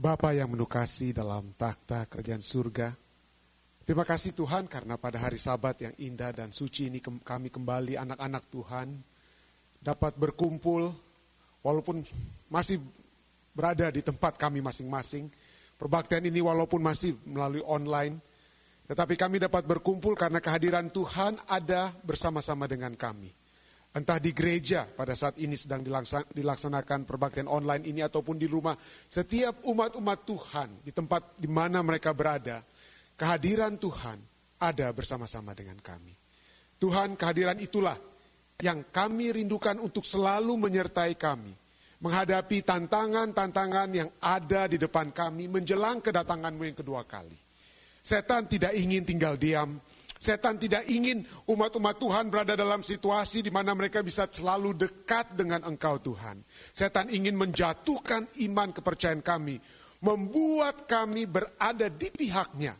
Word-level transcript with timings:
Bapa 0.00 0.32
yang 0.32 0.48
menukasi 0.56 1.12
dalam 1.12 1.52
takhta 1.60 2.08
kerajaan 2.08 2.40
surga, 2.40 2.88
terima 3.84 4.08
kasih 4.08 4.32
Tuhan 4.32 4.64
karena 4.64 4.96
pada 4.96 5.20
hari 5.20 5.36
sabat 5.36 5.76
yang 5.76 5.92
indah 6.00 6.32
dan 6.32 6.56
suci 6.56 6.88
ini 6.88 7.04
kami 7.04 7.52
kembali 7.52 8.00
anak-anak 8.00 8.48
Tuhan 8.48 8.96
dapat 9.76 10.16
berkumpul 10.16 10.88
walaupun 11.60 12.00
masih 12.48 12.80
berada 13.52 13.92
di 13.92 14.00
tempat 14.00 14.40
kami 14.40 14.64
masing-masing. 14.64 15.28
Perbaktian 15.76 16.24
ini 16.24 16.40
walaupun 16.40 16.80
masih 16.80 17.20
melalui 17.28 17.60
online, 17.68 18.16
tetapi 18.88 19.20
kami 19.20 19.36
dapat 19.36 19.68
berkumpul 19.68 20.16
karena 20.16 20.40
kehadiran 20.40 20.88
Tuhan 20.88 21.36
ada 21.44 21.92
bersama-sama 22.08 22.64
dengan 22.64 22.96
kami 22.96 23.36
entah 23.90 24.22
di 24.22 24.30
gereja 24.30 24.86
pada 24.86 25.18
saat 25.18 25.38
ini 25.42 25.58
sedang 25.58 25.82
dilaksanakan 26.30 27.02
perbaktian 27.02 27.50
online 27.50 27.86
ini 27.90 28.06
ataupun 28.06 28.38
di 28.38 28.46
rumah, 28.46 28.78
setiap 29.10 29.66
umat-umat 29.66 30.18
Tuhan 30.22 30.68
di 30.86 30.94
tempat 30.94 31.34
di 31.34 31.50
mana 31.50 31.82
mereka 31.82 32.14
berada, 32.14 32.62
kehadiran 33.18 33.74
Tuhan 33.80 34.18
ada 34.62 34.86
bersama-sama 34.94 35.56
dengan 35.58 35.78
kami. 35.82 36.14
Tuhan, 36.80 37.18
kehadiran 37.18 37.58
itulah 37.58 37.98
yang 38.62 38.86
kami 38.92 39.34
rindukan 39.34 39.80
untuk 39.82 40.06
selalu 40.06 40.56
menyertai 40.56 41.18
kami, 41.18 41.52
menghadapi 42.00 42.62
tantangan-tantangan 42.64 43.88
yang 43.90 44.08
ada 44.22 44.70
di 44.70 44.78
depan 44.78 45.10
kami 45.12 45.50
menjelang 45.50 45.98
kedatanganmu 46.00 46.62
yang 46.64 46.78
kedua 46.78 47.04
kali. 47.04 47.36
Setan 48.00 48.48
tidak 48.48 48.72
ingin 48.72 49.04
tinggal 49.04 49.36
diam, 49.36 49.76
Setan 50.20 50.60
tidak 50.60 50.84
ingin 50.84 51.24
umat-umat 51.48 51.96
Tuhan 51.96 52.28
berada 52.28 52.52
dalam 52.52 52.84
situasi 52.84 53.40
di 53.40 53.48
mana 53.48 53.72
mereka 53.72 54.04
bisa 54.04 54.28
selalu 54.28 54.76
dekat 54.76 55.32
dengan 55.32 55.64
Engkau 55.64 55.96
Tuhan. 55.96 56.44
Setan 56.76 57.08
ingin 57.08 57.40
menjatuhkan 57.40 58.28
iman 58.44 58.68
kepercayaan 58.68 59.24
kami, 59.24 59.56
membuat 60.04 60.84
kami 60.84 61.24
berada 61.24 61.88
di 61.88 62.12
pihaknya, 62.12 62.76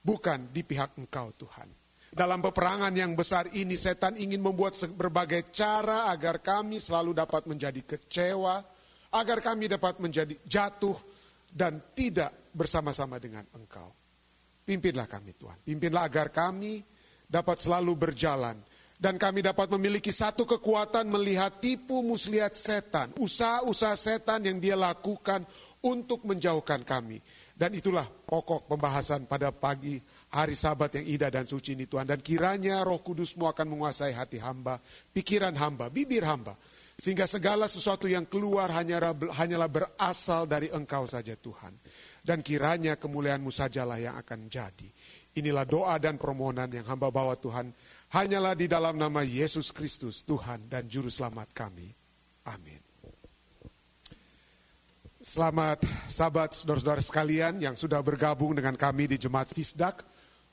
bukan 0.00 0.48
di 0.56 0.64
pihak 0.64 0.96
Engkau 0.96 1.36
Tuhan. 1.36 1.68
Dalam 2.08 2.40
peperangan 2.40 2.96
yang 2.96 3.12
besar 3.12 3.52
ini, 3.52 3.76
setan 3.76 4.16
ingin 4.16 4.40
membuat 4.40 4.72
berbagai 4.96 5.52
cara 5.52 6.08
agar 6.16 6.40
kami 6.40 6.80
selalu 6.80 7.12
dapat 7.12 7.44
menjadi 7.44 7.84
kecewa, 7.84 8.64
agar 9.12 9.38
kami 9.44 9.68
dapat 9.68 10.00
menjadi 10.00 10.32
jatuh 10.48 10.96
dan 11.52 11.92
tidak 11.92 12.32
bersama-sama 12.56 13.20
dengan 13.20 13.44
Engkau. 13.52 14.03
Pimpinlah 14.64 15.04
kami 15.04 15.36
Tuhan. 15.36 15.60
Pimpinlah 15.60 16.08
agar 16.08 16.32
kami 16.32 16.80
dapat 17.28 17.60
selalu 17.60 17.92
berjalan. 17.94 18.56
Dan 18.94 19.20
kami 19.20 19.44
dapat 19.44 19.68
memiliki 19.68 20.08
satu 20.08 20.48
kekuatan 20.48 21.04
melihat 21.12 21.60
tipu 21.60 22.00
muslihat 22.00 22.56
setan. 22.56 23.12
Usaha-usaha 23.20 23.92
setan 23.92 24.40
yang 24.48 24.56
dia 24.56 24.80
lakukan 24.80 25.44
untuk 25.84 26.24
menjauhkan 26.24 26.80
kami. 26.80 27.20
Dan 27.52 27.76
itulah 27.76 28.08
pokok 28.08 28.64
pembahasan 28.64 29.28
pada 29.28 29.52
pagi 29.52 30.00
hari 30.32 30.56
sabat 30.56 30.96
yang 30.96 31.20
indah 31.20 31.28
dan 31.28 31.44
suci 31.44 31.76
ini 31.76 31.84
Tuhan. 31.84 32.08
Dan 32.08 32.24
kiranya 32.24 32.80
roh 32.80 33.04
kudusmu 33.04 33.44
akan 33.44 33.76
menguasai 33.76 34.16
hati 34.16 34.40
hamba, 34.40 34.80
pikiran 35.12 35.52
hamba, 35.52 35.92
bibir 35.92 36.24
hamba. 36.24 36.56
Sehingga 36.96 37.28
segala 37.28 37.68
sesuatu 37.68 38.08
yang 38.08 38.24
keluar 38.24 38.72
hanyalah 38.72 39.68
berasal 39.68 40.48
dari 40.48 40.72
engkau 40.72 41.04
saja 41.04 41.36
Tuhan 41.36 41.76
dan 42.24 42.40
kiranya 42.40 42.96
kemuliaanmu 42.96 43.52
sajalah 43.52 44.00
yang 44.00 44.16
akan 44.16 44.48
jadi. 44.48 44.88
Inilah 45.36 45.68
doa 45.68 46.00
dan 46.00 46.16
permohonan 46.16 46.72
yang 46.72 46.88
hamba 46.88 47.12
bawa 47.12 47.36
Tuhan. 47.36 47.68
Hanyalah 48.16 48.56
di 48.56 48.64
dalam 48.64 48.96
nama 48.96 49.20
Yesus 49.20 49.68
Kristus, 49.76 50.24
Tuhan 50.24 50.72
dan 50.72 50.88
Juru 50.88 51.12
Selamat 51.12 51.52
kami. 51.52 51.92
Amin. 52.48 52.80
Selamat 55.24 55.80
sahabat 56.08 56.52
saudara-saudara 56.52 57.00
sekalian 57.00 57.56
yang 57.60 57.76
sudah 57.76 58.00
bergabung 58.04 58.52
dengan 58.52 58.76
kami 58.76 59.08
di 59.08 59.16
Jemaat 59.16 59.52
Fisdak 59.52 60.04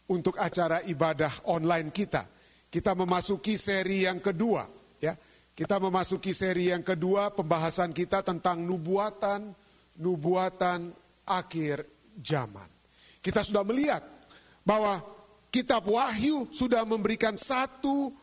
untuk 0.07 0.39
acara 0.39 0.83
ibadah 0.87 1.31
online 1.47 1.91
kita. 1.91 2.23
Kita 2.71 2.95
memasuki 2.95 3.59
seri 3.59 4.07
yang 4.07 4.23
kedua, 4.23 4.63
ya. 4.99 5.11
Kita 5.51 5.75
memasuki 5.75 6.31
seri 6.31 6.71
yang 6.71 6.87
kedua 6.87 7.35
pembahasan 7.35 7.91
kita 7.91 8.23
tentang 8.23 8.63
nubuatan, 8.63 9.51
nubuatan 9.99 10.95
akhir 11.25 11.85
zaman. 12.19 12.67
Kita 13.21 13.45
sudah 13.45 13.61
melihat 13.61 14.01
bahwa 14.65 15.01
kitab 15.53 15.85
Wahyu 15.85 16.49
sudah 16.49 16.81
memberikan 16.87 17.37
satu 17.37 18.13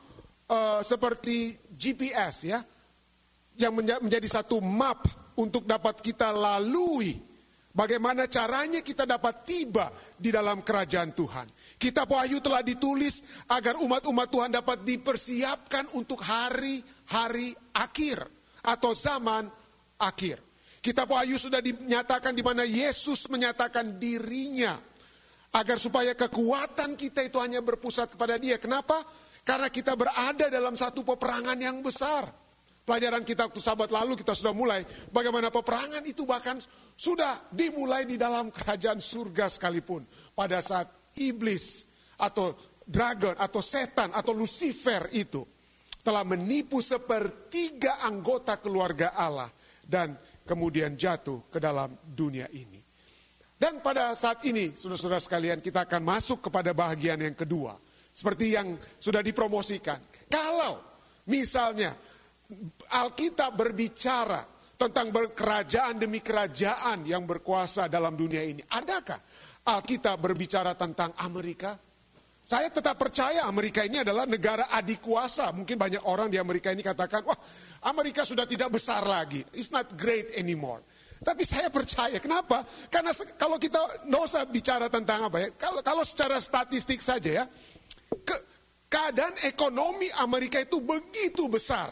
uh, 0.49 0.81
seperti 0.83 1.55
GPS 1.71 2.37
ya 2.49 2.61
yang 3.59 3.75
menjadi 3.75 4.27
satu 4.27 4.63
map 4.63 5.07
untuk 5.39 5.67
dapat 5.67 5.99
kita 6.03 6.31
lalui 6.31 7.15
bagaimana 7.75 8.27
caranya 8.27 8.83
kita 8.83 9.07
dapat 9.07 9.47
tiba 9.47 9.91
di 10.19 10.35
dalam 10.35 10.63
kerajaan 10.67 11.15
Tuhan. 11.15 11.47
Kitab 11.79 12.11
Wahyu 12.11 12.43
telah 12.43 12.63
ditulis 12.63 13.23
agar 13.47 13.79
umat-umat 13.79 14.27
Tuhan 14.31 14.51
dapat 14.51 14.83
dipersiapkan 14.83 15.95
untuk 15.95 16.19
hari-hari 16.23 17.55
akhir 17.75 18.27
atau 18.67 18.91
zaman 18.95 19.47
akhir. 20.03 20.48
Kitab 20.79 21.11
Wahyu 21.11 21.35
sudah 21.37 21.59
dinyatakan 21.59 22.33
di 22.33 22.43
mana 22.43 22.63
Yesus 22.63 23.27
menyatakan 23.27 23.99
dirinya 23.99 24.79
agar 25.55 25.81
supaya 25.81 26.15
kekuatan 26.15 26.95
kita 26.95 27.27
itu 27.27 27.41
hanya 27.43 27.59
berpusat 27.65 28.15
kepada 28.15 28.39
Dia. 28.39 28.63
Kenapa? 28.63 29.03
Karena 29.43 29.73
kita 29.73 29.97
berada 29.99 30.47
dalam 30.53 30.77
satu 30.77 31.03
peperangan 31.03 31.57
yang 31.59 31.81
besar. 31.81 32.29
Pelajaran 32.89 33.21
kita 33.21 33.53
waktu 33.53 33.61
sahabat 33.61 33.93
lalu 33.93 34.17
kita 34.17 34.33
sudah 34.33 34.57
mulai 34.57 34.81
bagaimana 35.13 35.53
peperangan 35.53 36.01
itu 36.09 36.25
bahkan 36.25 36.57
sudah 36.97 37.53
dimulai 37.53 38.09
di 38.09 38.17
dalam 38.17 38.49
kerajaan 38.49 38.97
surga 38.97 39.45
sekalipun. 39.45 40.09
Pada 40.33 40.65
saat 40.65 40.89
iblis 41.21 41.85
atau 42.17 42.57
dragon 42.89 43.37
atau 43.37 43.61
setan 43.61 44.09
atau 44.17 44.33
Lucifer 44.33 45.13
itu 45.13 45.45
telah 46.01 46.25
menipu 46.25 46.81
sepertiga 46.81 48.01
anggota 48.09 48.57
keluarga 48.57 49.13
Allah 49.13 49.53
dan 49.85 50.17
kemudian 50.49 50.97
jatuh 50.97 51.53
ke 51.53 51.61
dalam 51.61 51.93
dunia 52.01 52.49
ini. 52.57 52.81
Dan 53.59 53.85
pada 53.85 54.17
saat 54.17 54.41
ini, 54.49 54.73
saudara-saudara 54.73 55.21
sekalian, 55.21 55.59
kita 55.61 55.85
akan 55.85 56.01
masuk 56.01 56.49
kepada 56.49 56.73
bagian 56.73 57.21
yang 57.21 57.37
kedua. 57.37 57.77
Seperti 58.15 58.57
yang 58.57 58.79
sudah 58.97 59.21
dipromosikan. 59.21 59.99
Kalau 60.31 60.81
misalnya 61.29 61.93
Alkitab 62.97 63.53
berbicara 63.59 64.41
tentang 64.79 65.11
kerajaan 65.11 65.99
demi 65.99 66.23
kerajaan 66.23 67.03
yang 67.03 67.27
berkuasa 67.27 67.91
dalam 67.91 68.15
dunia 68.15 68.47
ini. 68.47 68.63
Adakah 68.63 69.19
Alkitab 69.69 70.23
berbicara 70.23 70.79
tentang 70.79 71.13
Amerika? 71.27 71.75
Saya 72.49 72.73
tetap 72.73 72.97
percaya 72.97 73.45
Amerika 73.45 73.85
ini 73.85 74.01
adalah 74.01 74.25
negara 74.25 74.73
adik 74.73 75.05
kuasa. 75.05 75.53
Mungkin 75.53 75.77
banyak 75.77 76.01
orang 76.09 76.33
di 76.33 76.41
Amerika 76.41 76.73
ini 76.73 76.81
katakan, 76.81 77.21
wah 77.29 77.37
Amerika 77.87 78.27
sudah 78.27 78.49
tidak 78.49 78.75
besar 78.75 79.07
lagi. 79.07 79.45
It's 79.55 79.71
not 79.71 79.95
great 79.95 80.35
anymore. 80.35 80.83
Tapi 81.19 81.43
saya 81.43 81.67
percaya, 81.67 82.19
kenapa? 82.23 82.63
Karena 82.87 83.11
kalau 83.35 83.59
kita 83.59 84.07
nggak 84.07 84.23
usah 84.23 84.43
bicara 84.47 84.87
tentang 84.87 85.27
apa 85.27 85.43
ya, 85.43 85.49
kalau, 85.59 85.83
kalau 85.83 86.03
secara 86.07 86.39
statistik 86.39 87.03
saja 87.03 87.43
ya, 87.43 87.45
ke, 88.23 88.37
keadaan 88.87 89.35
ekonomi 89.43 90.07
Amerika 90.23 90.63
itu 90.63 90.79
begitu 90.79 91.51
besar, 91.51 91.91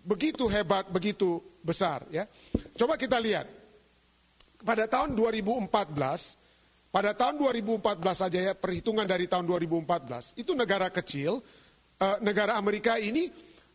begitu 0.00 0.48
hebat, 0.48 0.88
begitu 0.88 1.44
besar 1.60 2.08
ya. 2.08 2.24
Coba 2.72 2.96
kita 2.96 3.20
lihat, 3.20 3.44
pada 4.64 4.88
tahun 4.88 5.12
2014 5.12 6.40
pada 6.94 7.10
tahun 7.10 7.42
2014 7.42 7.82
saja 8.14 8.38
ya, 8.38 8.52
perhitungan 8.54 9.02
dari 9.02 9.26
tahun 9.26 9.50
2014, 9.50 10.38
itu 10.38 10.54
negara 10.54 10.86
kecil, 10.94 11.42
uh, 11.98 12.16
negara 12.22 12.54
Amerika 12.54 13.02
ini, 13.02 13.26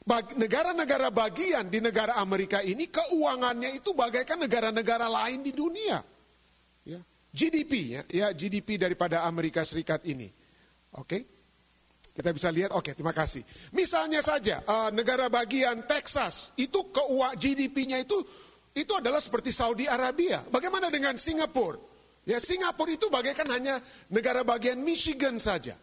negara-negara 0.07 1.11
bagian 1.11 1.67
di 1.67 1.83
negara 1.83 2.17
Amerika 2.17 2.63
ini 2.63 2.87
keuangannya 2.87 3.77
itu 3.77 3.91
bagaikan 3.93 4.39
negara-negara 4.41 5.05
lain 5.05 5.43
di 5.43 5.51
dunia. 5.51 5.99
Ya. 6.87 6.99
GDP 7.29 7.73
ya, 7.93 8.01
ya 8.09 8.27
GDP 8.33 8.81
daripada 8.81 9.27
Amerika 9.27 9.61
Serikat 9.61 10.05
ini. 10.07 10.29
Oke. 10.97 11.05
Okay? 11.05 11.21
Kita 12.09 12.35
bisa 12.35 12.51
lihat, 12.51 12.75
oke 12.75 12.91
okay, 12.91 12.93
terima 12.99 13.15
kasih. 13.15 13.45
Misalnya 13.71 14.19
saja 14.19 14.59
uh, 14.67 14.91
negara 14.91 15.31
bagian 15.31 15.87
Texas 15.87 16.51
itu 16.59 16.91
keuang 16.91 17.37
GDP-nya 17.39 18.03
itu 18.03 18.19
itu 18.75 18.91
adalah 18.91 19.23
seperti 19.23 19.55
Saudi 19.55 19.87
Arabia. 19.87 20.43
Bagaimana 20.51 20.91
dengan 20.91 21.15
Singapura? 21.15 21.79
Ya 22.27 22.37
Singapura 22.43 22.91
itu 22.91 23.07
bagaikan 23.07 23.47
hanya 23.55 23.79
negara 24.11 24.43
bagian 24.43 24.83
Michigan 24.83 25.39
saja. 25.39 25.79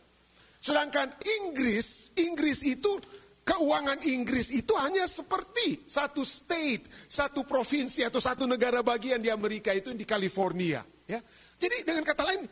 Sedangkan 0.61 1.09
Inggris, 1.41 2.12
Inggris 2.21 2.61
itu 2.69 3.01
keuangan 3.47 4.03
Inggris 4.11 4.51
itu 4.51 4.75
hanya 4.75 5.07
seperti 5.07 5.87
satu 5.87 6.27
state, 6.27 6.91
satu 7.07 7.47
provinsi 7.47 8.03
atau 8.03 8.19
satu 8.19 8.43
negara 8.43 8.83
bagian 8.83 9.23
di 9.23 9.31
Amerika 9.31 9.71
itu 9.71 9.95
di 9.95 10.03
California. 10.03 10.83
Ya, 11.07 11.23
jadi 11.63 11.87
dengan 11.87 12.03
kata 12.03 12.27
lain 12.27 12.43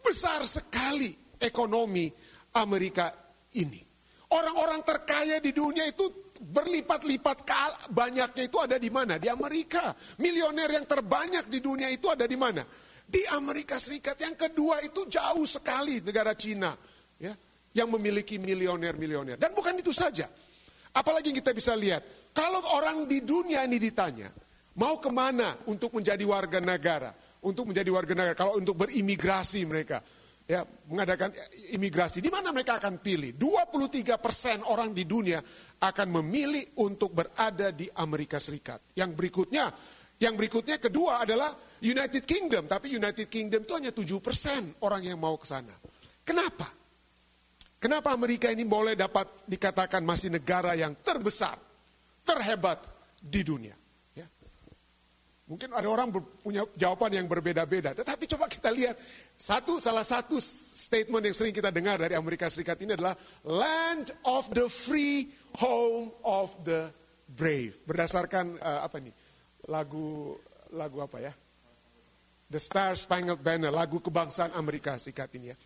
besar 0.00 0.40
sekali 0.48 1.12
ekonomi 1.36 2.08
Amerika 2.56 3.12
ini. 3.60 3.84
Orang-orang 4.32 4.80
terkaya 4.84 5.36
di 5.40 5.52
dunia 5.52 5.84
itu 5.84 6.32
berlipat-lipat 6.38 7.44
banyaknya 7.92 8.44
itu 8.48 8.58
ada 8.60 8.80
di 8.80 8.88
mana? 8.88 9.20
Di 9.20 9.28
Amerika. 9.28 9.92
Milioner 10.20 10.68
yang 10.80 10.86
terbanyak 10.88 11.48
di 11.52 11.60
dunia 11.60 11.88
itu 11.92 12.08
ada 12.08 12.24
di 12.24 12.36
mana? 12.36 12.64
Di 13.04 13.24
Amerika 13.36 13.76
Serikat. 13.80 14.20
Yang 14.20 14.48
kedua 14.48 14.80
itu 14.84 15.04
jauh 15.08 15.44
sekali 15.48 16.00
negara 16.04 16.36
Cina. 16.36 16.72
Ya, 17.18 17.32
yang 17.78 17.88
memiliki 17.94 18.42
milioner-milioner. 18.42 19.38
Dan 19.38 19.54
bukan 19.54 19.78
itu 19.78 19.94
saja. 19.94 20.26
Apalagi 20.90 21.30
kita 21.30 21.54
bisa 21.54 21.78
lihat, 21.78 22.02
kalau 22.34 22.58
orang 22.74 23.06
di 23.06 23.22
dunia 23.22 23.62
ini 23.62 23.78
ditanya, 23.78 24.26
mau 24.82 24.98
ke 24.98 25.06
mana 25.14 25.54
untuk 25.70 25.94
menjadi 25.94 26.26
warga 26.26 26.58
negara? 26.58 27.14
Untuk 27.38 27.70
menjadi 27.70 27.86
warga 27.94 28.18
negara, 28.18 28.34
kalau 28.34 28.58
untuk 28.58 28.74
berimigrasi 28.82 29.62
mereka, 29.62 30.02
ya 30.42 30.66
mengadakan 30.90 31.30
imigrasi, 31.70 32.18
di 32.18 32.34
mana 32.34 32.50
mereka 32.50 32.82
akan 32.82 32.98
pilih? 32.98 33.38
23 33.38 34.18
persen 34.18 34.58
orang 34.66 34.90
di 34.90 35.06
dunia 35.06 35.38
akan 35.78 36.08
memilih 36.18 36.82
untuk 36.82 37.14
berada 37.14 37.70
di 37.70 37.86
Amerika 37.94 38.42
Serikat. 38.42 38.90
Yang 38.98 39.14
berikutnya, 39.14 39.70
yang 40.18 40.34
berikutnya 40.34 40.82
kedua 40.82 41.22
adalah 41.22 41.54
United 41.78 42.26
Kingdom, 42.26 42.66
tapi 42.66 42.90
United 42.90 43.30
Kingdom 43.30 43.62
itu 43.62 43.72
hanya 43.78 43.94
7 43.94 44.18
persen 44.18 44.74
orang 44.82 45.06
yang 45.06 45.22
mau 45.22 45.38
ke 45.38 45.46
sana. 45.46 45.70
Kenapa? 46.26 46.77
Kenapa 47.78 48.10
Amerika 48.10 48.50
ini 48.50 48.66
boleh 48.66 48.98
dapat 48.98 49.46
dikatakan 49.46 50.02
masih 50.02 50.34
negara 50.34 50.74
yang 50.74 50.98
terbesar, 50.98 51.54
terhebat 52.26 52.82
di 53.22 53.46
dunia? 53.46 53.78
Mungkin 55.48 55.72
ada 55.72 55.88
orang 55.88 56.12
punya 56.44 56.60
jawaban 56.76 57.08
yang 57.08 57.24
berbeda-beda. 57.24 57.96
Tetapi 57.96 58.28
coba 58.28 58.52
kita 58.52 58.68
lihat. 58.68 59.00
Satu, 59.32 59.80
salah 59.80 60.04
satu 60.04 60.36
statement 60.44 61.24
yang 61.24 61.32
sering 61.32 61.56
kita 61.56 61.72
dengar 61.72 61.96
dari 61.96 62.12
Amerika 62.12 62.52
Serikat 62.52 62.76
ini 62.84 62.92
adalah 62.92 63.16
land 63.48 64.12
of 64.28 64.44
the 64.52 64.68
free, 64.68 65.32
home 65.56 66.12
of 66.20 66.52
the 66.68 66.92
brave. 67.32 67.80
Berdasarkan 67.88 68.60
uh, 68.60 68.84
apa 68.84 69.00
nih? 69.00 69.14
Lagu 69.72 70.36
lagu 70.76 71.00
apa 71.00 71.16
ya? 71.16 71.32
The 72.52 72.60
Star 72.60 72.92
Spangled 73.00 73.40
Banner, 73.40 73.72
lagu 73.72 74.04
kebangsaan 74.04 74.52
Amerika 74.52 75.00
Serikat 75.00 75.32
ini 75.32 75.48
ya. 75.48 75.56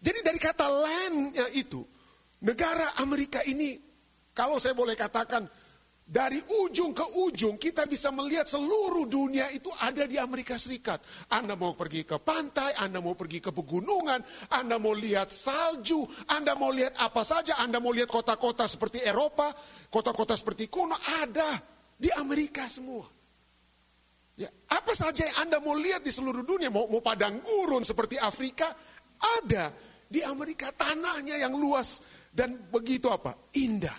Jadi 0.00 0.18
dari 0.20 0.38
kata 0.38 0.66
land 0.68 1.34
itu, 1.56 1.80
negara 2.44 3.00
Amerika 3.00 3.40
ini, 3.48 3.74
kalau 4.36 4.60
saya 4.60 4.76
boleh 4.76 4.92
katakan, 4.92 5.48
dari 6.06 6.38
ujung 6.38 6.94
ke 6.94 7.02
ujung 7.26 7.58
kita 7.58 7.82
bisa 7.90 8.14
melihat 8.14 8.46
seluruh 8.46 9.10
dunia 9.10 9.50
itu 9.50 9.66
ada 9.82 10.06
di 10.06 10.14
Amerika 10.14 10.54
Serikat. 10.54 11.02
Anda 11.34 11.58
mau 11.58 11.74
pergi 11.74 12.06
ke 12.06 12.22
pantai, 12.22 12.78
Anda 12.78 13.02
mau 13.02 13.18
pergi 13.18 13.42
ke 13.42 13.50
pegunungan, 13.50 14.22
Anda 14.54 14.78
mau 14.78 14.94
lihat 14.94 15.34
salju, 15.34 16.06
Anda 16.30 16.54
mau 16.54 16.70
lihat 16.70 16.94
apa 17.02 17.26
saja, 17.26 17.58
Anda 17.58 17.82
mau 17.82 17.90
lihat 17.90 18.06
kota-kota 18.06 18.70
seperti 18.70 19.02
Eropa, 19.02 19.50
kota-kota 19.90 20.38
seperti 20.38 20.70
kuno, 20.70 20.94
ada 21.26 21.58
di 21.98 22.06
Amerika 22.14 22.70
semua. 22.70 23.02
Ya, 24.38 24.52
apa 24.70 24.94
saja 24.94 25.26
yang 25.26 25.48
Anda 25.48 25.58
mau 25.58 25.74
lihat 25.74 26.06
di 26.06 26.14
seluruh 26.14 26.46
dunia, 26.46 26.70
mau, 26.70 26.86
mau 26.86 27.02
padang 27.02 27.42
gurun 27.42 27.82
seperti 27.82 28.14
Afrika, 28.14 28.70
ada 29.42 29.74
di 30.06 30.22
Amerika 30.22 30.70
tanahnya 30.70 31.38
yang 31.38 31.54
luas 31.54 32.00
dan 32.30 32.68
begitu 32.70 33.10
apa? 33.10 33.34
Indah. 33.56 33.96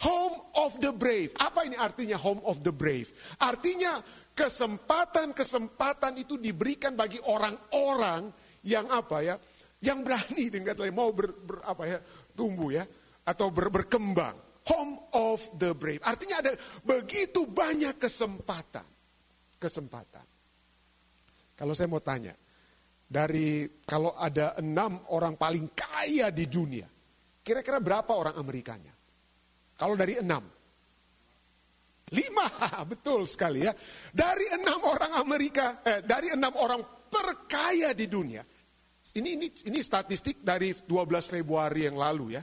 Home 0.00 0.36
of 0.56 0.80
the 0.80 0.96
brave. 0.96 1.36
Apa 1.36 1.68
ini 1.68 1.76
artinya 1.76 2.16
home 2.16 2.40
of 2.48 2.64
the 2.64 2.72
brave? 2.72 3.12
Artinya 3.36 4.00
kesempatan-kesempatan 4.32 6.16
itu 6.24 6.40
diberikan 6.40 6.96
bagi 6.96 7.20
orang-orang 7.20 8.32
yang 8.64 8.88
apa 8.88 9.20
ya? 9.20 9.36
Yang 9.80 9.98
berani 10.04 10.44
dengan 10.48 10.74
mau 10.92 11.12
ber, 11.12 11.36
ber, 11.36 11.60
apa 11.64 11.84
ya? 11.84 11.98
tumbuh 12.32 12.72
ya 12.72 12.84
atau 13.28 13.52
ber, 13.52 13.68
berkembang. 13.68 14.36
Home 14.72 14.96
of 15.12 15.40
the 15.60 15.76
brave. 15.76 16.00
Artinya 16.04 16.40
ada 16.40 16.52
begitu 16.84 17.44
banyak 17.44 18.00
kesempatan. 18.00 18.86
Kesempatan. 19.60 20.24
Kalau 21.60 21.76
saya 21.76 21.92
mau 21.92 22.00
tanya, 22.00 22.32
dari 23.10 23.66
kalau 23.82 24.14
ada 24.14 24.54
enam 24.62 25.02
orang 25.10 25.34
paling 25.34 25.74
kaya 25.74 26.30
di 26.30 26.46
dunia, 26.46 26.86
kira-kira 27.42 27.82
berapa 27.82 28.14
orang 28.14 28.38
Amerikanya? 28.38 28.94
Kalau 29.74 29.98
dari 29.98 30.22
enam. 30.22 30.46
Lima, 32.10 32.46
betul 32.90 33.26
sekali 33.26 33.66
ya. 33.66 33.74
Dari 34.14 34.54
enam 34.54 34.78
orang 34.86 35.18
Amerika, 35.18 35.82
eh, 35.82 36.06
dari 36.06 36.30
enam 36.30 36.54
orang 36.62 36.82
terkaya 37.10 37.90
di 37.90 38.06
dunia. 38.06 38.46
Ini, 39.10 39.30
ini, 39.34 39.48
ini 39.66 39.80
statistik 39.82 40.38
dari 40.46 40.70
12 40.70 40.86
Februari 41.26 41.90
yang 41.90 41.98
lalu 41.98 42.38
ya. 42.38 42.42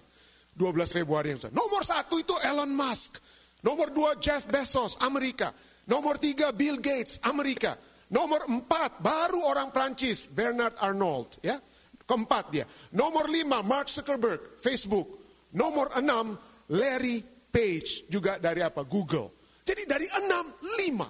12 0.52 0.92
Februari 0.92 1.32
yang 1.32 1.40
lalu. 1.48 1.56
Nomor 1.56 1.82
satu 1.88 2.20
itu 2.20 2.36
Elon 2.44 2.76
Musk. 2.76 3.24
Nomor 3.64 3.90
dua 3.90 4.20
Jeff 4.20 4.46
Bezos, 4.52 5.00
Amerika. 5.02 5.50
Nomor 5.88 6.20
tiga 6.20 6.52
Bill 6.52 6.78
Gates, 6.84 7.24
Amerika. 7.24 7.80
Nomor 8.08 8.48
empat 8.48 9.04
baru 9.04 9.44
orang 9.44 9.72
Prancis, 9.76 10.32
Bernard 10.32 10.76
Arnold. 10.80 11.44
ya 11.44 11.60
Keempat 12.08 12.46
dia. 12.56 12.64
Nomor 12.96 13.28
lima 13.28 13.60
Mark 13.68 13.92
Zuckerberg, 13.92 14.56
Facebook. 14.64 15.20
Nomor 15.52 15.92
enam 16.00 16.40
Larry 16.72 17.20
Page 17.52 18.08
juga 18.08 18.40
dari 18.40 18.64
apa? 18.64 18.88
Google. 18.88 19.36
Jadi 19.68 19.84
dari 19.84 20.08
enam, 20.24 20.56
lima. 20.80 21.08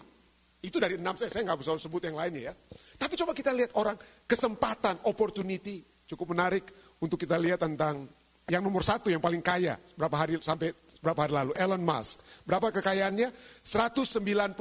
Itu 0.57 0.81
dari 0.81 0.97
enam 0.97 1.13
saya, 1.13 1.29
saya 1.29 1.45
nggak 1.45 1.59
bisa 1.61 1.77
sebut 1.77 2.01
yang 2.01 2.17
lainnya 2.17 2.49
ya. 2.49 2.53
Tapi 2.97 3.13
coba 3.13 3.38
kita 3.38 3.53
lihat 3.53 3.77
orang 3.77 3.94
kesempatan, 4.25 5.05
opportunity 5.05 5.85
cukup 6.07 6.33
menarik 6.33 6.65
untuk 7.03 7.19
kita 7.19 7.35
lihat 7.38 7.61
tentang 7.61 8.07
yang 8.47 8.63
nomor 8.63 8.79
satu 8.79 9.11
yang 9.11 9.19
paling 9.19 9.44
kaya 9.44 9.75
berapa 9.99 10.15
hari 10.15 10.39
sampai 10.39 10.71
berapa 11.03 11.19
hari 11.19 11.33
lalu 11.35 11.51
Elon 11.59 11.83
Musk 11.83 12.23
berapa 12.47 12.71
kekayaannya 12.71 13.27
195 13.59 14.55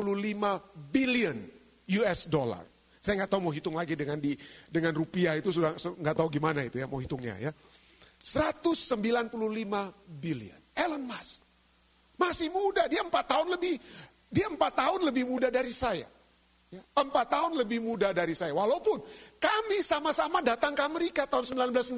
billion 0.90 1.38
US 1.86 2.26
dollar 2.26 2.62
saya 3.00 3.22
nggak 3.22 3.30
tahu 3.30 3.40
mau 3.46 3.54
hitung 3.54 3.78
lagi 3.78 3.94
dengan 3.94 4.18
di 4.18 4.34
dengan 4.66 4.90
rupiah 4.90 5.38
itu 5.38 5.54
sudah 5.54 5.74
nggak 5.78 6.16
tahu 6.18 6.28
gimana 6.28 6.66
itu 6.66 6.82
ya 6.82 6.90
mau 6.90 6.98
hitungnya 6.98 7.38
ya 7.38 7.50
195 8.22 9.34
billion 10.18 10.66
Elon 10.76 11.08
Musk. 11.08 11.40
Masih 12.20 12.52
muda, 12.52 12.84
dia 12.88 13.00
empat 13.00 13.24
tahun 13.28 13.56
lebih, 13.56 13.80
dia 14.28 14.46
empat 14.52 14.72
tahun 14.76 15.00
lebih 15.08 15.24
muda 15.24 15.48
dari 15.48 15.72
saya. 15.72 16.08
Ya, 16.68 16.82
empat 16.98 17.26
tahun 17.32 17.56
lebih 17.56 17.80
muda 17.80 18.12
dari 18.12 18.36
saya. 18.36 18.52
Walaupun 18.52 19.00
kami 19.40 19.78
sama-sama 19.80 20.44
datang 20.44 20.76
ke 20.76 20.82
Amerika 20.84 21.22
tahun 21.24 21.48
1990. 21.72 21.96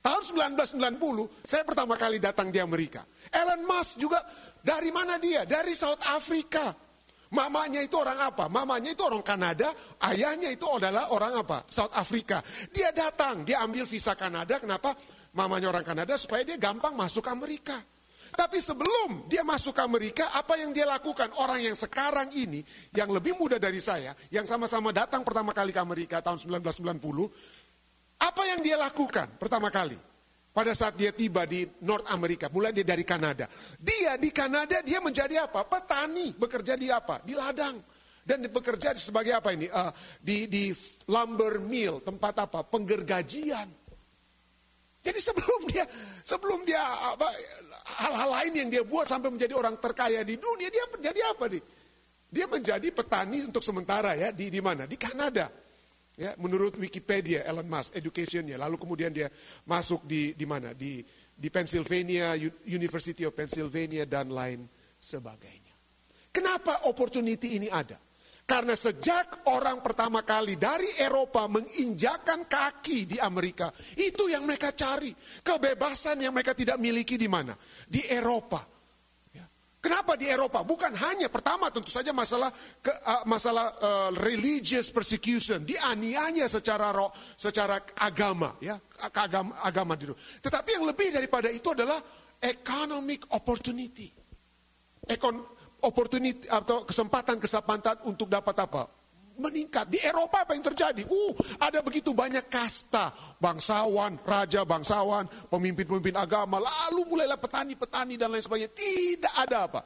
Tahun 0.00 0.22
1990, 0.24 1.28
saya 1.44 1.60
pertama 1.60 1.92
kali 1.92 2.16
datang 2.16 2.48
di 2.48 2.56
Amerika. 2.56 3.04
Elon 3.28 3.68
Musk 3.68 4.00
juga, 4.00 4.24
dari 4.64 4.88
mana 4.88 5.20
dia? 5.20 5.44
Dari 5.44 5.76
South 5.76 6.00
Africa. 6.08 6.72
Mamanya 7.30 7.78
itu 7.78 7.94
orang 7.94 8.18
apa? 8.26 8.50
Mamanya 8.50 8.90
itu 8.90 9.06
orang 9.06 9.22
Kanada, 9.22 9.70
ayahnya 10.10 10.50
itu 10.50 10.66
adalah 10.66 11.14
orang 11.14 11.46
apa? 11.46 11.62
South 11.70 11.94
Africa. 11.94 12.42
Dia 12.74 12.90
datang, 12.90 13.46
dia 13.46 13.62
ambil 13.62 13.86
visa 13.86 14.18
Kanada, 14.18 14.58
kenapa? 14.58 14.98
mamanya 15.34 15.70
orang 15.70 15.86
Kanada 15.86 16.14
supaya 16.18 16.42
dia 16.42 16.58
gampang 16.58 16.94
masuk 16.94 17.26
Amerika. 17.30 17.78
Tapi 18.30 18.62
sebelum 18.62 19.26
dia 19.26 19.42
masuk 19.42 19.74
Amerika, 19.82 20.22
apa 20.38 20.54
yang 20.54 20.70
dia 20.70 20.86
lakukan? 20.86 21.34
Orang 21.42 21.58
yang 21.58 21.74
sekarang 21.74 22.30
ini, 22.30 22.62
yang 22.94 23.10
lebih 23.10 23.34
muda 23.34 23.58
dari 23.58 23.82
saya, 23.82 24.14
yang 24.30 24.46
sama-sama 24.46 24.94
datang 24.94 25.26
pertama 25.26 25.50
kali 25.50 25.74
ke 25.74 25.80
Amerika 25.82 26.22
tahun 26.22 26.38
1990, 26.38 27.02
apa 28.22 28.42
yang 28.46 28.62
dia 28.62 28.78
lakukan 28.78 29.34
pertama 29.34 29.66
kali? 29.66 29.98
Pada 30.50 30.74
saat 30.74 30.98
dia 30.98 31.14
tiba 31.14 31.46
di 31.46 31.62
North 31.86 32.10
Amerika, 32.10 32.50
mulai 32.50 32.74
dia 32.74 32.82
dari 32.82 33.06
Kanada. 33.06 33.46
Dia 33.78 34.18
di 34.18 34.34
Kanada, 34.34 34.82
dia 34.82 34.98
menjadi 34.98 35.46
apa? 35.46 35.62
Petani, 35.62 36.34
bekerja 36.34 36.74
di 36.74 36.90
apa? 36.90 37.22
Di 37.22 37.38
ladang. 37.38 37.78
Dan 38.26 38.44
bekerja 38.50 38.90
sebagai 38.98 39.30
apa 39.30 39.54
ini? 39.54 39.70
Uh, 39.70 39.94
di, 40.18 40.50
di 40.50 40.74
lumber 41.06 41.62
mill, 41.62 42.02
tempat 42.02 42.50
apa? 42.50 42.66
Penggergajian. 42.66 43.80
Jadi 45.00 45.16
sebelum 45.16 45.60
dia 45.64 45.84
sebelum 46.20 46.60
dia 46.68 46.82
hal-hal 48.04 48.30
lain 48.36 48.52
yang 48.52 48.68
dia 48.68 48.84
buat 48.84 49.08
sampai 49.08 49.32
menjadi 49.32 49.56
orang 49.56 49.80
terkaya 49.80 50.20
di 50.20 50.36
dunia, 50.36 50.68
dia 50.68 50.84
menjadi 50.92 51.20
apa 51.32 51.44
nih? 51.48 51.62
Dia 52.30 52.46
menjadi 52.46 52.88
petani 52.92 53.48
untuk 53.48 53.64
sementara 53.64 54.12
ya 54.12 54.28
di 54.28 54.52
di 54.52 54.60
mana? 54.60 54.84
Di 54.84 55.00
Kanada. 55.00 55.48
Ya, 56.20 56.36
menurut 56.36 56.76
Wikipedia 56.76 57.48
Elon 57.48 57.64
Musk 57.64 57.96
educationnya, 57.96 58.60
lalu 58.60 58.76
kemudian 58.76 59.08
dia 59.08 59.32
masuk 59.64 60.04
di 60.04 60.36
di 60.36 60.44
mana? 60.44 60.76
Di 60.76 61.00
di 61.32 61.48
Pennsylvania 61.48 62.36
University 62.68 63.24
of 63.24 63.32
Pennsylvania 63.32 64.04
dan 64.04 64.28
lain 64.28 64.68
sebagainya. 65.00 65.72
Kenapa 66.28 66.84
opportunity 66.92 67.56
ini 67.56 67.72
ada? 67.72 67.96
Karena 68.44 68.76
sejak 68.76 69.48
orang 69.48 69.80
pertama 69.80 70.20
kali 70.20 70.60
dari 70.60 70.92
Eropa 71.00 71.48
menginjakan 71.48 72.44
kaki 72.44 73.08
di 73.08 73.16
Amerika, 73.16 73.72
itu 73.96 74.28
yang 74.28 74.44
mereka 74.44 74.76
cari. 74.76 75.14
Kebebasan 75.40 76.20
yang 76.20 76.36
mereka 76.36 76.52
tidak 76.52 76.76
miliki 76.76 77.16
di 77.16 77.30
mana? 77.32 77.56
Di 77.88 78.04
Eropa. 78.12 78.79
Kenapa 79.80 80.12
di 80.12 80.28
Eropa? 80.28 80.60
Bukan 80.60 80.92
hanya 80.92 81.32
pertama 81.32 81.72
tentu 81.72 81.88
saja 81.88 82.12
masalah 82.12 82.52
ke, 82.84 82.92
uh, 82.92 83.24
masalah 83.24 83.72
uh, 83.80 84.10
religious 84.20 84.92
persecution, 84.92 85.64
dianiaya 85.64 86.44
secara 86.52 86.92
roh, 86.92 87.08
secara 87.32 87.80
agama, 87.96 88.60
ya 88.60 88.76
agama, 89.00 89.56
agama 89.64 89.96
dulu. 89.96 90.12
Tetapi 90.44 90.76
yang 90.76 90.84
lebih 90.84 91.16
daripada 91.16 91.48
itu 91.48 91.72
adalah 91.72 91.96
economic 92.44 93.24
opportunity. 93.32 94.12
Ekon, 95.08 95.40
opportunity 95.80 96.44
atau 96.52 96.84
kesempatan-kesempatan 96.84 98.04
untuk 98.04 98.28
dapat 98.28 98.52
apa? 98.60 98.99
Meningkat. 99.40 99.88
Di 99.88 99.98
Eropa 100.04 100.44
apa 100.44 100.52
yang 100.52 100.64
terjadi? 100.68 101.02
Uh, 101.08 101.32
ada 101.56 101.80
begitu 101.80 102.12
banyak 102.12 102.46
kasta, 102.52 103.10
bangsawan, 103.40 104.20
raja 104.22 104.62
bangsawan, 104.68 105.24
pemimpin-pemimpin 105.48 106.20
agama, 106.20 106.60
lalu 106.60 107.16
mulailah 107.16 107.40
petani-petani 107.40 108.20
dan 108.20 108.28
lain 108.28 108.44
sebagainya. 108.44 108.70
Tidak 108.76 109.34
ada 109.40 109.56
apa. 109.64 109.80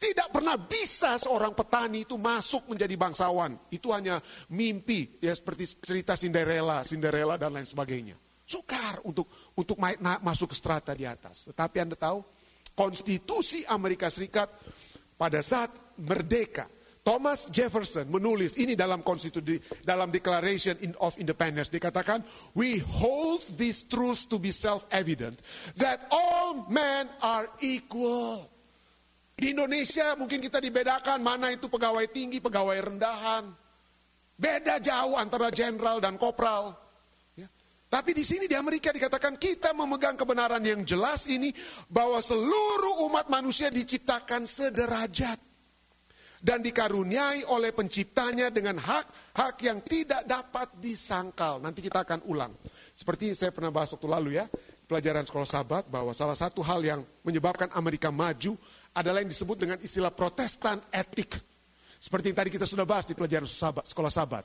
Tidak 0.00 0.32
pernah 0.32 0.56
bisa 0.56 1.20
seorang 1.20 1.52
petani 1.52 2.08
itu 2.08 2.16
masuk 2.16 2.72
menjadi 2.72 2.94
bangsawan. 2.96 3.68
Itu 3.68 3.92
hanya 3.92 4.16
mimpi, 4.54 5.20
ya 5.20 5.34
seperti 5.34 5.82
cerita 5.82 6.16
Cinderella, 6.16 6.86
Cinderella 6.86 7.36
dan 7.36 7.52
lain 7.52 7.68
sebagainya. 7.68 8.16
Sukar 8.46 9.04
untuk 9.06 9.30
untuk 9.54 9.78
masuk 10.24 10.50
ke 10.50 10.56
strata 10.56 10.90
di 10.96 11.06
atas. 11.06 11.46
Tetapi 11.52 11.76
Anda 11.78 11.94
tahu, 11.94 12.18
konstitusi 12.74 13.62
Amerika 13.68 14.08
Serikat 14.10 14.50
pada 15.14 15.44
saat 15.44 15.70
merdeka, 16.00 16.64
Thomas 17.00 17.48
Jefferson 17.48 18.12
menulis 18.12 18.60
ini 18.60 18.76
dalam 18.76 19.00
konstitusi 19.00 19.56
dalam 19.80 20.12
Declaration 20.12 20.76
of 21.00 21.16
Independence 21.16 21.72
dikatakan 21.72 22.20
we 22.52 22.76
hold 22.76 23.40
this 23.56 23.88
truth 23.88 24.28
to 24.28 24.36
be 24.36 24.52
self-evident 24.52 25.40
that 25.80 26.04
all 26.12 26.68
men 26.68 27.08
are 27.24 27.48
equal. 27.64 28.44
Di 29.32 29.56
Indonesia 29.56 30.12
mungkin 30.20 30.44
kita 30.44 30.60
dibedakan 30.60 31.24
mana 31.24 31.48
itu 31.48 31.72
pegawai 31.72 32.04
tinggi, 32.12 32.44
pegawai 32.44 32.76
rendahan. 32.92 33.48
Beda 34.36 34.76
jauh 34.76 35.16
antara 35.16 35.48
jenderal 35.48 36.04
dan 36.04 36.20
kopral. 36.20 36.76
Ya. 37.32 37.48
Tapi 37.88 38.12
di 38.12 38.24
sini 38.24 38.44
di 38.44 38.52
Amerika 38.52 38.92
dikatakan 38.92 39.40
kita 39.40 39.72
memegang 39.72 40.20
kebenaran 40.20 40.60
yang 40.60 40.84
jelas 40.84 41.24
ini 41.32 41.48
bahwa 41.88 42.20
seluruh 42.20 43.08
umat 43.08 43.32
manusia 43.32 43.72
diciptakan 43.72 44.44
sederajat 44.44 45.49
dan 46.40 46.64
dikaruniai 46.64 47.44
oleh 47.52 47.70
penciptanya 47.76 48.48
dengan 48.48 48.80
hak-hak 48.80 49.56
yang 49.60 49.84
tidak 49.84 50.24
dapat 50.24 50.72
disangkal. 50.80 51.60
Nanti 51.60 51.84
kita 51.84 52.00
akan 52.00 52.24
ulang. 52.32 52.52
Seperti 52.96 53.36
saya 53.36 53.52
pernah 53.52 53.68
bahas 53.68 53.92
waktu 53.92 54.08
lalu 54.08 54.30
ya, 54.40 54.48
pelajaran 54.88 55.28
sekolah 55.28 55.46
sahabat 55.46 55.84
bahwa 55.92 56.16
salah 56.16 56.34
satu 56.34 56.64
hal 56.64 56.80
yang 56.80 57.00
menyebabkan 57.22 57.68
Amerika 57.76 58.08
maju 58.08 58.56
adalah 58.96 59.20
yang 59.20 59.30
disebut 59.30 59.56
dengan 59.60 59.78
istilah 59.84 60.10
protestan 60.10 60.80
etik. 60.90 61.36
Seperti 62.00 62.32
yang 62.32 62.38
tadi 62.40 62.50
kita 62.56 62.64
sudah 62.64 62.88
bahas 62.88 63.04
di 63.04 63.12
pelajaran 63.12 63.44
sekolah 63.84 64.10
sahabat. 64.10 64.44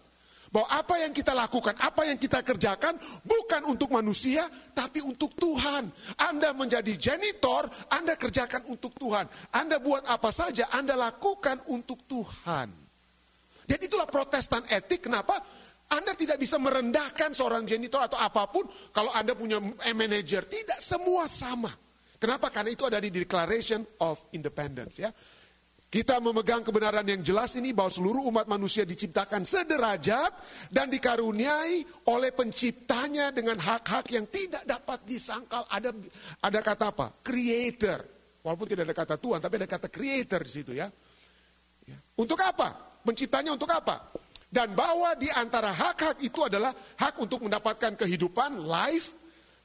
Bahwa 0.53 0.67
apa 0.71 0.95
yang 1.01 1.11
kita 1.11 1.33
lakukan, 1.33 1.75
apa 1.81 2.05
yang 2.07 2.17
kita 2.17 2.41
kerjakan 2.45 2.95
bukan 3.25 3.61
untuk 3.69 3.91
manusia, 3.91 4.45
tapi 4.71 5.01
untuk 5.01 5.33
Tuhan. 5.35 5.89
Anda 6.21 6.53
menjadi 6.53 6.93
janitor, 6.95 7.67
Anda 7.91 8.15
kerjakan 8.15 8.69
untuk 8.71 8.95
Tuhan. 8.95 9.25
Anda 9.51 9.81
buat 9.81 10.05
apa 10.07 10.29
saja, 10.29 10.69
Anda 10.73 10.95
lakukan 10.95 11.65
untuk 11.69 12.05
Tuhan. 12.07 12.71
Jadi 13.65 13.81
itulah 13.89 14.05
protestan 14.05 14.61
etik, 14.69 15.09
kenapa? 15.09 15.41
Anda 15.85 16.17
tidak 16.17 16.41
bisa 16.41 16.57
merendahkan 16.57 17.33
seorang 17.33 17.65
janitor 17.69 18.01
atau 18.01 18.17
apa 18.17 18.49
pun 18.49 18.65
kalau 18.89 19.13
Anda 19.13 19.37
punya 19.37 19.61
manajer. 19.93 20.45
Tidak, 20.49 20.81
semua 20.81 21.29
sama. 21.29 21.69
Kenapa? 22.17 22.49
Karena 22.49 22.73
itu 22.73 22.89
ada 22.89 22.97
di 22.97 23.13
Declaration 23.13 23.85
of 24.01 24.17
Independence 24.33 24.97
ya. 24.97 25.13
Kita 25.85 26.19
memegang 26.19 26.65
kebenaran 26.65 27.07
yang 27.07 27.23
jelas 27.23 27.55
ini 27.55 27.71
bahwa 27.71 27.87
seluruh 27.87 28.27
umat 28.27 28.49
manusia 28.51 28.83
diciptakan 28.83 29.47
sederajat 29.47 30.33
dan 30.67 30.91
dikaruniai 30.91 32.09
oleh 32.11 32.35
penciptanya 32.35 33.31
dengan 33.31 33.55
hak-hak 33.55 34.11
yang 34.11 34.27
tidak 34.27 34.65
dapat 34.67 35.05
disangkal. 35.07 35.63
Ada 35.71 35.95
ada 36.43 36.59
kata 36.59 36.91
apa? 36.91 37.07
Creator. 37.23 37.99
Walaupun 38.43 38.67
tidak 38.67 38.91
ada 38.91 38.95
kata 38.97 39.15
Tuhan, 39.17 39.39
tapi 39.41 39.53
ada 39.57 39.69
kata 39.69 39.87
creator 39.89 40.41
di 40.43 40.51
situ 40.51 40.71
ya. 40.75 40.85
ya. 41.87 41.97
Untuk 42.19 42.37
apa? 42.43 42.99
Penciptanya 43.01 43.53
untuk 43.53 43.69
apa? 43.71 44.09
Dan 44.49 44.77
bahwa 44.77 45.17
di 45.17 45.29
antara 45.33 45.73
hak-hak 45.73 46.21
itu 46.21 46.45
adalah 46.45 46.71
hak 46.73 47.17
untuk 47.17 47.41
mendapatkan 47.41 47.97
kehidupan, 47.97 48.61
life, 48.63 49.17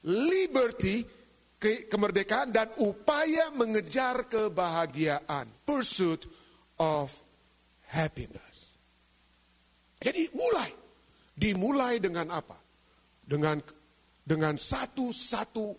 liberty, 0.03 1.05
ke 1.61 1.85
kemerdekaan 1.85 2.49
dan 2.49 2.73
upaya 2.81 3.53
mengejar 3.53 4.25
kebahagiaan. 4.25 5.45
Pursuit 5.61 6.25
of 6.81 7.13
happiness. 7.93 8.81
Jadi 10.01 10.33
mulai. 10.33 10.73
Dimulai 11.37 12.01
dengan 12.01 12.33
apa? 12.33 12.57
Dengan 13.21 13.61
dengan 14.25 14.57
satu 14.57 15.13
satu 15.13 15.69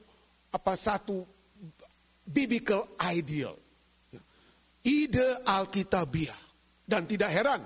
apa 0.54 0.78
satu 0.78 1.18
biblical 2.22 2.94
ideal. 3.10 3.58
Ide 4.86 5.42
Alkitabiah. 5.42 6.54
Dan 6.82 7.10
tidak 7.10 7.30
heran. 7.34 7.62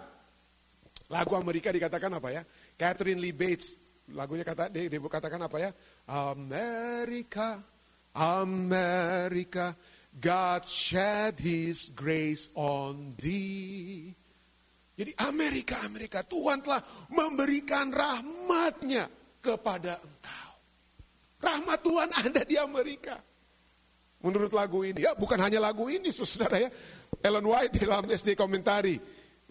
Lagu 1.12 1.36
Amerika 1.36 1.68
dikatakan 1.68 2.16
apa 2.16 2.28
ya? 2.32 2.42
Catherine 2.76 3.20
Lee 3.20 3.36
Bates 3.36 3.76
lagunya 4.12 4.46
kata 4.46 4.70
dia, 4.70 4.86
dia 4.86 5.00
katakan 5.02 5.40
apa 5.42 5.56
ya? 5.58 5.70
Amerika 6.06 7.75
America, 8.16 9.76
God 10.16 10.64
shed 10.64 11.36
His 11.36 11.92
grace 11.92 12.48
on 12.56 13.12
thee. 13.20 14.16
Jadi 14.96 15.12
Amerika, 15.28 15.84
Amerika, 15.84 16.24
Tuhan 16.24 16.64
telah 16.64 16.80
memberikan 17.12 17.92
rahmatnya 17.92 19.12
kepada 19.44 20.00
engkau. 20.00 20.50
Rahmat 21.36 21.78
Tuhan 21.84 22.08
ada 22.16 22.42
di 22.48 22.56
Amerika. 22.56 23.20
Menurut 24.24 24.56
lagu 24.56 24.80
ini, 24.80 25.04
ya 25.04 25.12
bukan 25.12 25.36
hanya 25.36 25.60
lagu 25.60 25.92
ini 25.92 26.08
saudara 26.08 26.56
ya. 26.56 26.72
Ellen 27.20 27.44
White 27.44 27.76
dalam 27.84 28.08
SD 28.08 28.32
komentari, 28.32 28.96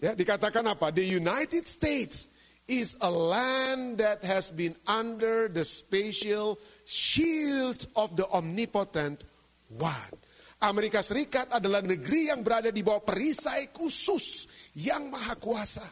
ya 0.02 0.18
dikatakan 0.18 0.66
apa? 0.66 0.90
The 0.90 1.06
United 1.14 1.62
States 1.70 2.26
is 2.66 2.98
a 3.00 3.10
land 3.10 3.98
that 4.02 4.26
has 4.26 4.50
been 4.50 4.74
under 4.90 5.46
the 5.46 5.64
spatial 5.64 6.58
shield 6.84 7.86
of 7.94 8.18
the 8.18 8.26
omnipotent 8.34 9.22
one. 9.70 10.14
Amerika 10.62 10.98
Serikat 11.04 11.52
adalah 11.54 11.84
negeri 11.84 12.32
yang 12.32 12.42
berada 12.42 12.74
di 12.74 12.82
bawah 12.82 13.04
perisai 13.04 13.70
khusus 13.70 14.50
yang 14.74 15.12
maha 15.12 15.36
kuasa. 15.38 15.86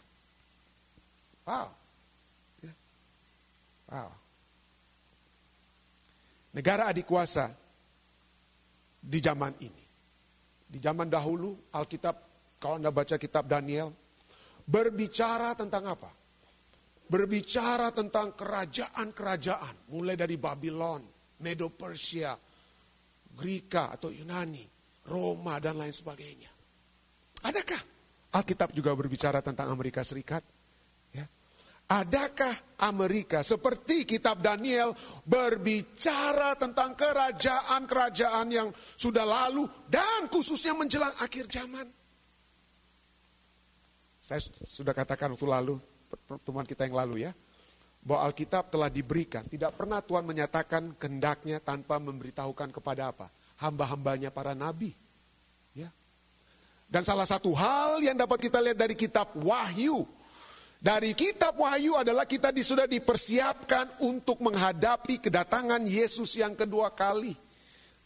Wow. 1.47 1.69
Ya. 2.65 2.75
Wow. 3.93 4.11
Negara 6.57 6.91
adik 6.91 7.07
kuasa 7.07 7.53
di 8.99 9.19
zaman 9.21 9.53
ini. 9.61 9.85
Di 10.65 10.81
zaman 10.81 11.07
dahulu, 11.07 11.71
Alkitab, 11.71 12.17
kalau 12.59 12.81
Anda 12.81 12.91
baca 12.91 13.15
kitab 13.21 13.47
Daniel, 13.47 13.93
berbicara 14.65 15.53
tentang 15.55 15.87
apa? 15.93 16.24
Berbicara 17.05 17.93
tentang 17.93 18.33
kerajaan-kerajaan, 18.33 19.93
mulai 19.93 20.17
dari 20.17 20.41
Babylon, 20.41 21.05
Medo 21.45 21.69
Persia, 21.69 22.33
Greka 23.35 23.93
atau 23.93 24.09
Yunani, 24.09 24.65
Roma 25.11 25.61
dan 25.61 25.77
lain 25.77 25.93
sebagainya. 25.93 26.49
Adakah 27.45 27.81
Alkitab 28.35 28.73
juga 28.73 28.97
berbicara 28.97 29.45
tentang 29.45 29.69
Amerika 29.71 30.01
Serikat? 30.01 30.43
Ya. 31.13 31.29
Adakah 31.93 32.81
Amerika 32.89 33.45
seperti 33.45 34.09
kitab 34.09 34.41
Daniel 34.41 34.97
berbicara 35.29 36.57
tentang 36.57 36.97
kerajaan-kerajaan 36.97 38.49
yang 38.49 38.69
sudah 38.97 39.23
lalu 39.29 39.69
dan 39.87 40.27
khususnya 40.33 40.73
menjelang 40.73 41.13
akhir 41.21 41.47
zaman? 41.53 41.87
Saya 44.25 44.41
sudah 44.65 44.97
katakan 44.97 45.37
waktu 45.37 45.45
lalu, 45.45 45.77
pertemuan 46.17 46.67
kita 46.67 46.87
yang 46.87 46.97
lalu 46.97 47.27
ya. 47.29 47.33
Bahwa 48.05 48.29
Alkitab 48.29 48.69
telah 48.69 48.93
diberikan. 48.93 49.45
Tidak 49.49 49.73
pernah 49.73 50.05
Tuhan 50.05 50.29
menyatakan 50.29 50.95
kehendaknya 51.01 51.59
tanpa 51.61 51.97
memberitahukan 51.97 52.69
kepada 52.73 53.11
apa? 53.11 53.33
Hamba-hambanya 53.61 54.29
para 54.29 54.53
nabi. 54.53 54.93
Ya. 55.73 55.89
Dan 56.85 57.01
salah 57.01 57.25
satu 57.25 57.57
hal 57.57 58.05
yang 58.05 58.15
dapat 58.15 58.45
kita 58.45 58.61
lihat 58.61 58.77
dari 58.77 58.93
kitab 58.93 59.33
Wahyu. 59.41 60.05
Dari 60.85 61.17
kitab 61.17 61.57
Wahyu 61.57 61.97
adalah 61.97 62.29
kita 62.29 62.53
sudah 62.61 62.85
dipersiapkan 62.85 64.05
untuk 64.05 64.45
menghadapi 64.45 65.17
kedatangan 65.17 65.81
Yesus 65.89 66.37
yang 66.37 66.53
kedua 66.53 66.93
kali. 66.93 67.33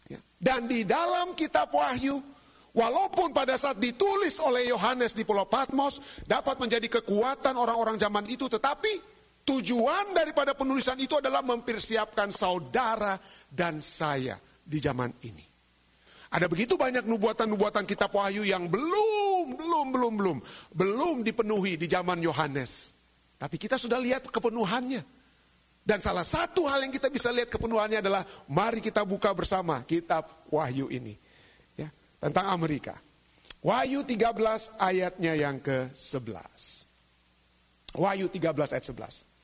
Ya. 0.06 0.22
Dan 0.38 0.70
di 0.70 0.86
dalam 0.86 1.34
kitab 1.34 1.74
Wahyu 1.74 2.37
Walaupun 2.76 3.32
pada 3.32 3.56
saat 3.56 3.80
ditulis 3.80 4.36
oleh 4.38 4.68
Yohanes 4.68 5.16
di 5.16 5.24
Pulau 5.24 5.48
Patmos 5.48 6.24
dapat 6.28 6.60
menjadi 6.60 7.00
kekuatan 7.00 7.56
orang-orang 7.56 7.96
zaman 7.96 8.28
itu, 8.28 8.46
tetapi 8.46 9.00
tujuan 9.48 10.12
daripada 10.12 10.52
penulisan 10.52 11.00
itu 11.00 11.16
adalah 11.16 11.40
mempersiapkan 11.40 12.28
saudara 12.28 13.16
dan 13.48 13.80
saya 13.80 14.36
di 14.60 14.78
zaman 14.78 15.10
ini. 15.24 15.46
Ada 16.28 16.44
begitu 16.44 16.76
banyak 16.76 17.08
nubuatan-nubuatan 17.08 17.88
kitab 17.88 18.12
Wahyu 18.12 18.44
yang 18.44 18.68
belum, 18.68 19.56
belum, 19.56 19.86
belum, 19.88 20.12
belum, 20.20 20.38
belum 20.76 21.16
dipenuhi 21.24 21.80
di 21.80 21.88
zaman 21.88 22.20
Yohanes. 22.20 22.92
Tapi 23.40 23.56
kita 23.56 23.80
sudah 23.80 23.96
lihat 23.96 24.28
kepenuhannya 24.28 25.18
Dan 25.88 26.04
salah 26.04 26.20
satu 26.20 26.68
hal 26.68 26.84
yang 26.84 26.92
kita 26.92 27.08
bisa 27.08 27.32
lihat 27.32 27.48
kepenuhannya 27.48 28.04
adalah 28.04 28.20
mari 28.52 28.84
kita 28.84 29.08
buka 29.08 29.32
bersama 29.32 29.80
kitab 29.88 30.28
Wahyu 30.52 30.92
ini. 30.92 31.16
Tentang 32.18 32.50
Amerika. 32.50 32.98
Wahyu 33.62 34.06
13 34.06 34.78
ayatnya 34.78 35.34
yang 35.34 35.58
ke-11. 35.58 36.86
Wahyu 37.98 38.26
13 38.30 38.74
ayat 38.74 38.86
11. 38.86 39.38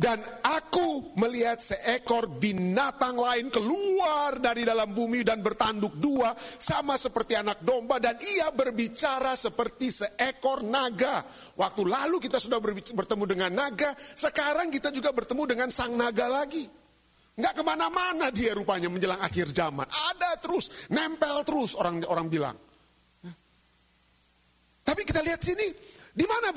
Dan 0.00 0.22
aku 0.46 1.18
melihat 1.18 1.58
seekor 1.58 2.30
binatang 2.30 3.18
lain 3.18 3.50
keluar 3.50 4.38
dari 4.38 4.62
dalam 4.62 4.94
bumi 4.94 5.26
dan 5.26 5.42
bertanduk 5.42 5.98
dua 5.98 6.32
sama 6.38 6.94
seperti 6.94 7.34
anak 7.34 7.60
domba 7.66 7.98
dan 7.98 8.16
ia 8.22 8.54
berbicara 8.54 9.34
seperti 9.34 9.90
seekor 9.90 10.62
naga. 10.62 11.26
Waktu 11.58 11.82
lalu 11.84 12.22
kita 12.22 12.38
sudah 12.38 12.62
bertemu 12.62 13.24
dengan 13.26 13.50
naga, 13.50 13.92
sekarang 14.14 14.70
kita 14.70 14.94
juga 14.94 15.10
bertemu 15.10 15.42
dengan 15.44 15.68
sang 15.68 15.98
naga 15.98 16.30
lagi. 16.30 16.79
Nggak 17.40 17.54
ke 17.56 17.62
mana-mana 17.64 18.28
dia 18.28 18.52
rupanya 18.52 18.92
menjelang 18.92 19.18
akhir 19.18 19.48
zaman. 19.56 19.88
Ada 19.88 20.36
terus, 20.36 20.88
nempel 20.92 21.40
terus 21.48 21.72
orang 21.72 22.04
orang 22.04 22.28
bilang. 22.28 22.56
Tapi 24.84 25.02
kita 25.06 25.24
lihat 25.24 25.40
sini, 25.40 25.70
di 26.12 26.26
mana 26.28 26.52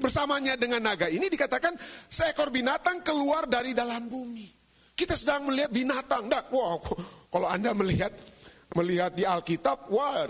bersamanya 0.00 0.56
dengan 0.56 0.80
naga 0.82 1.06
ini 1.06 1.28
dikatakan 1.28 1.76
seekor 2.08 2.48
binatang 2.50 3.04
keluar 3.06 3.46
dari 3.46 3.76
dalam 3.76 4.08
bumi. 4.10 4.48
Kita 4.96 5.12
sedang 5.12 5.52
melihat 5.52 5.70
binatang. 5.70 6.24
Nah, 6.24 6.40
wow, 6.48 6.80
kalau 7.32 7.46
Anda 7.52 7.76
melihat 7.76 8.16
melihat 8.72 9.12
di 9.12 9.28
Alkitab, 9.28 9.92
wah 9.92 10.24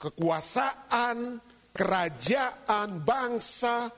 kekuasaan, 0.00 1.42
kerajaan, 1.74 3.02
bangsa, 3.02 3.90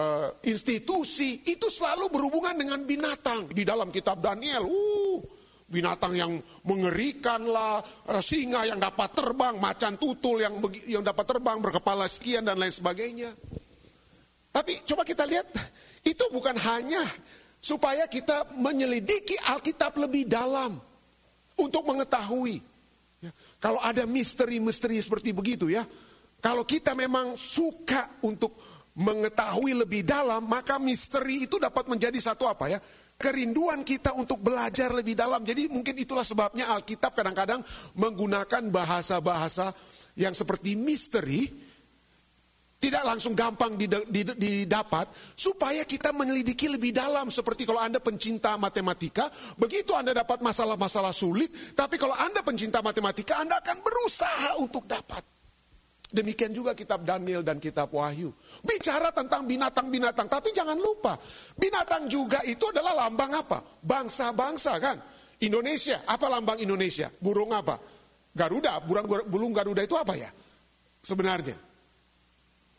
uh, 0.00 0.26
institusi 0.48 1.44
itu 1.44 1.68
selalu 1.68 2.08
berhubungan 2.08 2.56
dengan 2.56 2.80
binatang. 2.88 3.52
Di 3.52 3.62
dalam 3.68 3.92
kitab 3.92 4.24
Daniel, 4.24 4.64
uh, 4.64 5.20
binatang 5.70 6.18
yang 6.18 6.32
mengerikan 6.66 7.46
lah, 7.46 7.78
eh, 8.10 8.18
singa 8.18 8.66
yang 8.66 8.82
dapat 8.82 9.14
terbang, 9.14 9.54
macan 9.62 9.94
tutul 9.94 10.42
yang 10.42 10.58
yang 10.90 11.06
dapat 11.06 11.24
terbang 11.30 11.62
berkepala 11.62 12.10
sekian 12.10 12.42
dan 12.42 12.58
lain 12.58 12.74
sebagainya. 12.74 13.30
Tapi 14.50 14.82
coba 14.82 15.06
kita 15.06 15.22
lihat, 15.30 15.46
itu 16.02 16.24
bukan 16.34 16.58
hanya 16.58 17.06
supaya 17.62 18.10
kita 18.10 18.50
menyelidiki 18.58 19.38
Alkitab 19.46 19.94
lebih 19.94 20.26
dalam 20.26 20.74
untuk 21.54 21.86
mengetahui. 21.86 22.58
Ya, 23.22 23.30
kalau 23.62 23.78
ada 23.78 24.02
misteri-misteri 24.10 24.98
seperti 24.98 25.30
begitu 25.30 25.70
ya, 25.70 25.86
kalau 26.42 26.66
kita 26.66 26.98
memang 26.98 27.38
suka 27.38 28.18
untuk 28.26 28.79
mengetahui 28.98 29.86
lebih 29.86 30.02
dalam, 30.02 30.46
maka 30.46 30.80
misteri 30.82 31.46
itu 31.46 31.60
dapat 31.62 31.86
menjadi 31.86 32.18
satu 32.18 32.50
apa 32.50 32.66
ya? 32.72 32.80
kerinduan 33.20 33.84
kita 33.84 34.16
untuk 34.16 34.40
belajar 34.40 34.96
lebih 34.96 35.12
dalam. 35.12 35.44
Jadi 35.44 35.68
mungkin 35.68 35.92
itulah 35.92 36.24
sebabnya 36.24 36.72
Alkitab 36.72 37.12
kadang-kadang 37.12 37.60
menggunakan 38.00 38.72
bahasa-bahasa 38.72 39.76
yang 40.16 40.32
seperti 40.32 40.72
misteri, 40.72 41.44
tidak 42.80 43.04
langsung 43.04 43.36
gampang 43.36 43.76
didapat, 43.76 45.12
supaya 45.36 45.84
kita 45.84 46.16
menyelidiki 46.16 46.72
lebih 46.72 46.96
dalam. 46.96 47.28
Seperti 47.28 47.68
kalau 47.68 47.84
Anda 47.84 48.00
pencinta 48.00 48.56
matematika, 48.56 49.28
begitu 49.60 49.92
Anda 49.92 50.16
dapat 50.16 50.40
masalah-masalah 50.40 51.12
sulit, 51.12 51.76
tapi 51.76 52.00
kalau 52.00 52.16
Anda 52.16 52.40
pencinta 52.40 52.80
matematika, 52.80 53.36
Anda 53.44 53.60
akan 53.60 53.84
berusaha 53.84 54.56
untuk 54.64 54.88
dapat. 54.88 55.39
Demikian 56.10 56.50
juga 56.50 56.74
kitab 56.74 57.06
Daniel 57.06 57.46
dan 57.46 57.62
kitab 57.62 57.94
Wahyu. 57.94 58.34
Bicara 58.66 59.14
tentang 59.14 59.46
binatang-binatang, 59.46 60.26
tapi 60.26 60.50
jangan 60.50 60.74
lupa, 60.74 61.14
binatang 61.54 62.10
juga 62.10 62.42
itu 62.50 62.66
adalah 62.66 63.06
lambang 63.06 63.30
apa? 63.30 63.62
Bangsa-bangsa 63.78 64.82
kan? 64.82 64.98
Indonesia, 65.40 66.02
apa 66.10 66.26
lambang 66.26 66.58
Indonesia? 66.58 67.06
Burung 67.14 67.54
apa? 67.54 67.78
Garuda, 68.34 68.82
burung, 68.82 69.06
burung 69.30 69.52
Garuda 69.54 69.86
itu 69.86 69.94
apa 69.94 70.18
ya? 70.18 70.30
Sebenarnya. 71.00 71.56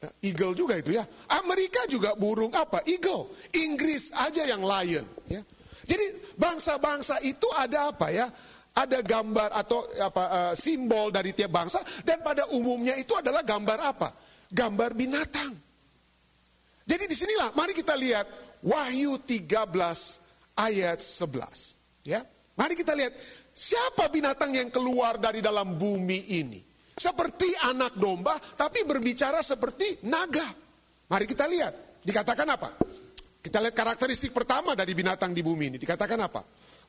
Ya, 0.01 0.09
eagle 0.27 0.53
juga 0.57 0.75
itu 0.75 0.91
ya. 0.91 1.07
Amerika 1.31 1.87
juga 1.87 2.17
burung 2.19 2.51
apa? 2.51 2.83
Eagle. 2.83 3.31
Inggris 3.55 4.11
aja 4.17 4.43
yang 4.43 4.65
lion. 4.65 5.07
Ya. 5.31 5.41
Jadi 5.87 6.35
bangsa-bangsa 6.37 7.21
itu 7.23 7.47
ada 7.53 7.89
apa 7.93 8.11
ya? 8.11 8.27
Ada 8.71 9.03
gambar 9.03 9.51
atau 9.51 9.83
apa 9.99 10.23
uh, 10.31 10.53
simbol 10.55 11.11
dari 11.11 11.35
tiap 11.35 11.51
bangsa 11.51 11.83
dan 12.07 12.23
pada 12.23 12.47
umumnya 12.55 12.95
itu 12.95 13.11
adalah 13.15 13.43
gambar 13.43 13.79
apa? 13.83 14.09
Gambar 14.47 14.95
binatang. 14.95 15.51
Jadi 16.87 17.03
di 17.07 17.15
sinilah 17.15 17.51
mari 17.55 17.75
kita 17.75 17.95
lihat 17.95 18.27
Wahyu 18.63 19.19
13 19.27 19.67
ayat 20.55 20.99
11. 20.99 22.07
Ya, 22.07 22.23
mari 22.55 22.73
kita 22.79 22.95
lihat 22.95 23.13
siapa 23.51 24.07
binatang 24.07 24.55
yang 24.55 24.71
keluar 24.71 25.19
dari 25.19 25.43
dalam 25.43 25.75
bumi 25.75 26.31
ini. 26.39 26.59
Seperti 26.95 27.51
anak 27.67 27.95
domba 27.99 28.39
tapi 28.55 28.87
berbicara 28.87 29.43
seperti 29.43 30.03
naga. 30.07 30.47
Mari 31.11 31.25
kita 31.27 31.47
lihat. 31.47 31.73
Dikatakan 32.01 32.47
apa? 32.49 32.69
Kita 33.41 33.57
lihat 33.61 33.75
karakteristik 33.75 34.31
pertama 34.33 34.73
dari 34.77 34.95
binatang 34.95 35.35
di 35.35 35.43
bumi 35.43 35.75
ini. 35.75 35.77
Dikatakan 35.77 36.19
apa? 36.23 36.41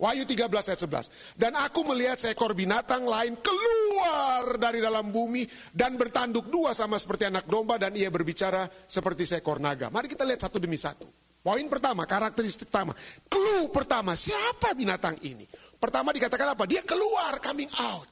Wahyu 0.02 0.26
13 0.26 0.50
ayat 0.50 0.80
11. 0.82 1.38
Dan 1.38 1.54
aku 1.54 1.86
melihat 1.86 2.18
seekor 2.18 2.58
binatang 2.58 3.06
lain 3.06 3.38
keluar 3.38 4.58
dari 4.58 4.82
dalam 4.82 5.14
bumi 5.14 5.46
dan 5.70 5.94
bertanduk 5.94 6.50
dua 6.50 6.74
sama 6.74 6.98
seperti 6.98 7.30
anak 7.30 7.46
domba 7.46 7.78
dan 7.78 7.94
ia 7.94 8.10
berbicara 8.10 8.66
seperti 8.66 9.30
seekor 9.30 9.62
naga. 9.62 9.94
Mari 9.94 10.10
kita 10.10 10.26
lihat 10.26 10.42
satu 10.42 10.58
demi 10.58 10.74
satu. 10.74 11.06
Poin 11.38 11.62
pertama, 11.70 12.02
karakteristik 12.02 12.66
pertama. 12.66 12.98
Clue 13.30 13.70
pertama, 13.70 14.18
siapa 14.18 14.74
binatang 14.74 15.22
ini? 15.22 15.46
Pertama 15.78 16.10
dikatakan 16.10 16.50
apa? 16.58 16.66
Dia 16.66 16.82
keluar, 16.82 17.38
coming 17.38 17.70
out. 17.78 18.10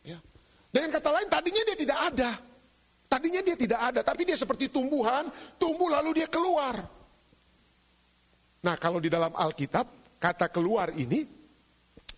Ya. 0.00 0.16
Dengan 0.72 0.96
kata 0.96 1.12
lain, 1.12 1.28
tadinya 1.28 1.60
dia 1.64 1.76
tidak 1.76 1.98
ada. 2.08 2.30
Tadinya 3.04 3.40
dia 3.44 3.56
tidak 3.56 3.80
ada, 3.84 4.00
tapi 4.00 4.24
dia 4.24 4.36
seperti 4.36 4.72
tumbuhan, 4.72 5.28
tumbuh 5.60 5.92
lalu 5.92 6.24
dia 6.24 6.28
keluar. 6.28 6.76
Nah 8.60 8.76
kalau 8.76 9.00
di 9.00 9.08
dalam 9.08 9.32
Alkitab, 9.32 9.99
kata 10.20 10.52
keluar 10.52 10.92
ini, 10.92 11.24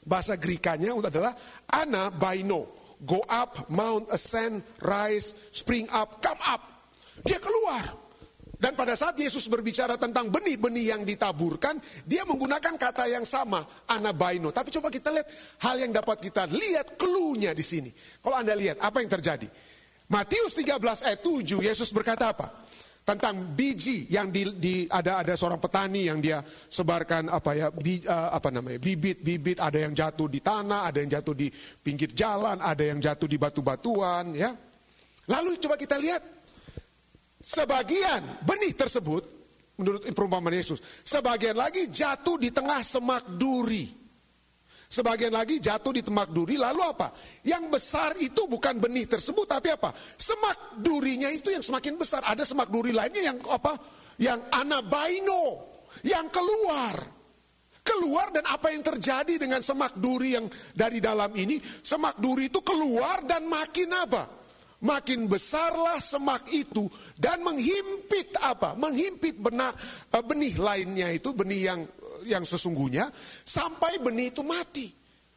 bahasa 0.03 0.35
Grikanya 0.35 0.99
adalah 0.99 1.33
ana 1.71 2.11
baino. 2.11 2.83
Go 3.03 3.19
up, 3.27 3.67
mount, 3.71 4.11
ascend, 4.15 4.62
rise, 4.83 5.35
spring 5.51 5.91
up, 5.91 6.23
come 6.23 6.38
up. 6.47 6.62
Dia 7.27 7.43
keluar. 7.43 8.03
Dan 8.62 8.79
pada 8.79 8.95
saat 8.95 9.19
Yesus 9.19 9.51
berbicara 9.51 9.99
tentang 9.99 10.31
benih-benih 10.31 10.95
yang 10.95 11.03
ditaburkan, 11.03 11.83
dia 12.07 12.23
menggunakan 12.23 12.79
kata 12.79 13.11
yang 13.11 13.27
sama, 13.27 13.59
anabaino. 13.91 14.55
Tapi 14.55 14.71
coba 14.71 14.87
kita 14.87 15.11
lihat 15.11 15.27
hal 15.67 15.83
yang 15.83 15.91
dapat 15.91 16.23
kita 16.23 16.47
lihat 16.47 16.95
clue-nya 16.95 17.51
di 17.59 17.65
sini. 17.67 17.91
Kalau 18.23 18.38
Anda 18.38 18.55
lihat, 18.55 18.79
apa 18.79 19.03
yang 19.03 19.11
terjadi? 19.11 19.51
Matius 20.07 20.55
13 20.55 20.79
ayat 20.79 21.21
7, 21.27 21.59
Yesus 21.59 21.91
berkata 21.91 22.31
apa? 22.31 22.55
Tentang 23.03 23.59
biji 23.59 24.07
yang 24.15 24.31
di, 24.31 24.47
di 24.55 24.75
ada 24.87 25.27
ada 25.27 25.35
seorang 25.35 25.59
petani 25.59 26.07
yang 26.07 26.23
dia 26.23 26.38
sebarkan 26.47 27.35
apa 27.35 27.51
ya 27.59 27.67
bi, 27.75 27.99
uh, 28.07 28.31
apa 28.31 28.55
namanya 28.55 28.79
bibit-bibit 28.79 29.59
ada 29.59 29.79
yang 29.83 29.91
jatuh 29.91 30.31
di 30.31 30.38
tanah, 30.38 30.87
ada 30.87 31.03
yang 31.03 31.11
jatuh 31.11 31.35
di 31.35 31.51
pinggir 31.83 32.15
jalan, 32.15 32.62
ada 32.62 32.83
yang 32.83 33.03
jatuh 33.03 33.27
di 33.27 33.37
batu-batuan 33.38 34.38
ya. 34.38 34.55
Lalu 35.27 35.59
coba 35.59 35.75
kita 35.75 35.99
lihat 35.99 36.23
sebagian 37.43 38.47
benih 38.47 38.75
tersebut 38.75 39.23
menurut 39.83 40.07
perumpamaan 40.15 40.55
Yesus, 40.55 40.79
sebagian 41.03 41.59
lagi 41.59 41.91
jatuh 41.91 42.38
di 42.38 42.55
tengah 42.55 42.79
semak 42.87 43.27
duri. 43.35 44.02
Sebagian 44.92 45.33
lagi 45.33 45.57
jatuh 45.57 45.96
di 45.96 46.05
temak 46.05 46.28
duri, 46.37 46.61
lalu 46.61 46.85
apa? 46.85 47.16
Yang 47.48 47.64
besar 47.72 48.12
itu 48.20 48.44
bukan 48.44 48.76
benih 48.76 49.09
tersebut, 49.09 49.48
tapi 49.48 49.72
apa? 49.72 49.88
Semak 49.96 50.76
durinya 50.85 51.33
itu 51.33 51.48
yang 51.48 51.64
semakin 51.64 51.96
besar. 51.96 52.20
Ada 52.28 52.44
semak 52.44 52.68
duri 52.68 52.92
lainnya 52.92 53.33
yang 53.33 53.40
apa? 53.48 53.72
Yang 54.20 54.52
anabaino, 54.52 55.44
yang 56.05 56.28
keluar. 56.28 56.92
Keluar 57.81 58.37
dan 58.37 58.44
apa 58.44 58.68
yang 58.68 58.85
terjadi 58.85 59.40
dengan 59.40 59.64
semak 59.64 59.96
duri 59.96 60.37
yang 60.37 60.44
dari 60.76 61.00
dalam 61.00 61.33
ini? 61.40 61.57
Semak 61.81 62.20
duri 62.20 62.52
itu 62.52 62.61
keluar 62.61 63.24
dan 63.24 63.48
makin 63.48 63.96
apa? 63.96 64.28
Makin 64.85 65.24
besarlah 65.24 66.05
semak 66.05 66.52
itu 66.52 66.85
dan 67.16 67.40
menghimpit 67.40 68.37
apa? 68.44 68.76
Menghimpit 68.76 69.40
benih, 69.40 69.72
benih 70.12 70.55
lainnya 70.61 71.09
itu, 71.16 71.33
benih 71.33 71.61
yang 71.72 71.81
yang 72.27 72.47
sesungguhnya 72.47 73.11
sampai 73.43 73.99
benih 74.03 74.31
itu 74.31 74.43
mati. 74.47 74.89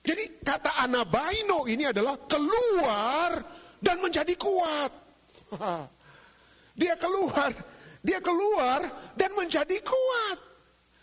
Jadi 0.05 0.45
kata 0.45 0.85
anabaino 0.85 1.65
ini 1.65 1.89
adalah 1.89 2.13
keluar 2.29 3.41
dan 3.81 3.97
menjadi 4.01 4.33
kuat. 4.37 4.91
Dia 6.75 6.91
keluar, 6.99 7.55
dia 8.03 8.19
keluar 8.19 8.83
dan 9.15 9.31
menjadi 9.31 9.79
kuat. 9.79 10.37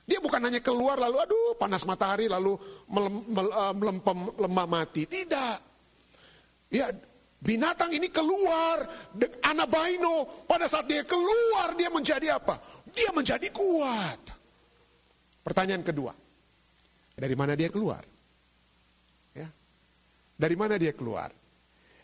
Dia 0.04 0.20
bukan 0.20 0.44
hanya 0.44 0.60
keluar 0.60 1.00
lalu 1.00 1.16
aduh 1.16 1.56
panas 1.56 1.88
matahari 1.88 2.28
lalu 2.28 2.52
eh, 2.92 3.72
melempem, 3.72 4.36
lemah 4.36 4.68
mati. 4.68 5.08
Tidak. 5.08 5.58
Ya 6.76 6.92
binatang 7.40 7.88
ini 7.96 8.12
keluar 8.12 8.84
anabaino 9.48 10.44
pada 10.44 10.68
saat 10.68 10.84
dia 10.84 11.08
keluar 11.08 11.72
dia 11.72 11.88
menjadi 11.88 12.36
apa? 12.36 12.60
Dia 12.92 13.08
menjadi 13.16 13.48
kuat. 13.48 14.31
Pertanyaan 15.42 15.82
kedua, 15.82 16.14
dari 17.18 17.34
mana 17.34 17.58
dia 17.58 17.66
keluar? 17.66 18.02
Ya. 19.34 19.50
Dari 20.38 20.54
mana 20.54 20.78
dia 20.78 20.94
keluar? 20.94 21.34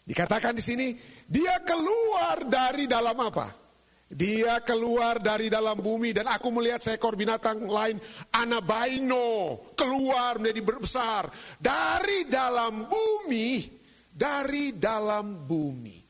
Dikatakan 0.03 0.59
di 0.59 0.65
sini, 0.65 0.89
dia 1.29 1.63
keluar 1.63 2.43
dari 2.51 2.91
dalam 2.91 3.15
apa? 3.15 3.69
Dia 4.09 4.65
keluar 4.65 5.21
dari 5.21 5.53
dalam 5.53 5.85
bumi 5.85 6.17
dan 6.17 6.33
aku 6.33 6.49
melihat 6.49 6.81
seekor 6.81 7.13
binatang 7.13 7.61
lain 7.69 8.01
anabaino 8.33 9.61
keluar 9.77 10.41
menjadi 10.41 10.65
besar 10.65 11.29
dari 11.61 12.25
dalam 12.25 12.89
bumi, 12.89 13.69
dari 14.09 14.73
dalam 14.81 15.45
bumi. 15.45 16.01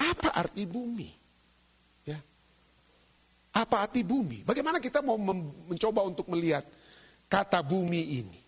Apa 0.00 0.40
arti 0.40 0.64
bumi? 0.64 1.21
Apa 3.52 3.84
arti 3.84 4.00
bumi? 4.00 4.48
Bagaimana 4.48 4.80
kita 4.80 5.04
mau 5.04 5.20
mencoba 5.68 6.00
untuk 6.08 6.32
melihat 6.32 6.64
kata 7.28 7.60
bumi 7.60 8.02
ini? 8.24 8.40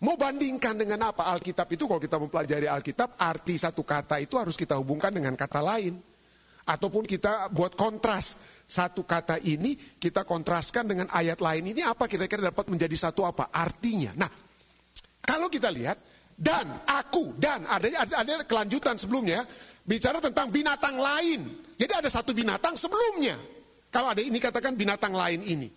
Mau 0.00 0.16
bandingkan 0.16 0.74
dengan 0.74 1.12
apa? 1.12 1.28
Alkitab 1.30 1.68
itu 1.70 1.84
kalau 1.84 2.00
kita 2.00 2.16
mempelajari 2.16 2.66
Alkitab, 2.66 3.20
arti 3.20 3.54
satu 3.60 3.84
kata 3.84 4.18
itu 4.18 4.34
harus 4.40 4.56
kita 4.56 4.74
hubungkan 4.80 5.12
dengan 5.12 5.36
kata 5.36 5.60
lain. 5.60 5.94
Ataupun 6.66 7.06
kita 7.06 7.52
buat 7.52 7.78
kontras. 7.78 8.40
Satu 8.66 9.02
kata 9.02 9.38
ini 9.42 9.74
kita 9.74 10.22
kontraskan 10.22 10.86
dengan 10.86 11.06
ayat 11.10 11.42
lain 11.42 11.74
ini 11.74 11.82
apa 11.82 12.06
kira-kira 12.06 12.54
dapat 12.54 12.70
menjadi 12.70 12.96
satu 13.10 13.26
apa? 13.26 13.50
Artinya. 13.50 14.14
Nah, 14.14 14.30
kalau 15.20 15.50
kita 15.50 15.68
lihat 15.74 15.98
dan 16.38 16.86
aku 16.88 17.36
dan 17.36 17.66
ada 17.68 17.90
ada 18.00 18.46
kelanjutan 18.46 18.96
sebelumnya 18.96 19.44
bicara 19.82 20.22
tentang 20.22 20.48
binatang 20.48 20.96
lain. 20.96 21.44
Jadi 21.76 21.92
ada 21.92 22.08
satu 22.08 22.30
binatang 22.32 22.78
sebelumnya. 22.78 23.59
Kalau 23.90 24.14
ada 24.14 24.22
ini 24.22 24.38
katakan 24.38 24.78
binatang 24.78 25.10
lain 25.12 25.42
ini. 25.42 25.68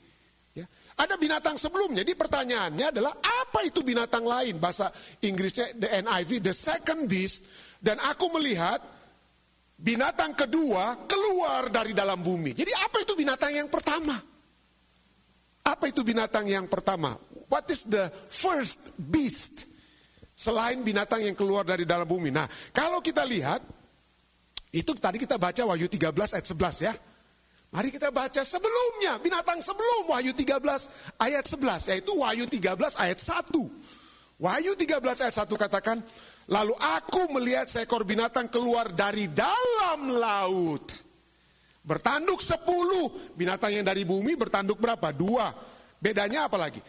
Ya. 0.54 0.70
Ada 1.02 1.18
binatang 1.18 1.58
sebelumnya. 1.58 2.06
Jadi 2.06 2.14
pertanyaannya 2.14 2.94
adalah 2.94 3.14
apa 3.18 3.66
itu 3.66 3.82
binatang 3.82 4.22
lain? 4.22 4.62
Bahasa 4.62 4.94
Inggrisnya 5.26 5.74
the 5.74 5.90
NIV, 6.06 6.46
the 6.46 6.54
second 6.54 7.10
beast. 7.10 7.42
Dan 7.82 7.98
aku 7.98 8.30
melihat 8.38 8.80
binatang 9.74 10.38
kedua 10.38 11.10
keluar 11.10 11.74
dari 11.74 11.98
dalam 11.98 12.22
bumi. 12.22 12.54
Jadi 12.54 12.70
apa 12.70 13.02
itu 13.02 13.18
binatang 13.18 13.52
yang 13.52 13.68
pertama? 13.68 14.22
Apa 15.66 15.90
itu 15.90 16.06
binatang 16.06 16.46
yang 16.46 16.70
pertama? 16.70 17.18
What 17.50 17.66
is 17.74 17.90
the 17.90 18.14
first 18.30 18.94
beast? 18.98 19.66
Selain 20.38 20.82
binatang 20.86 21.26
yang 21.26 21.34
keluar 21.34 21.66
dari 21.66 21.86
dalam 21.86 22.06
bumi. 22.06 22.34
Nah, 22.34 22.46
kalau 22.74 23.02
kita 23.02 23.22
lihat, 23.26 23.62
itu 24.74 24.92
tadi 24.98 25.22
kita 25.22 25.38
baca 25.38 25.62
Wahyu 25.62 25.86
13 25.86 26.34
ayat 26.34 26.46
11 26.46 26.88
ya. 26.90 26.94
Mari 27.74 27.90
kita 27.90 28.14
baca 28.14 28.46
sebelumnya, 28.46 29.18
binatang 29.18 29.58
sebelum 29.58 30.14
Wahyu 30.14 30.30
13 30.30 30.62
ayat 31.18 31.42
11, 31.42 31.90
yaitu 31.90 32.14
Wahyu 32.14 32.46
13 32.46 33.02
ayat 33.02 33.18
1. 33.18 33.50
Wahyu 34.38 34.78
13 34.78 35.02
ayat 35.02 35.36
1 35.42 35.58
katakan, 35.58 35.98
Lalu 36.52 36.76
aku 36.76 37.32
melihat 37.40 37.72
seekor 37.72 38.04
binatang 38.04 38.52
keluar 38.52 38.92
dari 38.92 39.32
dalam 39.32 40.12
laut. 40.12 40.92
Bertanduk 41.84 42.44
sepuluh. 42.44 43.12
Binatang 43.36 43.72
yang 43.72 43.88
dari 43.88 44.04
bumi 44.04 44.36
bertanduk 44.36 44.76
berapa? 44.76 45.16
Dua. 45.16 45.48
Bedanya 46.04 46.52
apa 46.52 46.60
lagi? 46.60 46.84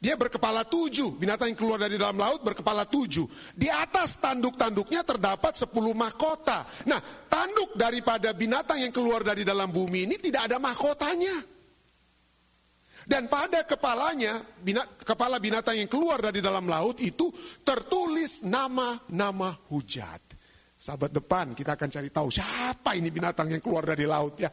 Dia 0.00 0.20
berkepala 0.20 0.68
tujuh. 0.68 1.16
Binatang 1.16 1.52
yang 1.52 1.58
keluar 1.58 1.80
dari 1.80 1.96
dalam 1.96 2.20
laut 2.20 2.44
berkepala 2.44 2.84
tujuh. 2.84 3.24
Di 3.56 3.72
atas 3.72 4.20
tanduk-tanduknya 4.20 5.00
terdapat 5.00 5.56
sepuluh 5.56 5.96
mahkota. 5.96 6.68
Nah, 6.84 7.00
tanduk 7.28 7.72
daripada 7.72 8.36
binatang 8.36 8.84
yang 8.84 8.92
keluar 8.92 9.24
dari 9.24 9.48
dalam 9.48 9.72
bumi 9.72 10.04
ini 10.04 10.20
tidak 10.20 10.52
ada 10.52 10.60
mahkotanya. 10.60 11.56
Dan 13.04 13.28
pada 13.28 13.68
kepalanya, 13.68 14.40
binat, 14.64 15.04
kepala 15.04 15.36
binatang 15.36 15.76
yang 15.76 15.92
keluar 15.92 16.20
dari 16.24 16.40
dalam 16.40 16.64
laut 16.64 16.96
itu 17.04 17.28
tertulis 17.60 18.48
nama-nama 18.48 19.52
hujat. 19.68 20.20
Sahabat 20.72 21.12
depan 21.12 21.52
kita 21.56 21.76
akan 21.76 21.88
cari 21.88 22.08
tahu 22.12 22.28
siapa 22.28 22.96
ini 22.96 23.08
binatang 23.08 23.48
yang 23.52 23.60
keluar 23.60 23.84
dari 23.88 24.04
laut 24.08 24.36
ya. 24.40 24.48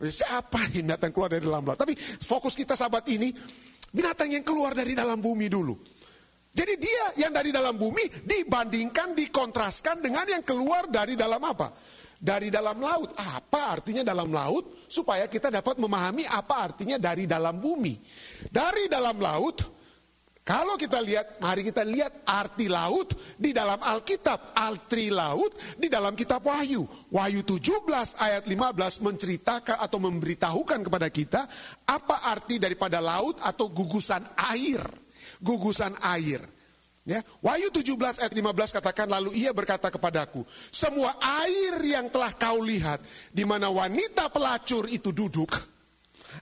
Siapa 0.00 0.68
ini 0.72 0.84
binatang 0.84 1.12
yang 1.12 1.16
keluar 1.16 1.30
dari 1.32 1.44
dalam 1.44 1.64
laut. 1.64 1.80
Tapi 1.80 1.96
fokus 2.24 2.56
kita 2.56 2.76
sahabat 2.76 3.08
ini, 3.08 3.32
binatang 3.92 4.32
yang 4.32 4.42
keluar 4.42 4.72
dari 4.72 4.96
dalam 4.96 5.20
bumi 5.20 5.46
dulu. 5.52 5.76
Jadi 6.52 6.74
dia 6.76 7.24
yang 7.24 7.32
dari 7.32 7.48
dalam 7.48 7.76
bumi 7.76 8.24
dibandingkan, 8.24 9.16
dikontraskan 9.16 10.04
dengan 10.04 10.28
yang 10.28 10.44
keluar 10.44 10.84
dari 10.88 11.16
dalam 11.16 11.40
apa? 11.40 11.72
Dari 12.20 12.52
dalam 12.52 12.76
laut. 12.76 13.16
Apa 13.16 13.80
artinya 13.80 14.04
dalam 14.04 14.28
laut? 14.28 14.82
supaya 14.92 15.24
kita 15.24 15.48
dapat 15.48 15.80
memahami 15.80 16.28
apa 16.28 16.68
artinya 16.68 17.00
dari 17.00 17.24
dalam 17.24 17.56
bumi. 17.56 17.96
Dari 18.52 18.92
dalam 18.92 19.16
laut, 19.16 19.64
kalau 20.42 20.74
kita 20.74 20.98
lihat, 20.98 21.38
mari 21.38 21.62
kita 21.62 21.86
lihat 21.86 22.26
arti 22.26 22.66
laut 22.66 23.14
di 23.38 23.54
dalam 23.54 23.78
Alkitab, 23.78 24.58
arti 24.58 25.06
laut 25.14 25.54
di 25.78 25.86
dalam 25.86 26.18
kitab 26.18 26.42
Wahyu. 26.42 26.82
Wahyu 27.14 27.46
17 27.46 27.86
ayat 28.18 28.50
15 28.50 29.06
menceritakan 29.06 29.78
atau 29.78 30.02
memberitahukan 30.02 30.82
kepada 30.82 31.06
kita 31.14 31.46
apa 31.86 32.26
arti 32.34 32.58
daripada 32.58 32.98
laut 32.98 33.38
atau 33.38 33.70
gugusan 33.70 34.26
air. 34.50 34.82
Gugusan 35.38 35.94
air. 36.10 36.42
Ya, 37.06 37.22
Wahyu 37.38 37.70
17 37.70 38.26
ayat 38.26 38.34
15 38.34 38.78
katakan 38.82 39.06
lalu 39.06 39.38
ia 39.38 39.54
berkata 39.54 39.94
kepadaku, 39.94 40.42
semua 40.74 41.14
air 41.22 41.78
yang 41.86 42.10
telah 42.10 42.34
kau 42.34 42.58
lihat 42.58 42.98
di 43.30 43.46
mana 43.46 43.70
wanita 43.70 44.26
pelacur 44.26 44.90
itu 44.90 45.14
duduk 45.14 45.54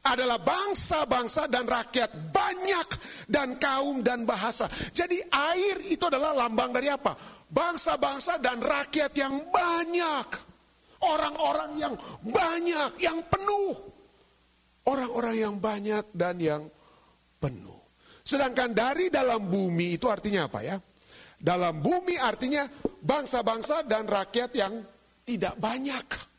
adalah 0.06 0.40
bangsa-bangsa 0.40 1.50
dan 1.50 1.66
rakyat 1.66 2.32
banyak 2.32 2.88
dan 3.26 3.58
kaum 3.60 4.00
dan 4.00 4.24
bahasa. 4.24 4.70
Jadi 4.94 5.20
air 5.28 5.84
itu 5.90 6.06
adalah 6.06 6.46
lambang 6.46 6.72
dari 6.72 6.88
apa? 6.88 7.16
Bangsa-bangsa 7.50 8.38
dan 8.38 8.62
rakyat 8.62 9.12
yang 9.18 9.50
banyak. 9.50 10.28
Orang-orang 11.00 11.70
yang 11.80 11.94
banyak, 12.20 12.90
yang 13.00 13.18
penuh. 13.26 13.72
Orang-orang 14.84 15.36
yang 15.36 15.54
banyak 15.56 16.04
dan 16.12 16.36
yang 16.40 16.62
penuh. 17.40 17.80
Sedangkan 18.20 18.76
dari 18.76 19.08
dalam 19.08 19.48
bumi 19.48 19.96
itu 19.96 20.06
artinya 20.06 20.46
apa 20.46 20.60
ya? 20.60 20.76
Dalam 21.40 21.80
bumi 21.80 22.20
artinya 22.20 22.68
bangsa-bangsa 23.00 23.88
dan 23.88 24.04
rakyat 24.04 24.52
yang 24.52 24.84
tidak 25.24 25.56
banyak. 25.56 26.29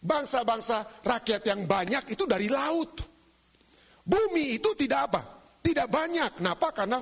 Bangsa-bangsa 0.00 1.04
rakyat 1.04 1.44
yang 1.44 1.68
banyak 1.68 2.16
itu 2.16 2.24
dari 2.24 2.48
laut. 2.48 3.04
Bumi 4.00 4.56
itu 4.56 4.72
tidak 4.72 5.00
apa? 5.12 5.20
Tidak 5.60 5.86
banyak. 5.92 6.40
Kenapa? 6.40 6.72
Karena 6.72 6.98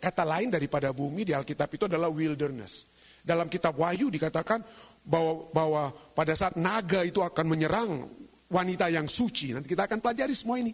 kata 0.00 0.24
lain 0.24 0.48
daripada 0.48 0.96
bumi 0.96 1.28
di 1.28 1.36
Alkitab 1.36 1.68
itu 1.76 1.84
adalah 1.84 2.08
wilderness. 2.08 2.88
Dalam 3.24 3.48
kitab 3.48 3.76
Wahyu 3.76 4.08
dikatakan 4.12 4.64
bahwa, 5.04 5.48
bahwa 5.52 5.82
pada 6.12 6.32
saat 6.32 6.56
naga 6.56 7.04
itu 7.04 7.20
akan 7.20 7.46
menyerang 7.48 8.04
wanita 8.48 8.88
yang 8.88 9.08
suci. 9.08 9.52
Nanti 9.52 9.68
kita 9.68 9.88
akan 9.88 10.00
pelajari 10.00 10.32
semua 10.32 10.60
ini. 10.60 10.72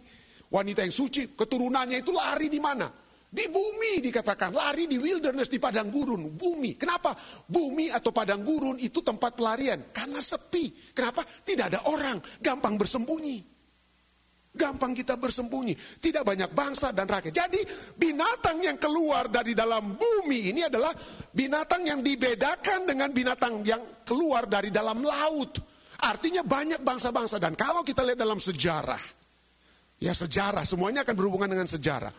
Wanita 0.51 0.83
yang 0.83 0.91
suci, 0.91 1.31
keturunannya 1.31 2.03
itu 2.03 2.11
lari 2.11 2.51
di 2.51 2.59
mana? 2.59 2.91
Di 3.31 3.47
bumi 3.47 4.03
dikatakan, 4.03 4.51
lari 4.51 4.91
di 4.91 4.99
wilderness, 4.99 5.47
di 5.47 5.55
padang 5.55 5.87
gurun, 5.87 6.35
bumi. 6.35 6.75
Kenapa? 6.75 7.15
Bumi 7.47 7.87
atau 7.87 8.11
padang 8.11 8.43
gurun 8.43 8.75
itu 8.75 8.99
tempat 8.99 9.39
pelarian. 9.39 9.87
Karena 9.95 10.19
sepi. 10.19 10.91
Kenapa? 10.91 11.23
Tidak 11.23 11.71
ada 11.71 11.87
orang, 11.87 12.19
gampang 12.43 12.75
bersembunyi. 12.75 13.39
Gampang 14.51 14.91
kita 14.91 15.15
bersembunyi. 15.15 15.71
Tidak 16.03 16.27
banyak 16.27 16.51
bangsa 16.51 16.91
dan 16.91 17.07
rakyat. 17.07 17.31
Jadi 17.31 17.63
binatang 17.95 18.59
yang 18.59 18.75
keluar 18.75 19.31
dari 19.31 19.55
dalam 19.55 19.95
bumi 19.95 20.51
ini 20.51 20.67
adalah 20.67 20.91
binatang 21.31 21.87
yang 21.87 22.03
dibedakan 22.03 22.83
dengan 22.83 23.15
binatang 23.15 23.63
yang 23.63 24.03
keluar 24.03 24.43
dari 24.43 24.75
dalam 24.75 24.99
laut. 25.07 25.55
Artinya 26.03 26.43
banyak 26.43 26.83
bangsa-bangsa. 26.83 27.39
Dan 27.39 27.55
kalau 27.55 27.79
kita 27.79 28.03
lihat 28.03 28.19
dalam 28.19 28.43
sejarah, 28.43 29.20
Ya 30.01 30.17
sejarah, 30.17 30.65
semuanya 30.65 31.05
akan 31.05 31.13
berhubungan 31.13 31.45
dengan 31.45 31.69
sejarah. 31.69 32.09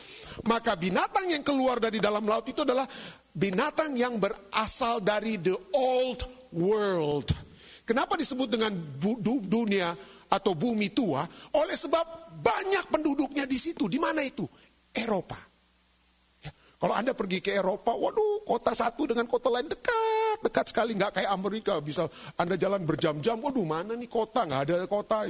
Maka 0.47 0.79
binatang 0.79 1.27
yang 1.27 1.43
keluar 1.43 1.83
dari 1.83 1.99
dalam 1.99 2.23
laut 2.23 2.47
itu 2.47 2.63
adalah 2.63 2.87
binatang 3.35 3.99
yang 3.99 4.23
berasal 4.23 5.03
dari 5.03 5.35
the 5.43 5.59
old 5.75 6.23
world. 6.55 7.35
Kenapa 7.83 8.15
disebut 8.15 8.47
dengan 8.47 8.71
dunia 9.43 9.91
atau 10.31 10.55
bumi 10.55 10.95
tua? 10.95 11.27
Oleh 11.59 11.75
sebab 11.75 12.39
banyak 12.39 12.87
penduduknya 12.87 13.51
di 13.51 13.59
situ. 13.59 13.91
Di 13.91 13.99
mana 13.99 14.23
itu? 14.23 14.47
Eropa. 14.95 15.52
Kalau 16.83 16.99
Anda 16.99 17.15
pergi 17.15 17.39
ke 17.39 17.55
Eropa, 17.55 17.95
waduh 17.95 18.43
kota 18.43 18.75
satu 18.75 19.07
dengan 19.07 19.31
kota 19.31 19.47
lain 19.47 19.71
dekat, 19.71 20.43
dekat 20.43 20.75
sekali. 20.75 20.99
Nggak 20.99 21.23
kayak 21.23 21.31
Amerika, 21.31 21.79
bisa 21.79 22.11
Anda 22.35 22.59
jalan 22.59 22.83
berjam-jam, 22.83 23.39
waduh 23.39 23.63
mana 23.63 23.95
nih 23.95 24.11
kota, 24.11 24.43
nggak 24.43 24.63
ada 24.67 24.77
kota. 24.91 25.23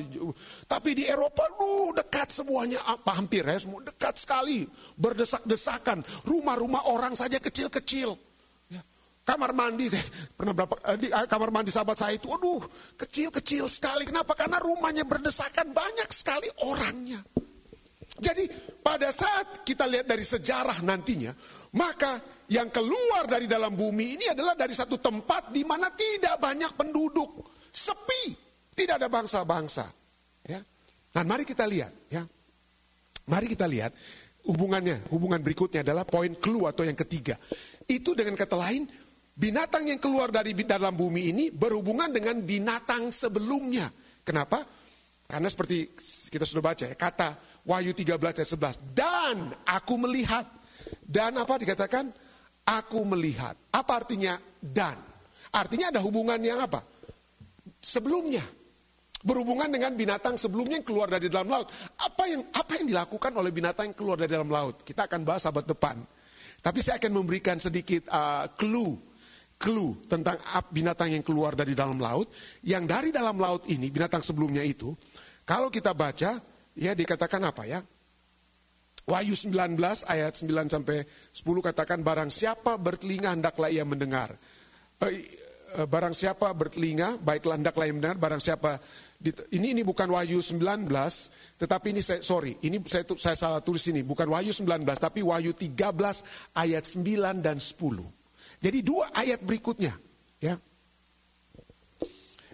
Tapi 0.64 0.90
di 0.96 1.04
Eropa, 1.04 1.44
waduh 1.52 1.92
dekat 1.92 2.32
semuanya, 2.32 2.80
apa 2.88 3.20
hampir 3.20 3.44
ya, 3.44 3.60
semua 3.60 3.84
dekat 3.84 4.16
sekali. 4.16 4.64
Berdesak-desakan, 4.96 6.00
rumah-rumah 6.24 6.88
orang 6.88 7.12
saja 7.12 7.36
kecil-kecil. 7.36 8.16
Ya, 8.72 8.80
kamar 9.20 9.52
mandi, 9.52 9.92
saya 9.92 10.08
pernah 10.40 10.56
berapa, 10.56 10.72
eh, 10.88 10.96
di 11.04 11.12
eh, 11.12 11.28
kamar 11.28 11.52
mandi 11.52 11.68
sahabat 11.68 12.00
saya 12.00 12.16
itu, 12.16 12.32
waduh 12.32 12.64
kecil-kecil 12.96 13.68
sekali. 13.68 14.08
Kenapa? 14.08 14.32
Karena 14.32 14.56
rumahnya 14.56 15.04
berdesakan, 15.04 15.76
banyak 15.76 16.08
sekali 16.16 16.48
orangnya. 16.64 17.20
Jadi 18.12 18.44
pada 18.84 19.08
saat 19.08 19.64
kita 19.64 19.88
lihat 19.88 20.04
dari 20.04 20.20
sejarah 20.20 20.84
nantinya, 20.84 21.32
maka 21.78 22.20
yang 22.52 22.68
keluar 22.68 23.24
dari 23.24 23.48
dalam 23.48 23.72
bumi 23.72 24.20
ini 24.20 24.26
adalah 24.28 24.52
dari 24.52 24.76
satu 24.76 25.00
tempat 25.00 25.48
di 25.48 25.64
mana 25.64 25.88
tidak 25.96 26.36
banyak 26.36 26.76
penduduk, 26.76 27.40
sepi, 27.72 28.36
tidak 28.76 29.00
ada 29.00 29.08
bangsa-bangsa. 29.08 29.88
Ya. 30.44 30.60
Nah, 31.16 31.22
mari 31.24 31.48
kita 31.48 31.64
lihat, 31.64 31.92
ya. 32.12 32.22
Mari 33.32 33.46
kita 33.48 33.64
lihat 33.64 33.96
hubungannya, 34.44 35.08
hubungan 35.08 35.38
berikutnya 35.38 35.86
adalah 35.86 36.02
poin 36.02 36.34
clue 36.36 36.66
atau 36.66 36.82
yang 36.82 36.98
ketiga. 36.98 37.38
Itu 37.86 38.12
dengan 38.12 38.34
kata 38.34 38.56
lain, 38.58 38.84
binatang 39.32 39.88
yang 39.88 40.02
keluar 40.02 40.28
dari 40.28 40.52
dalam 40.52 40.92
bumi 40.92 41.32
ini 41.32 41.44
berhubungan 41.48 42.10
dengan 42.12 42.42
binatang 42.42 43.08
sebelumnya. 43.08 43.88
Kenapa? 44.22 44.81
Karena 45.26 45.48
seperti 45.48 45.96
kita 46.28 46.44
sudah 46.44 46.60
baca 46.60 46.84
ya, 46.84 46.96
kata 46.96 47.28
Wahyu 47.64 47.94
13 47.94 48.18
ayat 48.18 48.48
11. 48.48 48.94
Dan 48.94 49.36
aku 49.64 49.94
melihat. 50.02 50.44
Dan 51.00 51.38
apa 51.38 51.56
dikatakan? 51.56 52.10
Aku 52.66 53.06
melihat. 53.06 53.54
Apa 53.72 54.02
artinya 54.02 54.36
dan? 54.60 54.98
Artinya 55.52 55.94
ada 55.94 56.00
hubungan 56.02 56.38
yang 56.42 56.62
apa? 56.62 56.82
Sebelumnya. 57.80 58.42
Berhubungan 59.22 59.70
dengan 59.70 59.94
binatang 59.94 60.34
sebelumnya 60.34 60.82
yang 60.82 60.86
keluar 60.86 61.06
dari 61.06 61.30
dalam 61.30 61.46
laut. 61.46 61.70
Apa 62.02 62.26
yang 62.26 62.42
apa 62.50 62.82
yang 62.82 62.90
dilakukan 62.90 63.30
oleh 63.38 63.54
binatang 63.54 63.94
yang 63.94 63.96
keluar 63.96 64.18
dari 64.18 64.34
dalam 64.34 64.50
laut? 64.50 64.82
Kita 64.82 65.06
akan 65.06 65.22
bahas 65.22 65.46
sahabat 65.46 65.70
depan. 65.70 66.02
Tapi 66.58 66.78
saya 66.82 66.98
akan 66.98 67.22
memberikan 67.22 67.58
sedikit 67.62 68.10
uh, 68.10 68.50
clue 68.58 68.98
clue 69.62 69.94
tentang 70.10 70.34
binatang 70.74 71.14
yang 71.14 71.22
keluar 71.22 71.54
dari 71.54 71.78
dalam 71.78 72.02
laut. 72.02 72.26
Yang 72.66 72.84
dari 72.90 73.08
dalam 73.14 73.38
laut 73.38 73.62
ini, 73.70 73.86
binatang 73.94 74.18
sebelumnya 74.26 74.66
itu, 74.66 74.90
kalau 75.42 75.68
kita 75.68 75.90
baca, 75.92 76.38
ya 76.78 76.92
dikatakan 76.94 77.42
apa 77.42 77.66
ya? 77.66 77.80
Wahyu 79.02 79.34
19 79.34 79.74
ayat 80.06 80.38
9 80.38 80.70
sampai 80.70 81.02
10 81.34 81.42
katakan 81.58 82.06
barang 82.06 82.30
siapa 82.30 82.78
bertelinga 82.78 83.34
hendaklah 83.34 83.66
ia 83.66 83.82
mendengar. 83.82 84.38
Eh, 85.02 85.26
eh, 85.82 85.86
barang 85.90 86.14
siapa 86.14 86.46
bertelinga 86.54 87.18
baiklah 87.18 87.58
hendaklah 87.58 87.90
ia 87.90 87.94
mendengar 87.98 88.22
barang 88.22 88.38
siapa 88.38 88.78
ini 89.54 89.74
ini 89.74 89.82
bukan 89.82 90.06
Wahyu 90.06 90.38
19 90.38 90.86
tetapi 91.58 91.86
ini 91.94 92.02
saya 92.02 92.22
sorry 92.22 92.58
ini 92.62 92.78
saya 92.86 93.02
saya 93.18 93.34
salah 93.34 93.58
tulis 93.62 93.82
ini 93.90 94.06
bukan 94.06 94.30
Wahyu 94.30 94.54
19 94.54 94.86
tapi 94.98 95.26
Wahyu 95.26 95.50
13 95.50 96.54
ayat 96.54 96.84
9 96.86 97.42
dan 97.42 97.58
10. 97.58 98.62
Jadi 98.62 98.78
dua 98.86 99.10
ayat 99.18 99.42
berikutnya 99.42 99.98
ya. 100.38 100.54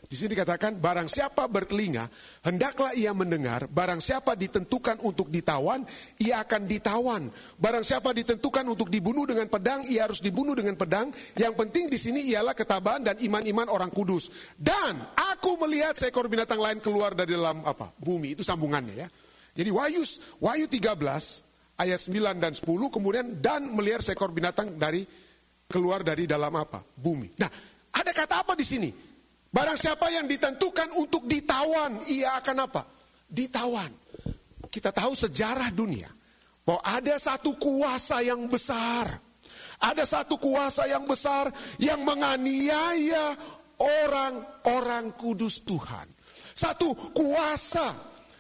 Di 0.08 0.16
sini 0.16 0.32
dikatakan, 0.32 0.80
barang 0.80 1.04
siapa 1.04 1.44
bertelinga, 1.52 2.08
hendaklah 2.48 2.96
ia 2.96 3.12
mendengar. 3.12 3.68
Barang 3.68 4.00
siapa 4.00 4.32
ditentukan 4.32 5.04
untuk 5.04 5.28
ditawan, 5.28 5.84
ia 6.16 6.40
akan 6.40 6.64
ditawan. 6.64 7.28
Barang 7.60 7.84
siapa 7.84 8.16
ditentukan 8.16 8.64
untuk 8.72 8.88
dibunuh 8.88 9.28
dengan 9.28 9.52
pedang, 9.52 9.84
ia 9.84 10.08
harus 10.08 10.24
dibunuh 10.24 10.56
dengan 10.56 10.80
pedang. 10.80 11.12
Yang 11.36 11.54
penting 11.60 11.84
di 11.92 12.00
sini 12.00 12.24
ialah 12.32 12.56
ketabahan 12.56 13.04
dan 13.04 13.20
iman-iman 13.20 13.68
orang 13.68 13.92
kudus. 13.92 14.32
Dan 14.56 14.96
aku 15.12 15.60
melihat 15.68 16.00
seekor 16.00 16.24
binatang 16.32 16.56
lain 16.56 16.80
keluar 16.80 17.12
dari 17.12 17.36
dalam 17.36 17.60
apa? 17.68 17.92
Bumi. 18.00 18.32
Itu 18.32 18.40
sambungannya 18.40 18.96
ya. 18.96 19.12
Jadi 19.60 19.68
Wahyu, 19.68 20.08
Wahyu 20.40 20.72
13 20.72 20.88
ayat 21.84 22.00
9 22.00 22.40
dan 22.40 22.56
10 22.56 22.64
kemudian 22.88 23.44
dan 23.44 23.60
melihat 23.76 24.00
seekor 24.00 24.32
binatang 24.32 24.72
dari 24.80 25.04
keluar 25.68 26.00
dari 26.00 26.24
dalam 26.24 26.56
apa? 26.56 26.80
Bumi. 26.96 27.28
Nah, 27.36 27.52
ada 27.92 28.08
kata 28.16 28.40
apa 28.40 28.56
di 28.56 28.64
sini? 28.64 29.07
Barang 29.48 29.80
siapa 29.80 30.12
yang 30.12 30.28
ditentukan 30.28 30.92
untuk 31.00 31.24
ditawan, 31.24 32.04
ia 32.12 32.36
akan 32.36 32.68
apa? 32.68 32.82
Ditawan. 33.24 33.88
Kita 34.68 34.92
tahu 34.92 35.16
sejarah 35.16 35.72
dunia 35.72 36.08
bahwa 36.68 36.84
ada 36.84 37.16
satu 37.16 37.56
kuasa 37.56 38.20
yang 38.20 38.44
besar. 38.44 39.08
Ada 39.78 40.04
satu 40.04 40.36
kuasa 40.36 40.84
yang 40.90 41.08
besar 41.08 41.48
yang 41.80 42.04
menganiaya 42.04 43.32
orang-orang 43.80 45.14
kudus 45.16 45.64
Tuhan. 45.64 46.04
Satu 46.52 46.92
kuasa 47.14 47.94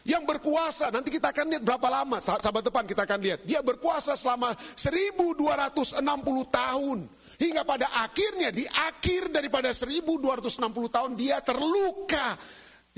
yang 0.08 0.24
berkuasa. 0.24 0.88
Nanti 0.88 1.12
kita 1.14 1.30
akan 1.30 1.52
lihat 1.52 1.62
berapa 1.62 1.88
lama, 1.92 2.18
sahabat 2.18 2.64
depan 2.64 2.84
kita 2.88 3.04
akan 3.08 3.20
lihat. 3.20 3.40
Dia 3.44 3.60
berkuasa 3.60 4.16
selama 4.16 4.56
1260 4.76 6.00
tahun. 6.48 6.98
Hingga 7.38 7.62
pada 7.62 7.86
akhirnya 8.02 8.50
di 8.50 8.66
akhir 8.66 9.30
daripada 9.30 9.70
1260 9.70 10.58
tahun 10.90 11.10
dia 11.14 11.38
terluka. 11.38 12.34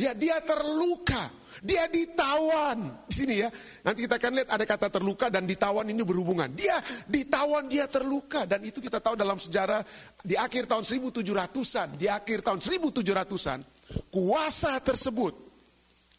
Ya 0.00 0.16
dia 0.16 0.40
terluka. 0.40 1.28
Dia 1.60 1.84
ditawan. 1.92 3.04
Di 3.04 3.14
sini 3.20 3.44
ya. 3.44 3.52
Nanti 3.84 4.08
kita 4.08 4.16
akan 4.16 4.32
lihat 4.40 4.48
ada 4.48 4.64
kata 4.64 4.88
terluka 4.88 5.28
dan 5.28 5.44
ditawan 5.44 5.84
ini 5.92 6.00
berhubungan. 6.00 6.48
Dia 6.56 6.80
ditawan, 7.04 7.68
dia 7.68 7.84
terluka. 7.84 8.48
Dan 8.48 8.64
itu 8.64 8.80
kita 8.80 8.96
tahu 8.96 9.12
dalam 9.12 9.36
sejarah 9.36 9.84
di 10.24 10.40
akhir 10.40 10.72
tahun 10.72 10.88
1700-an. 10.88 12.00
Di 12.00 12.08
akhir 12.08 12.40
tahun 12.40 12.64
1700-an. 12.64 13.60
Kuasa 14.08 14.80
tersebut 14.80 15.49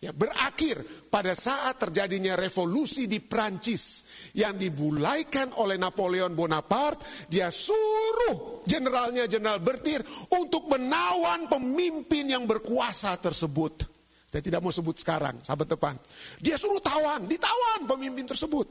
ya, 0.02 0.12
berakhir 0.12 0.82
pada 1.08 1.38
saat 1.38 1.78
terjadinya 1.78 2.34
revolusi 2.34 3.06
di 3.06 3.22
Prancis 3.22 4.04
yang 4.34 4.58
dibulaikan 4.58 5.54
oleh 5.62 5.78
Napoleon 5.78 6.34
Bonaparte. 6.34 7.30
Dia 7.30 7.54
suruh 7.54 8.66
generalnya 8.66 9.30
Jenderal 9.30 9.62
Bertir 9.62 10.02
untuk 10.34 10.68
menawan 10.68 11.46
pemimpin 11.46 12.34
yang 12.34 12.50
berkuasa 12.50 13.16
tersebut. 13.22 13.88
Saya 14.32 14.42
tidak 14.42 14.64
mau 14.64 14.72
sebut 14.74 14.96
sekarang, 14.96 15.44
sahabat 15.44 15.68
depan. 15.70 15.96
Dia 16.42 16.56
suruh 16.56 16.80
tawan, 16.82 17.28
ditawan 17.28 17.84
pemimpin 17.86 18.26
tersebut. 18.26 18.68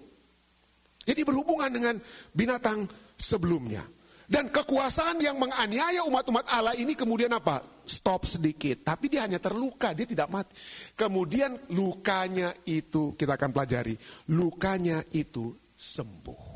Jadi 1.05 1.21
berhubungan 1.25 1.69
dengan 1.69 1.97
binatang 2.33 2.89
sebelumnya. 3.17 3.85
Dan 4.31 4.47
kekuasaan 4.47 5.19
yang 5.19 5.43
menganiaya 5.43 6.07
umat-umat 6.07 6.47
Allah 6.55 6.79
ini 6.79 6.95
kemudian 6.95 7.35
apa? 7.35 7.67
Stop 7.83 8.31
sedikit. 8.31 8.87
Tapi 8.87 9.11
dia 9.11 9.27
hanya 9.27 9.43
terluka, 9.43 9.91
dia 9.91 10.07
tidak 10.07 10.31
mati. 10.31 10.55
Kemudian 10.95 11.67
lukanya 11.75 12.55
itu, 12.63 13.19
kita 13.19 13.35
akan 13.35 13.51
pelajari. 13.51 13.99
Lukanya 14.31 15.03
itu 15.19 15.51
sembuh. 15.75 16.47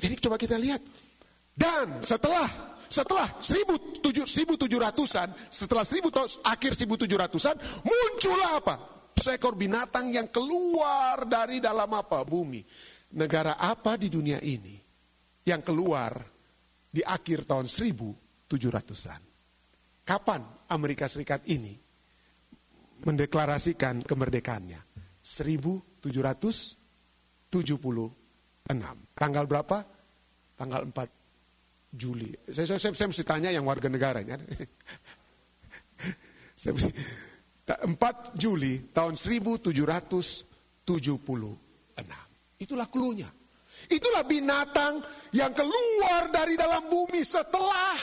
Jadi 0.00 0.14
coba 0.24 0.40
kita 0.40 0.56
lihat. 0.56 0.80
Dan 1.52 2.00
setelah 2.00 2.48
setelah 2.88 3.28
1700-an, 3.44 5.28
setelah 5.52 5.84
1000 5.84 6.08
tahun, 6.10 6.28
akhir 6.48 6.72
1700-an, 6.80 7.56
muncullah 7.84 8.52
apa? 8.56 8.74
Seekor 9.20 9.52
binatang 9.52 10.08
yang 10.08 10.32
keluar 10.32 11.28
dari 11.28 11.60
dalam 11.60 11.92
apa? 11.92 12.24
Bumi. 12.24 12.64
Negara 13.20 13.60
apa 13.60 14.00
di 14.00 14.08
dunia 14.08 14.40
ini 14.40 14.80
yang 15.44 15.60
keluar 15.60 16.29
di 16.90 17.00
akhir 17.06 17.46
tahun 17.46 17.70
1700-an. 17.70 19.22
Kapan 20.02 20.42
Amerika 20.74 21.06
Serikat 21.06 21.46
ini 21.46 21.78
mendeklarasikan 23.06 24.02
kemerdekaannya? 24.02 24.80
1776. 25.22 26.76
Tanggal 29.14 29.44
berapa? 29.46 29.78
Tanggal 30.58 30.82
4 30.90 31.94
Juli. 31.94 32.34
Saya, 32.50 32.66
saya, 32.74 32.78
saya, 32.82 32.94
saya 32.94 33.08
mesti 33.10 33.24
tanya 33.24 33.50
yang 33.54 33.62
warga 33.66 33.86
negara 33.86 34.22
ini. 34.22 34.34
saya 36.60 36.74
mesti, 36.74 36.90
4 37.70 38.34
Juli 38.34 38.90
tahun 38.90 39.14
1776. 39.14 40.90
Itulah 42.60 42.88
klunya. 42.92 43.39
Itulah 43.88 44.26
binatang 44.28 45.00
yang 45.32 45.54
keluar 45.54 46.28
dari 46.28 46.58
dalam 46.58 46.90
bumi 46.90 47.24
setelah 47.24 47.96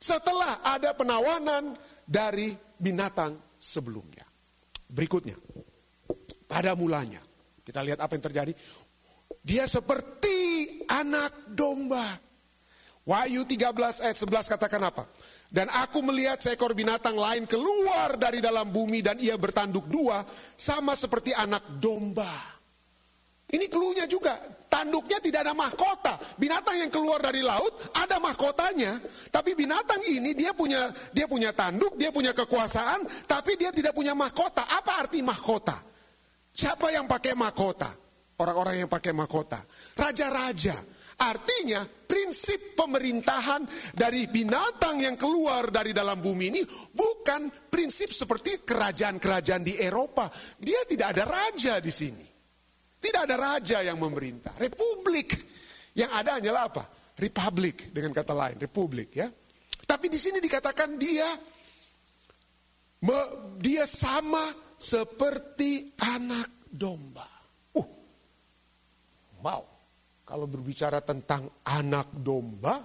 setelah 0.00 0.64
ada 0.64 0.96
penawanan 0.96 1.76
dari 2.04 2.56
binatang 2.80 3.36
sebelumnya. 3.60 4.24
Berikutnya, 4.90 5.36
pada 6.48 6.74
mulanya, 6.74 7.22
kita 7.62 7.84
lihat 7.84 8.02
apa 8.02 8.16
yang 8.18 8.24
terjadi. 8.24 8.52
Dia 9.44 9.64
seperti 9.70 10.66
anak 10.90 11.54
domba. 11.54 12.18
Wahyu 13.06 13.46
13 13.46 14.04
ayat 14.04 14.16
11 14.18 14.52
katakan 14.58 14.82
apa? 14.82 15.04
Dan 15.50 15.66
aku 15.66 16.04
melihat 16.04 16.38
seekor 16.38 16.74
binatang 16.78 17.16
lain 17.16 17.48
keluar 17.48 18.14
dari 18.14 18.38
dalam 18.38 18.70
bumi 18.70 19.02
dan 19.02 19.18
ia 19.18 19.34
bertanduk 19.34 19.88
dua 19.90 20.22
sama 20.54 20.94
seperti 20.94 21.34
anak 21.34 21.80
domba. 21.80 22.59
Ini 23.50 23.66
keluhnya 23.66 24.06
juga, 24.06 24.38
tanduknya 24.70 25.18
tidak 25.18 25.42
ada 25.42 25.54
mahkota. 25.58 26.14
Binatang 26.38 26.78
yang 26.78 26.90
keluar 26.90 27.18
dari 27.18 27.42
laut 27.42 27.90
ada 27.98 28.22
mahkotanya, 28.22 29.02
tapi 29.34 29.58
binatang 29.58 29.98
ini 30.06 30.38
dia 30.38 30.54
punya 30.54 30.86
dia 31.10 31.26
punya 31.26 31.50
tanduk, 31.50 31.98
dia 31.98 32.14
punya 32.14 32.30
kekuasaan, 32.30 33.26
tapi 33.26 33.58
dia 33.58 33.74
tidak 33.74 33.90
punya 33.90 34.14
mahkota. 34.14 34.62
Apa 34.62 35.02
arti 35.02 35.18
mahkota? 35.18 35.74
Siapa 36.54 36.94
yang 36.94 37.10
pakai 37.10 37.34
mahkota? 37.34 37.90
Orang-orang 38.38 38.86
yang 38.86 38.90
pakai 38.90 39.10
mahkota. 39.10 39.58
Raja-raja. 39.98 40.78
Artinya 41.20 41.84
prinsip 41.84 42.72
pemerintahan 42.72 43.92
dari 43.92 44.24
binatang 44.32 45.04
yang 45.04 45.20
keluar 45.20 45.68
dari 45.68 45.92
dalam 45.92 46.16
bumi 46.16 46.48
ini 46.48 46.62
bukan 46.96 47.68
prinsip 47.68 48.08
seperti 48.08 48.64
kerajaan-kerajaan 48.64 49.60
di 49.60 49.76
Eropa. 49.76 50.32
Dia 50.56 50.80
tidak 50.88 51.12
ada 51.12 51.24
raja 51.28 51.76
di 51.76 51.92
sini. 51.92 52.29
Tidak 53.00 53.22
ada 53.24 53.36
raja 53.40 53.80
yang 53.80 53.96
memerintah. 53.96 54.52
Republik. 54.60 55.40
Yang 55.96 56.10
ada 56.12 56.30
hanyalah 56.36 56.62
apa? 56.68 56.84
Republik 57.16 57.92
dengan 57.92 58.12
kata 58.12 58.32
lain, 58.32 58.56
republik 58.60 59.16
ya. 59.16 59.28
Tapi 59.84 60.06
di 60.06 60.16
sini 60.20 60.38
dikatakan 60.38 60.94
dia 61.00 61.28
me, 63.04 63.18
dia 63.58 63.84
sama 63.84 64.52
seperti 64.80 65.96
anak 66.00 66.64
domba. 66.70 67.28
Uh, 67.76 67.88
wow. 69.44 69.62
Kalau 70.24 70.46
berbicara 70.46 71.02
tentang 71.02 71.50
anak 71.66 72.14
domba, 72.14 72.78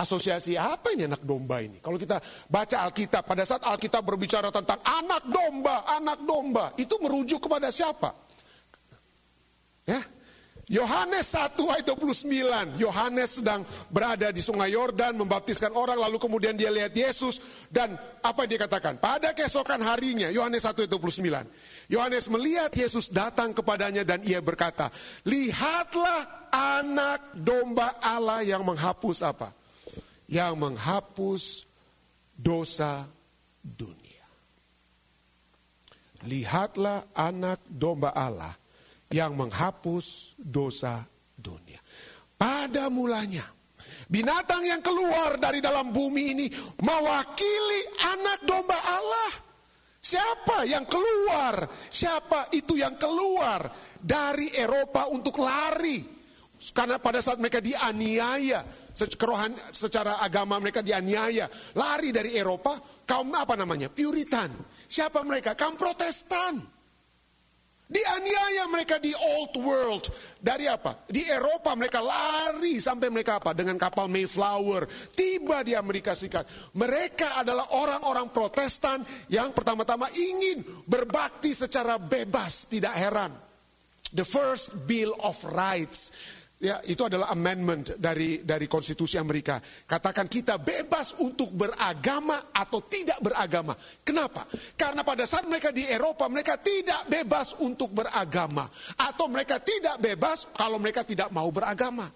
asosiasi 0.00 0.56
apa 0.56 0.96
ini 0.96 1.04
anak 1.04 1.20
domba 1.22 1.60
ini? 1.60 1.76
Kalau 1.84 2.00
kita 2.00 2.16
baca 2.48 2.88
Alkitab, 2.88 3.28
pada 3.28 3.44
saat 3.44 3.68
Alkitab 3.68 4.00
berbicara 4.00 4.48
tentang 4.48 4.80
anak 4.80 5.28
domba, 5.28 5.84
anak 5.92 6.24
domba, 6.24 6.72
itu 6.80 6.96
merujuk 7.04 7.44
kepada 7.44 7.68
siapa? 7.68 8.31
Ya, 9.82 9.98
Yohanes 10.70 11.34
1 11.34 11.58
ayat 11.68 11.84
29, 11.84 12.78
Yohanes 12.78 13.42
sedang 13.42 13.66
berada 13.90 14.30
di 14.30 14.38
sungai 14.38 14.70
Yordan 14.72 15.18
membaptiskan 15.18 15.74
orang 15.74 15.98
lalu 15.98 16.22
kemudian 16.22 16.54
dia 16.54 16.70
lihat 16.70 16.94
Yesus 16.94 17.66
dan 17.66 17.98
apa 18.22 18.46
dia 18.46 18.62
katakan? 18.62 18.96
Pada 18.96 19.34
keesokan 19.34 19.82
harinya, 19.82 20.30
Yohanes 20.30 20.62
1 20.62 20.86
ayat 20.86 20.92
29, 20.96 21.44
Yohanes 21.90 22.24
melihat 22.30 22.70
Yesus 22.72 23.10
datang 23.10 23.50
kepadanya 23.50 24.06
dan 24.06 24.22
ia 24.22 24.38
berkata, 24.38 24.86
"Lihatlah 25.26 26.48
anak 26.54 27.34
domba 27.36 27.98
Allah 27.98 28.46
yang 28.46 28.62
menghapus 28.62 29.18
apa? 29.26 29.50
Yang 30.30 30.54
menghapus 30.62 31.42
dosa 32.32 33.04
dunia." 33.60 34.24
Lihatlah 36.22 37.02
anak 37.18 37.58
domba 37.66 38.14
Allah 38.14 38.61
yang 39.12 39.36
menghapus 39.36 40.34
dosa 40.40 41.04
dunia. 41.36 41.78
Pada 42.34 42.90
mulanya, 42.90 43.44
binatang 44.10 44.66
yang 44.66 44.82
keluar 44.82 45.38
dari 45.38 45.62
dalam 45.62 45.94
bumi 45.94 46.24
ini 46.34 46.46
mewakili 46.82 47.80
anak 48.16 48.42
domba 48.42 48.74
Allah. 48.74 49.32
Siapa 50.02 50.66
yang 50.66 50.82
keluar? 50.90 51.62
Siapa 51.86 52.50
itu 52.50 52.74
yang 52.74 52.98
keluar 52.98 53.70
dari 54.02 54.50
Eropa 54.58 55.06
untuk 55.06 55.38
lari? 55.38 56.02
Karena 56.74 56.98
pada 56.98 57.22
saat 57.22 57.38
mereka 57.38 57.62
dianiaya, 57.62 58.66
secara 59.70 60.18
agama 60.18 60.58
mereka 60.58 60.82
dianiaya, 60.82 61.46
lari 61.78 62.10
dari 62.10 62.34
Eropa, 62.34 62.78
kaum 63.06 63.30
apa 63.34 63.54
namanya? 63.54 63.90
Puritan. 63.90 64.50
Siapa 64.90 65.22
mereka? 65.22 65.54
Kaum 65.54 65.78
Protestan. 65.78 66.71
Dianiaya 67.92 68.64
mereka 68.72 68.96
di 68.96 69.12
old 69.12 69.52
world. 69.60 70.08
Dari 70.40 70.64
apa? 70.64 71.04
Di 71.04 71.28
Eropa 71.28 71.76
mereka 71.76 72.00
lari 72.00 72.80
sampai 72.80 73.12
mereka 73.12 73.36
apa? 73.36 73.52
Dengan 73.52 73.76
kapal 73.76 74.08
Mayflower. 74.08 74.88
Tiba 75.12 75.60
di 75.60 75.76
Amerika 75.76 76.16
Serikat. 76.16 76.48
Mereka 76.72 77.44
adalah 77.44 77.76
orang-orang 77.76 78.32
protestan 78.32 79.04
yang 79.28 79.52
pertama-tama 79.52 80.08
ingin 80.16 80.64
berbakti 80.88 81.52
secara 81.52 82.00
bebas. 82.00 82.64
Tidak 82.72 82.94
heran. 82.96 83.32
The 84.12 84.24
first 84.24 84.88
Bill 84.88 85.12
of 85.20 85.36
Rights 85.52 86.12
Ya, 86.62 86.78
itu 86.86 87.02
adalah 87.02 87.34
amendment 87.34 87.98
dari 87.98 88.46
dari 88.46 88.70
konstitusi 88.70 89.18
Amerika. 89.18 89.58
Katakan 89.58 90.30
kita 90.30 90.62
bebas 90.62 91.18
untuk 91.18 91.50
beragama 91.50 92.54
atau 92.54 92.78
tidak 92.86 93.18
beragama. 93.18 93.74
Kenapa? 94.06 94.46
Karena 94.78 95.02
pada 95.02 95.26
saat 95.26 95.50
mereka 95.50 95.74
di 95.74 95.82
Eropa 95.82 96.30
mereka 96.30 96.62
tidak 96.62 97.10
bebas 97.10 97.58
untuk 97.58 97.90
beragama 97.90 98.70
atau 98.94 99.26
mereka 99.26 99.58
tidak 99.58 99.98
bebas 99.98 100.54
kalau 100.54 100.78
mereka 100.78 101.02
tidak 101.02 101.34
mau 101.34 101.50
beragama. 101.50 102.06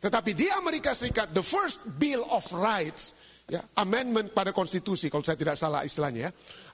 Tetapi 0.00 0.32
di 0.32 0.48
Amerika 0.48 0.96
Serikat 0.96 1.36
the 1.36 1.44
first 1.44 1.84
Bill 2.00 2.24
of 2.32 2.48
Rights 2.48 3.12
ya, 3.44 3.60
amendment 3.76 4.32
pada 4.32 4.56
konstitusi 4.56 5.12
kalau 5.12 5.20
saya 5.20 5.36
tidak 5.36 5.60
salah 5.60 5.84
istilahnya 5.84 6.26
ya, 6.26 6.30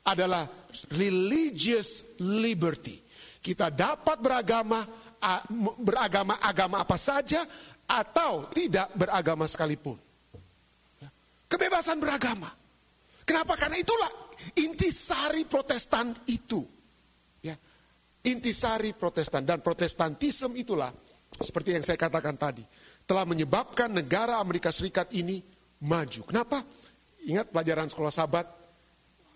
adalah 0.07 0.46
religious 0.94 2.14
liberty. 2.22 3.02
Kita 3.42 3.74
dapat 3.74 4.22
beragama 4.22 4.87
beragama 5.83 6.38
agama 6.42 6.83
apa 6.83 6.94
saja 6.94 7.42
atau 7.88 8.46
tidak 8.52 8.92
beragama 8.94 9.48
sekalipun. 9.48 9.98
Kebebasan 11.48 11.96
beragama. 11.96 12.52
Kenapa? 13.24 13.57
Karena 13.57 13.81
itulah 13.81 14.09
intisari 14.61 15.48
protestan 15.48 16.12
itu. 16.28 16.61
Ya. 17.40 17.57
Intisari 18.28 18.92
protestan 18.92 19.48
dan 19.48 19.64
protestantisme 19.64 20.52
itulah 20.61 20.92
seperti 21.33 21.72
yang 21.76 21.85
saya 21.85 21.96
katakan 21.96 22.37
tadi. 22.37 22.61
Telah 23.09 23.24
menyebabkan 23.24 23.88
negara 23.88 24.37
Amerika 24.37 24.68
Serikat 24.68 25.09
ini 25.16 25.40
maju. 25.81 26.28
Kenapa? 26.28 26.61
Ingat 27.24 27.48
pelajaran 27.48 27.88
sekolah 27.88 28.12
sahabat. 28.12 28.46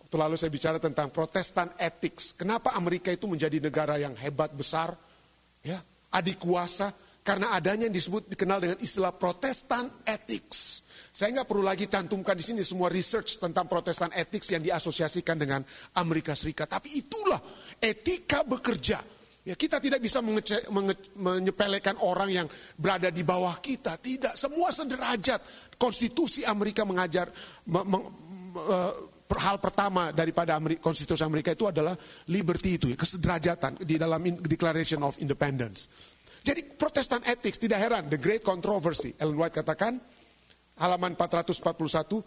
Waktu 0.05 0.17
lalu 0.21 0.37
saya 0.37 0.53
bicara 0.53 0.77
tentang 0.77 1.09
protestan 1.09 1.73
ethics. 1.81 2.37
Kenapa 2.37 2.77
Amerika 2.77 3.09
itu 3.09 3.25
menjadi 3.25 3.57
negara 3.57 3.97
yang 3.97 4.13
hebat, 4.21 4.53
besar, 4.53 4.93
ya, 5.63 5.79
adik 6.13 6.43
kuasa 6.43 6.91
karena 7.23 7.55
adanya 7.55 7.87
yang 7.87 7.95
disebut 7.95 8.27
dikenal 8.35 8.59
dengan 8.59 8.79
istilah 8.83 9.15
Protestan 9.15 10.03
ethics. 10.03 10.83
Saya 11.13 11.39
nggak 11.39 11.49
perlu 11.49 11.63
lagi 11.63 11.87
cantumkan 11.87 12.35
di 12.35 12.43
sini 12.43 12.61
semua 12.67 12.91
research 12.91 13.39
tentang 13.39 13.71
Protestan 13.71 14.11
ethics 14.17 14.51
yang 14.51 14.65
diasosiasikan 14.65 15.39
dengan 15.39 15.63
Amerika 16.01 16.35
Serikat. 16.35 16.67
Tapi 16.67 16.99
itulah 17.05 17.39
etika 17.79 18.43
bekerja. 18.43 18.99
Ya, 19.43 19.59
kita 19.59 19.83
tidak 19.83 19.99
bisa 19.99 20.23
mengece, 20.23 20.71
menge, 20.71 20.95
menyepelekan 21.19 21.99
orang 21.99 22.31
yang 22.31 22.47
berada 22.79 23.11
di 23.11 23.27
bawah 23.27 23.59
kita. 23.59 23.99
Tidak, 23.99 24.39
semua 24.39 24.71
sederajat. 24.71 25.43
Konstitusi 25.75 26.47
Amerika 26.47 26.87
mengajar, 26.87 27.27
me, 27.67 27.83
me, 27.83 27.99
uh, 28.55 29.12
hal 29.39 29.63
pertama 29.63 30.11
daripada 30.11 30.59
Amerika, 30.59 30.91
konstitusi 30.91 31.23
Amerika 31.23 31.55
itu 31.55 31.71
adalah 31.71 31.95
liberty 32.29 32.77
itu, 32.77 32.87
ya, 32.91 32.97
kesederajatan 32.99 33.81
di 33.85 33.97
dalam 33.97 34.19
Declaration 34.43 35.01
of 35.07 35.17
Independence. 35.23 35.87
Jadi 36.43 36.75
Protestan 36.75 37.23
ethics 37.23 37.57
tidak 37.57 37.79
heran, 37.79 38.11
the 38.11 38.19
great 38.19 38.43
controversy. 38.43 39.15
Ellen 39.23 39.39
White 39.39 39.63
katakan, 39.63 40.03
halaman 40.83 41.15
441, 41.15 42.19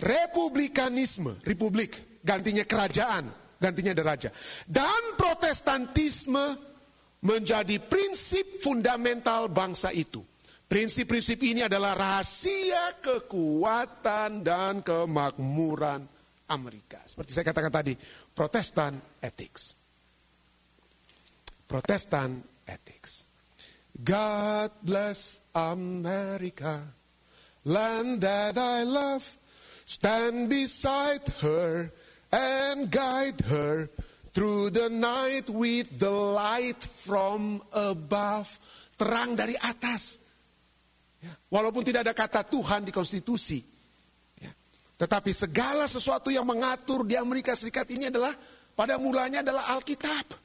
republikanisme, 0.00 1.36
republik, 1.44 2.24
gantinya 2.24 2.64
kerajaan, 2.64 3.28
gantinya 3.60 3.92
deraja. 3.92 4.32
Dan 4.64 5.20
protestantisme 5.20 6.56
menjadi 7.20 7.76
prinsip 7.84 8.64
fundamental 8.64 9.52
bangsa 9.52 9.92
itu. 9.92 10.24
Prinsip-prinsip 10.70 11.36
ini 11.42 11.66
adalah 11.66 11.98
rahasia 11.98 13.02
kekuatan 13.02 14.46
dan 14.46 14.80
kemakmuran 14.80 16.19
Amerika. 16.50 16.98
Seperti 17.06 17.30
saya 17.30 17.46
katakan 17.46 17.70
tadi, 17.70 17.94
Protestan 18.34 18.98
ethics. 19.22 19.78
Protestan 21.70 22.42
ethics. 22.66 23.30
God 23.94 24.74
bless 24.82 25.38
America, 25.54 26.82
land 27.62 28.20
that 28.26 28.58
I 28.58 28.82
love. 28.82 29.22
Stand 29.86 30.46
beside 30.46 31.26
her 31.42 31.90
and 32.30 32.86
guide 32.90 33.42
her 33.50 33.90
through 34.30 34.70
the 34.70 34.86
night 34.86 35.50
with 35.50 35.90
the 35.98 36.10
light 36.10 36.78
from 36.78 37.58
above. 37.74 38.46
Terang 38.94 39.34
dari 39.34 39.58
atas. 39.58 40.22
Ya, 41.20 41.34
walaupun 41.52 41.82
tidak 41.84 42.06
ada 42.08 42.14
kata 42.14 42.40
Tuhan 42.46 42.86
di 42.86 42.92
konstitusi, 42.94 43.60
tetapi 45.00 45.32
segala 45.32 45.88
sesuatu 45.88 46.28
yang 46.28 46.44
mengatur 46.44 47.08
di 47.08 47.16
Amerika 47.16 47.56
Serikat 47.56 47.88
ini 47.88 48.12
adalah 48.12 48.36
pada 48.76 49.00
mulanya 49.00 49.40
adalah 49.40 49.72
Alkitab. 49.72 50.36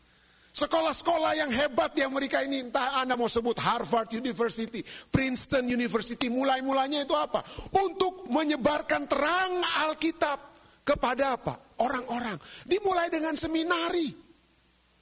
Sekolah-sekolah 0.56 1.36
yang 1.36 1.52
hebat 1.52 1.92
di 1.92 2.00
Amerika 2.00 2.40
ini, 2.40 2.64
entah 2.64 3.04
Anda 3.04 3.20
mau 3.20 3.28
sebut 3.28 3.60
Harvard 3.60 4.16
University, 4.16 4.80
Princeton 5.12 5.68
University, 5.68 6.32
mulai-mulanya 6.32 7.04
itu 7.04 7.12
apa? 7.12 7.44
Untuk 7.76 8.32
menyebarkan 8.32 9.04
terang 9.04 9.60
Alkitab 9.92 10.40
kepada 10.88 11.36
apa? 11.36 11.76
Orang-orang. 11.84 12.40
Dimulai 12.64 13.12
dengan 13.12 13.36
seminari. 13.36 14.16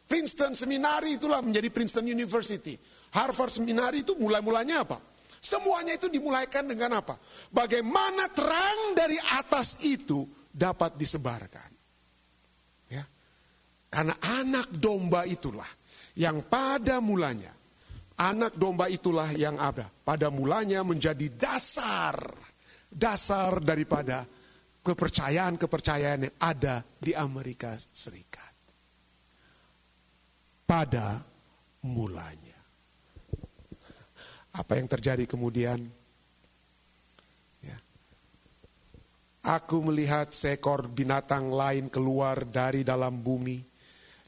Princeton 0.09 0.57
seminari 0.57 1.21
itulah 1.21 1.45
menjadi 1.45 1.69
Princeton 1.69 2.09
University. 2.09 2.73
Harvard 3.13 3.53
seminari 3.53 4.01
itu 4.01 4.17
mulai-mulanya 4.17 4.81
apa? 4.81 5.12
Semuanya 5.43 5.99
itu 5.99 6.07
dimulaikan 6.07 6.63
dengan 6.63 7.03
apa? 7.03 7.19
Bagaimana 7.51 8.31
terang 8.31 8.95
dari 8.95 9.19
atas 9.19 9.83
itu 9.83 10.23
dapat 10.47 10.95
disebarkan. 10.95 11.71
Ya. 12.87 13.03
Karena 13.91 14.15
anak 14.39 14.71
domba 14.71 15.27
itulah 15.27 15.67
yang 16.15 16.47
pada 16.47 17.03
mulanya, 17.03 17.51
anak 18.23 18.55
domba 18.55 18.87
itulah 18.87 19.27
yang 19.35 19.59
ada. 19.59 19.91
Pada 19.91 20.31
mulanya 20.31 20.79
menjadi 20.79 21.27
dasar, 21.35 22.15
dasar 22.87 23.59
daripada 23.59 24.23
kepercayaan-kepercayaan 24.79 26.31
yang 26.31 26.35
ada 26.39 26.87
di 27.03 27.11
Amerika 27.11 27.75
Serikat. 27.91 28.55
Pada 30.63 31.19
mulanya. 31.83 32.52
Apa 34.53 34.77
yang 34.77 34.85
terjadi 34.85 35.25
kemudian? 35.25 35.81
Ya. 37.65 37.77
Aku 39.57 39.81
melihat 39.81 40.29
seekor 40.29 40.85
binatang 40.89 41.49
lain 41.49 41.89
keluar 41.89 42.45
dari 42.45 42.85
dalam 42.85 43.17
bumi 43.25 43.65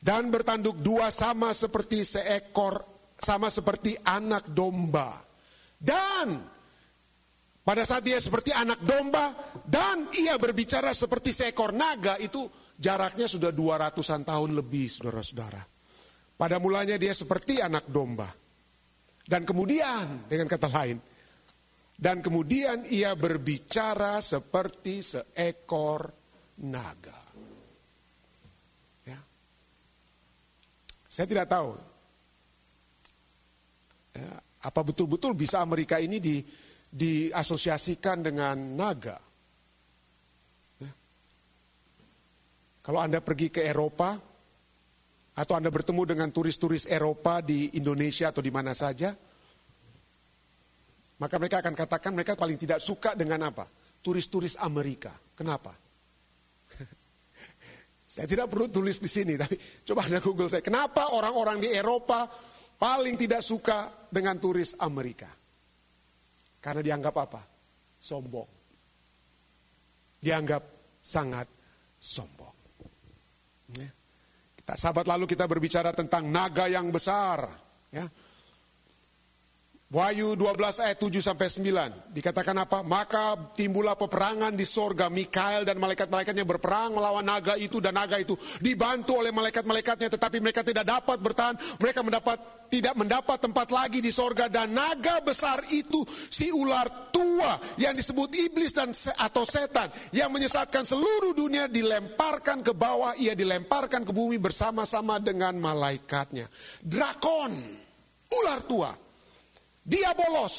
dan 0.01 0.33
bertanduk 0.33 0.81
dua 0.81 1.13
sama 1.13 1.53
seperti 1.53 2.05
seekor 2.05 2.81
sama 3.17 3.49
seperti 3.49 3.97
anak 4.01 4.49
domba. 4.49 5.17
Dan 5.77 6.41
pada 7.65 7.81
saat 7.81 8.05
dia 8.05 8.21
seperti 8.21 8.53
anak 8.53 8.81
domba 8.85 9.33
dan 9.65 10.09
ia 10.13 10.37
berbicara 10.37 10.93
seperti 10.93 11.33
seekor 11.33 11.73
naga 11.73 12.17
itu 12.21 12.45
jaraknya 12.77 13.25
sudah 13.25 13.49
dua 13.49 13.81
ratusan 13.81 14.21
tahun 14.21 14.53
lebih 14.53 14.85
saudara-saudara. 14.89 15.65
Pada 16.37 16.61
mulanya 16.61 16.99
dia 17.01 17.15
seperti 17.17 17.65
anak 17.65 17.89
domba. 17.89 18.44
Dan 19.25 19.41
kemudian, 19.41 20.29
dengan 20.29 20.45
kata 20.45 20.69
lain, 20.69 21.01
dan 21.95 22.19
kemudian 22.19 22.85
ia 22.91 23.17
berbicara 23.17 24.21
seperti 24.21 25.01
seekor 25.01 26.11
naga. 26.61 27.21
Ya. 29.07 29.19
Saya 31.07 31.25
tidak 31.25 31.47
tahu 31.47 31.71
ya, 34.11 34.31
apa 34.67 34.81
betul-betul 34.83 35.33
bisa 35.39 35.63
Amerika 35.63 35.95
ini 35.97 36.19
di, 36.19 36.43
diasosiasikan 36.91 38.27
dengan 38.27 38.59
naga. 38.75 39.17
Ya. 40.83 40.91
Kalau 42.83 42.99
Anda 42.99 43.23
pergi 43.23 43.55
ke 43.55 43.63
Eropa, 43.63 44.34
atau 45.35 45.53
Anda 45.59 45.67
bertemu 45.67 46.15
dengan 46.15 46.31
turis-turis 46.31 46.87
Eropa 46.87 47.43
di 47.43 47.75
Indonesia 47.75 48.31
atau 48.31 48.39
di 48.39 48.51
mana 48.51 48.71
saja, 48.71 49.11
maka 51.19 51.35
mereka 51.35 51.59
akan 51.59 51.75
katakan 51.75 52.11
mereka 52.15 52.39
paling 52.39 52.55
tidak 52.55 52.79
suka 52.79 53.19
dengan 53.19 53.51
apa? 53.51 53.67
Turis-turis 53.99 54.55
Amerika. 54.63 55.11
Kenapa? 55.35 55.75
saya 58.15 58.27
tidak 58.27 58.47
perlu 58.47 58.71
tulis 58.71 59.03
di 59.03 59.11
sini, 59.11 59.35
tapi 59.35 59.59
coba 59.83 60.07
Anda 60.07 60.23
Google 60.23 60.47
saya. 60.47 60.63
Kenapa 60.63 61.11
orang-orang 61.11 61.59
di 61.59 61.67
Eropa 61.67 62.31
paling 62.79 63.19
tidak 63.19 63.43
suka 63.43 64.07
dengan 64.07 64.39
turis 64.39 64.79
Amerika? 64.79 65.27
Karena 66.63 66.79
dianggap 66.79 67.15
apa? 67.19 67.41
Sombong. 67.99 68.49
Dianggap 70.23 70.63
sangat 71.03 71.47
sombong. 71.99 72.55
Ya. 73.75 74.04
Sahabat 74.73 75.05
lalu 75.05 75.29
kita 75.29 75.45
berbicara 75.45 75.93
tentang 75.93 76.25
naga 76.25 76.65
yang 76.65 76.89
besar. 76.89 77.45
Ya. 77.93 78.09
Wahyu 79.95 80.35
12 80.35 80.83
ayat 80.83 80.99
7 80.99 81.23
sampai 81.23 81.47
9 81.47 82.11
dikatakan 82.11 82.67
apa? 82.67 82.83
Maka 82.83 83.55
timbullah 83.55 83.95
peperangan 83.95 84.51
di 84.51 84.67
sorga. 84.67 85.07
Mikael 85.07 85.63
dan 85.63 85.79
malaikat-malaikatnya 85.79 86.43
berperang 86.43 86.99
melawan 86.99 87.23
naga 87.23 87.55
itu 87.55 87.79
dan 87.79 87.95
naga 87.95 88.19
itu 88.19 88.35
dibantu 88.59 89.23
oleh 89.23 89.31
malaikat-malaikatnya 89.31 90.11
tetapi 90.11 90.43
mereka 90.43 90.67
tidak 90.67 90.83
dapat 90.83 91.15
bertahan. 91.23 91.55
Mereka 91.79 92.03
mendapat 92.03 92.37
tidak 92.67 92.91
mendapat 92.99 93.39
tempat 93.39 93.71
lagi 93.71 94.03
di 94.03 94.11
sorga 94.11 94.51
dan 94.51 94.75
naga 94.75 95.23
besar 95.23 95.63
itu 95.71 96.03
si 96.27 96.51
ular 96.51 97.15
tua 97.15 97.55
yang 97.79 97.95
disebut 97.95 98.35
iblis 98.51 98.75
dan 98.75 98.91
atau 99.15 99.47
setan 99.47 99.87
yang 100.11 100.27
menyesatkan 100.27 100.83
seluruh 100.83 101.31
dunia 101.31 101.71
dilemparkan 101.71 102.59
ke 102.59 102.75
bawah 102.75 103.15
ia 103.15 103.31
dilemparkan 103.31 104.03
ke 104.03 104.11
bumi 104.11 104.43
bersama-sama 104.43 105.23
dengan 105.23 105.55
malaikatnya. 105.55 106.51
Drakon, 106.83 107.55
ular 108.43 108.59
tua 108.67 109.04
Diabolos, 109.85 110.53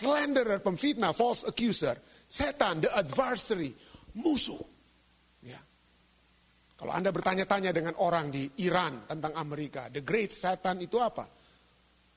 slanderer, 0.00 0.64
pemfitnah, 0.64 1.12
false 1.12 1.44
accuser, 1.44 2.00
setan, 2.24 2.80
the 2.80 2.88
adversary, 2.96 3.68
musuh. 4.16 4.64
Ya. 5.44 5.60
Kalau 6.72 6.96
Anda 6.96 7.12
bertanya-tanya 7.12 7.76
dengan 7.76 7.92
orang 8.00 8.32
di 8.32 8.48
Iran 8.64 9.04
tentang 9.04 9.36
Amerika, 9.36 9.92
the 9.92 10.00
great 10.00 10.32
Satan 10.32 10.80
itu 10.80 10.96
apa? 10.96 11.28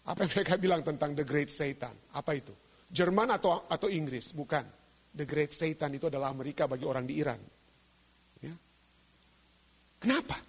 Apa 0.07 0.23
yang 0.23 0.31
mereka 0.39 0.55
bilang 0.55 0.81
tentang 0.87 1.11
the 1.11 1.27
great 1.27 1.51
Satan? 1.51 2.15
Apa 2.15 2.31
itu? 2.31 2.55
Jerman 2.87 3.35
atau 3.35 3.67
atau 3.67 3.91
Inggris? 3.91 4.31
Bukan. 4.31 4.63
The 5.11 5.27
great 5.27 5.51
Satan 5.51 5.99
itu 5.99 6.07
adalah 6.07 6.31
Amerika 6.31 6.63
bagi 6.63 6.87
orang 6.87 7.03
di 7.03 7.19
Iran. 7.19 7.41
Ya. 8.39 8.55
Kenapa? 9.99 10.39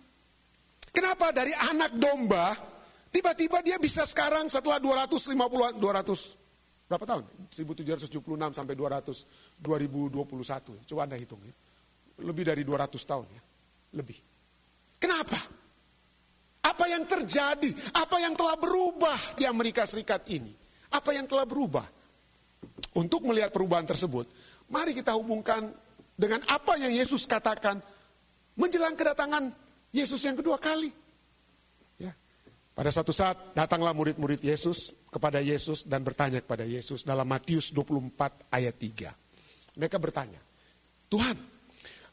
Kenapa 0.95 1.35
dari 1.35 1.51
anak 1.51 1.99
domba 1.99 2.78
Tiba-tiba 3.09 3.65
dia 3.65 3.81
bisa 3.81 4.05
sekarang 4.05 4.47
setelah 4.53 4.77
250 4.81 5.81
200 5.81 6.89
berapa 6.89 7.05
tahun? 7.05 7.25
1776 7.53 8.13
sampai 8.57 8.75
200 8.77 9.61
2021. 9.61 10.89
Coba 10.89 11.01
Anda 11.05 11.17
hitung 11.17 11.41
ya. 11.45 11.55
Lebih 12.25 12.45
dari 12.49 12.63
200 12.65 12.99
tahun 12.99 13.27
ya. 13.33 13.43
Lebih. 13.97 14.19
Kenapa? 14.99 15.39
Apa 16.69 16.85
yang 16.91 17.09
terjadi? 17.09 17.71
Apa 17.97 18.21
yang 18.21 18.37
telah 18.37 18.59
berubah 18.59 19.39
di 19.39 19.49
Amerika 19.49 19.89
Serikat 19.89 20.27
ini? 20.29 20.53
Apa 20.93 21.17
yang 21.17 21.25
telah 21.25 21.49
berubah? 21.49 21.87
Untuk 22.99 23.23
melihat 23.25 23.55
perubahan 23.55 23.87
tersebut, 23.87 24.27
mari 24.69 24.91
kita 24.91 25.15
hubungkan 25.15 25.71
dengan 26.19 26.43
apa 26.51 26.75
yang 26.77 26.91
Yesus 26.91 27.31
katakan 27.31 27.79
menjelang 28.59 28.99
kedatangan 28.99 29.55
Yesus 29.95 30.19
yang 30.27 30.35
kedua 30.35 30.59
kali. 30.59 30.91
Pada 32.79 32.95
satu 32.95 33.11
saat 33.11 33.59
datanglah 33.59 33.91
murid-murid 33.91 34.39
Yesus 34.39 34.95
kepada 35.11 35.43
Yesus 35.43 35.83
dan 35.83 36.07
bertanya 36.07 36.39
kepada 36.39 36.63
Yesus 36.63 37.03
dalam 37.03 37.27
Matius 37.27 37.75
24 37.75 38.55
ayat 38.55 38.79
3. 38.79 39.83
Mereka 39.83 39.99
bertanya, 39.99 40.39
Tuhan, 41.11 41.35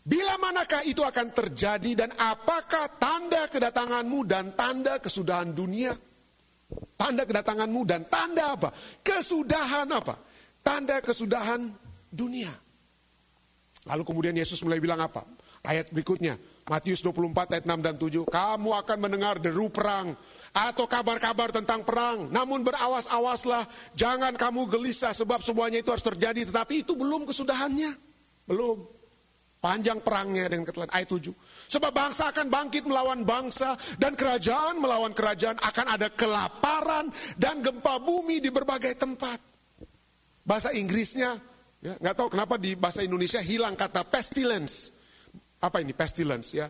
bila 0.02 0.34
manakah 0.42 0.82
itu 0.90 1.06
akan 1.06 1.38
terjadi 1.38 1.92
dan 1.94 2.10
apakah 2.18 2.98
tanda 2.98 3.46
kedatanganmu 3.46 4.26
dan 4.26 4.58
tanda 4.58 4.98
kesudahan 4.98 5.54
dunia? 5.54 5.94
Tanda 6.98 7.30
kedatanganmu 7.30 7.82
dan 7.86 8.10
tanda 8.10 8.58
apa? 8.58 8.74
Kesudahan 9.06 9.86
apa? 9.94 10.18
Tanda 10.66 10.98
kesudahan 10.98 11.62
dunia. 12.10 12.50
Lalu 13.86 14.02
kemudian 14.02 14.34
Yesus 14.34 14.66
mulai 14.66 14.82
bilang 14.82 14.98
apa? 14.98 15.30
Ayat 15.62 15.94
berikutnya, 15.94 16.42
Matius 16.66 17.06
24 17.06 17.54
ayat 17.54 17.66
6 17.70 17.78
dan 17.78 17.94
7. 17.94 18.26
Kamu 18.26 18.70
akan 18.74 18.98
mendengar 18.98 19.38
deru 19.38 19.70
perang 19.70 20.18
atau 20.50 20.90
kabar-kabar 20.90 21.54
tentang 21.54 21.86
perang. 21.86 22.26
Namun 22.34 22.66
berawas-awaslah, 22.66 23.70
jangan 23.94 24.34
kamu 24.34 24.66
gelisah 24.66 25.14
sebab 25.14 25.46
semuanya 25.46 25.86
itu 25.86 25.94
harus 25.94 26.02
terjadi. 26.02 26.50
Tetapi 26.50 26.82
itu 26.82 26.98
belum 26.98 27.30
kesudahannya. 27.30 27.94
Belum. 28.50 28.82
Panjang 29.62 30.02
perangnya 30.02 30.50
dengan 30.50 30.66
ketelan 30.66 30.90
ayat 30.90 31.06
7. 31.06 31.30
Sebab 31.70 31.92
bangsa 31.94 32.34
akan 32.34 32.50
bangkit 32.50 32.90
melawan 32.90 33.22
bangsa 33.22 33.78
dan 34.02 34.18
kerajaan 34.18 34.82
melawan 34.82 35.14
kerajaan. 35.14 35.62
Akan 35.62 35.86
ada 35.86 36.10
kelaparan 36.10 37.14
dan 37.38 37.62
gempa 37.62 38.02
bumi 38.02 38.42
di 38.42 38.50
berbagai 38.50 38.98
tempat. 38.98 39.38
Bahasa 40.42 40.74
Inggrisnya, 40.74 41.38
ya, 41.78 41.94
nggak 42.02 42.16
tahu 42.18 42.34
kenapa 42.34 42.58
di 42.58 42.74
bahasa 42.74 43.06
Indonesia 43.06 43.38
hilang 43.38 43.78
kata 43.78 44.02
pestilence 44.02 44.95
apa 45.66 45.82
ini 45.82 45.98
pestilence 45.98 46.54
ya 46.54 46.70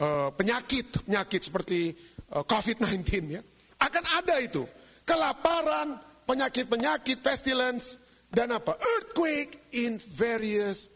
uh, 0.00 0.32
penyakit 0.32 1.04
penyakit 1.04 1.44
seperti 1.44 1.92
eh, 2.32 2.44
COVID-19 2.44 3.04
ya 3.28 3.40
akan 3.80 4.04
ada 4.20 4.40
itu 4.40 4.64
kelaparan 5.04 6.00
penyakit 6.24 6.64
penyakit 6.70 7.20
pestilence 7.20 8.00
dan 8.30 8.54
apa 8.54 8.78
earthquake 8.78 9.74
in 9.76 9.98
various 9.98 10.88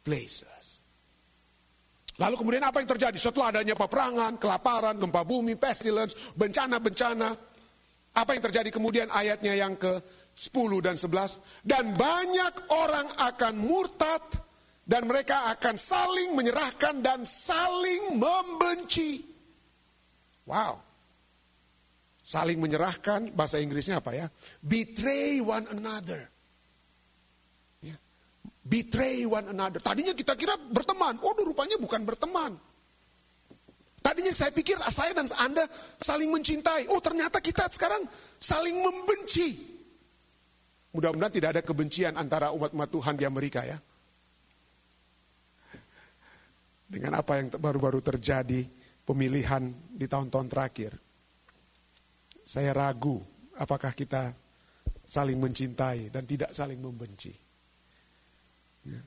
places. 0.00 0.80
Lalu 2.16 2.40
kemudian 2.40 2.64
apa 2.64 2.80
yang 2.80 2.88
terjadi 2.88 3.18
setelah 3.20 3.52
adanya 3.52 3.76
peperangan, 3.76 4.40
kelaparan, 4.40 4.96
gempa 4.96 5.20
bumi, 5.28 5.60
pestilence, 5.60 6.16
bencana-bencana? 6.32 7.28
Apa 8.16 8.32
yang 8.32 8.42
terjadi 8.48 8.72
kemudian 8.72 9.12
ayatnya 9.12 9.52
yang 9.52 9.76
ke 9.76 10.00
10 10.32 10.80
dan 10.80 10.96
11? 10.96 11.60
Dan 11.60 11.92
banyak 11.92 12.54
orang 12.72 13.04
akan 13.20 13.54
murtad 13.60 14.24
dan 14.86 15.02
mereka 15.10 15.50
akan 15.50 15.74
saling 15.74 16.30
menyerahkan 16.38 17.02
dan 17.02 17.26
saling 17.26 18.22
membenci. 18.22 19.18
Wow. 20.46 20.78
Saling 22.22 22.62
menyerahkan, 22.62 23.34
bahasa 23.34 23.58
Inggrisnya 23.58 23.98
apa 23.98 24.14
ya? 24.14 24.30
Betray 24.62 25.42
one 25.42 25.66
another. 25.74 26.30
Ya. 27.82 27.98
Betray 28.62 29.26
one 29.26 29.50
another. 29.50 29.82
Tadinya 29.82 30.14
kita 30.14 30.38
kira 30.38 30.54
berteman. 30.54 31.18
Oh, 31.18 31.34
rupanya 31.34 31.74
bukan 31.82 32.06
berteman. 32.06 32.54
Tadinya 34.06 34.30
saya 34.38 34.54
pikir 34.54 34.78
saya 34.86 35.10
dan 35.18 35.26
Anda 35.34 35.66
saling 35.98 36.30
mencintai. 36.30 36.94
Oh, 36.94 37.02
ternyata 37.02 37.42
kita 37.42 37.66
sekarang 37.74 38.06
saling 38.38 38.78
membenci. 38.78 39.74
Mudah-mudahan 40.94 41.34
tidak 41.34 41.50
ada 41.58 41.62
kebencian 41.66 42.14
antara 42.14 42.54
umat-umat 42.54 42.86
Tuhan 42.86 43.18
di 43.18 43.26
Amerika 43.26 43.66
ya 43.66 43.82
dengan 46.86 47.18
apa 47.18 47.42
yang 47.42 47.50
baru-baru 47.50 47.98
terjadi 47.98 48.62
pemilihan 49.02 49.74
di 49.90 50.06
tahun-tahun 50.06 50.48
terakhir. 50.50 50.92
Saya 52.46 52.70
ragu 52.70 53.18
apakah 53.58 53.90
kita 53.90 54.30
saling 55.06 55.38
mencintai 55.38 56.10
dan 56.14 56.22
tidak 56.26 56.50
saling 56.54 56.78
membenci. 56.78 57.34
Ya. 58.86 59.02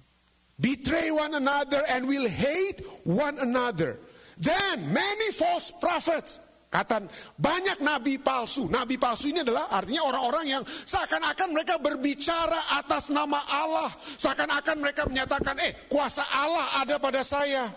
Betray 0.59 1.07
one 1.07 1.39
another 1.39 1.83
and 1.87 2.03
will 2.03 2.27
hate 2.27 2.83
one 3.07 3.39
another. 3.39 3.95
Then 4.35 4.91
many 4.91 5.31
false 5.35 5.71
prophets 5.79 6.39
Kata 6.69 7.01
banyak 7.33 7.81
nabi 7.81 8.21
palsu. 8.21 8.69
Nabi 8.69 9.01
palsu 9.01 9.33
ini 9.33 9.41
adalah 9.41 9.73
artinya 9.73 10.05
orang-orang 10.05 10.45
yang 10.45 10.63
seakan-akan 10.65 11.49
mereka 11.49 11.81
berbicara 11.81 12.77
atas 12.77 13.09
nama 13.09 13.41
Allah. 13.49 13.89
Seakan-akan 14.21 14.77
mereka 14.77 15.09
menyatakan, 15.09 15.57
eh 15.65 15.89
kuasa 15.89 16.21
Allah 16.29 16.85
ada 16.85 17.01
pada 17.01 17.25
saya. 17.25 17.73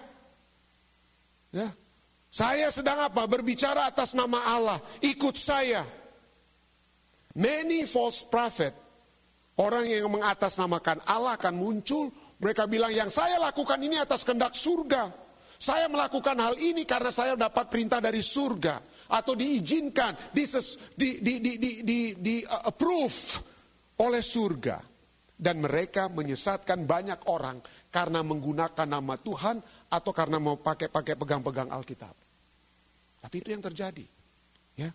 Ya. 1.56 1.72
Saya 2.28 2.68
sedang 2.68 3.00
apa? 3.00 3.24
Berbicara 3.24 3.88
atas 3.88 4.12
nama 4.12 4.40
Allah. 4.52 4.76
Ikut 5.00 5.40
saya. 5.40 5.88
Many 7.32 7.88
false 7.88 8.24
prophet. 8.28 8.76
Orang 9.56 9.88
yang 9.88 10.08
mengatasnamakan 10.12 11.00
Allah 11.08 11.40
akan 11.40 11.54
muncul. 11.56 12.12
Mereka 12.40 12.68
bilang 12.68 12.92
yang 12.92 13.08
saya 13.08 13.40
lakukan 13.40 13.80
ini 13.80 14.00
atas 14.00 14.24
kehendak 14.24 14.52
surga. 14.52 15.12
Saya 15.62 15.86
melakukan 15.86 16.34
hal 16.42 16.58
ini 16.58 16.82
karena 16.82 17.14
saya 17.14 17.38
dapat 17.38 17.70
perintah 17.70 18.02
dari 18.02 18.18
surga 18.18 19.06
atau 19.14 19.38
diizinkan, 19.38 20.34
di, 20.34 20.42
di, 20.98 21.22
di, 21.22 21.34
di, 21.38 21.72
di, 21.86 22.00
di 22.18 22.36
uh, 22.42 22.66
approve 22.66 23.38
oleh 24.02 24.18
surga. 24.18 24.90
Dan 25.42 25.62
mereka 25.62 26.06
menyesatkan 26.06 26.86
banyak 26.86 27.26
orang 27.30 27.62
karena 27.90 28.22
menggunakan 28.22 28.86
nama 28.86 29.14
Tuhan 29.18 29.58
atau 29.90 30.10
karena 30.14 30.38
mau 30.38 30.58
pakai-pakai 30.58 31.18
pegang-pegang 31.18 31.70
Alkitab. 31.70 32.14
Tapi 33.22 33.36
itu 33.42 33.50
yang 33.50 33.62
terjadi. 33.62 34.06
Ya. 34.78 34.90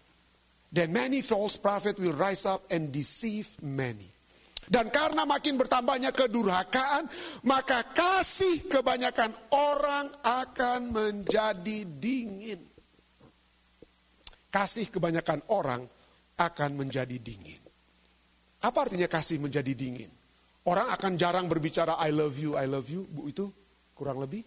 Then 0.72 0.95
many 0.95 1.20
false 1.20 1.59
prophet 1.59 1.99
will 1.99 2.15
rise 2.15 2.47
up 2.47 2.63
and 2.72 2.95
deceive 2.95 3.59
many. 3.59 4.07
Dan 4.68 4.91
karena 4.91 5.24
makin 5.24 5.55
bertambahnya 5.55 6.11
kedurhakaan, 6.11 7.07
maka 7.47 7.88
kasih 7.88 8.68
kebanyakan 8.68 9.32
orang 9.55 10.11
akan 10.28 10.91
menjadi 10.91 11.88
dingin. 11.88 12.59
Kasih 14.51 14.91
kebanyakan 14.91 15.39
orang 15.55 15.88
akan 16.36 16.72
menjadi 16.76 17.15
dingin. 17.15 17.63
Apa 18.59 18.91
artinya 18.91 19.07
kasih 19.07 19.39
menjadi 19.39 19.72
dingin? 19.72 20.11
Orang 20.68 20.91
akan 20.91 21.15
jarang 21.15 21.47
berbicara 21.47 21.95
I 22.03 22.11
love 22.11 22.36
you, 22.36 22.59
I 22.59 22.68
love 22.68 22.91
you, 22.91 23.07
Bu 23.07 23.32
itu 23.32 23.47
kurang 23.95 24.20
lebih. 24.20 24.43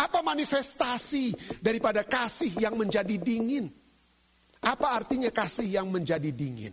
Apa 0.00 0.24
manifestasi 0.24 1.60
daripada 1.60 2.00
kasih 2.00 2.56
yang 2.56 2.80
menjadi 2.80 3.20
dingin? 3.20 3.68
Apa 4.64 4.96
artinya 4.96 5.28
kasih 5.28 5.68
yang 5.68 5.92
menjadi 5.92 6.32
dingin? 6.32 6.72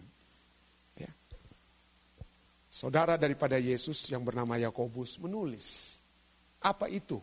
Saudara 2.78 3.18
daripada 3.18 3.58
Yesus 3.58 4.06
yang 4.14 4.22
bernama 4.22 4.54
Yakobus 4.54 5.18
menulis. 5.18 5.98
Apa 6.62 6.86
itu? 6.86 7.18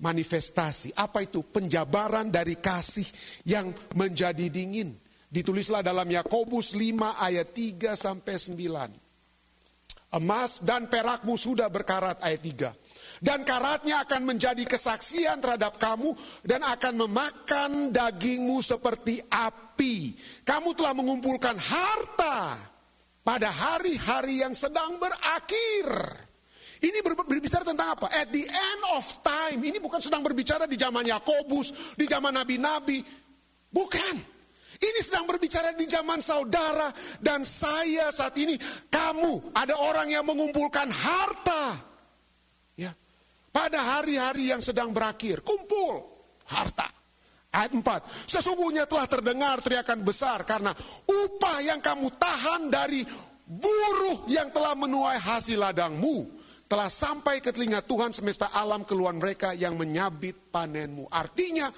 Manifestasi. 0.00 0.96
Apa 0.96 1.20
itu? 1.20 1.44
Penjabaran 1.44 2.32
dari 2.32 2.56
kasih 2.56 3.04
yang 3.44 3.76
menjadi 3.92 4.48
dingin. 4.48 4.96
Ditulislah 5.28 5.84
dalam 5.84 6.08
Yakobus 6.08 6.72
5 6.72 7.12
ayat 7.12 7.52
3 7.52 7.92
sampai 7.92 8.40
9. 8.40 10.16
Emas 10.16 10.64
dan 10.64 10.88
perakmu 10.88 11.36
sudah 11.36 11.68
berkarat 11.68 12.16
ayat 12.24 12.40
3. 13.20 13.20
Dan 13.20 13.44
karatnya 13.44 14.00
akan 14.00 14.32
menjadi 14.32 14.64
kesaksian 14.64 15.44
terhadap 15.44 15.76
kamu 15.76 16.16
dan 16.40 16.64
akan 16.64 17.04
memakan 17.04 17.92
dagingmu 17.92 18.64
seperti 18.64 19.20
api. 19.28 20.16
Kamu 20.40 20.72
telah 20.72 20.96
mengumpulkan 20.96 21.60
harta 21.60 22.75
pada 23.26 23.50
hari-hari 23.50 24.46
yang 24.46 24.54
sedang 24.54 25.02
berakhir. 25.02 25.90
Ini 26.78 27.02
berbicara 27.02 27.66
tentang 27.66 27.98
apa? 27.98 28.06
At 28.14 28.30
the 28.30 28.46
end 28.46 28.82
of 28.94 29.02
time. 29.26 29.58
Ini 29.58 29.82
bukan 29.82 29.98
sedang 29.98 30.22
berbicara 30.22 30.70
di 30.70 30.78
zaman 30.78 31.02
Yakobus, 31.02 31.98
di 31.98 32.06
zaman 32.06 32.38
nabi-nabi. 32.38 33.02
Bukan. 33.66 34.38
Ini 34.76 35.00
sedang 35.00 35.26
berbicara 35.26 35.74
di 35.74 35.88
zaman 35.88 36.22
saudara 36.22 36.92
dan 37.18 37.42
saya 37.42 38.14
saat 38.14 38.36
ini. 38.38 38.54
Kamu 38.86 39.56
ada 39.56 39.74
orang 39.74 40.14
yang 40.14 40.22
mengumpulkan 40.22 40.86
harta. 40.86 41.80
Ya. 42.78 42.94
Pada 43.50 43.98
hari-hari 43.98 44.54
yang 44.54 44.62
sedang 44.62 44.94
berakhir. 44.94 45.42
Kumpul 45.42 45.98
harta. 46.46 46.86
Ayat 47.56 47.72
4. 47.72 48.28
Sesungguhnya 48.28 48.84
telah 48.84 49.08
terdengar 49.08 49.64
teriakan 49.64 50.04
besar 50.04 50.44
karena 50.44 50.76
upah 51.08 51.58
yang 51.64 51.80
kamu 51.80 52.12
tahan 52.20 52.68
dari 52.68 53.00
buruh 53.48 54.28
yang 54.28 54.52
telah 54.52 54.76
menuai 54.76 55.16
hasil 55.16 55.56
ladangmu 55.64 56.36
telah 56.66 56.90
sampai 56.90 57.38
ke 57.38 57.54
telinga 57.54 57.80
Tuhan 57.80 58.12
semesta 58.12 58.52
alam 58.52 58.82
keluhan 58.82 59.16
mereka 59.16 59.56
yang 59.56 59.78
menyabit 59.78 60.52
panenmu. 60.52 61.08
Artinya 61.08 61.70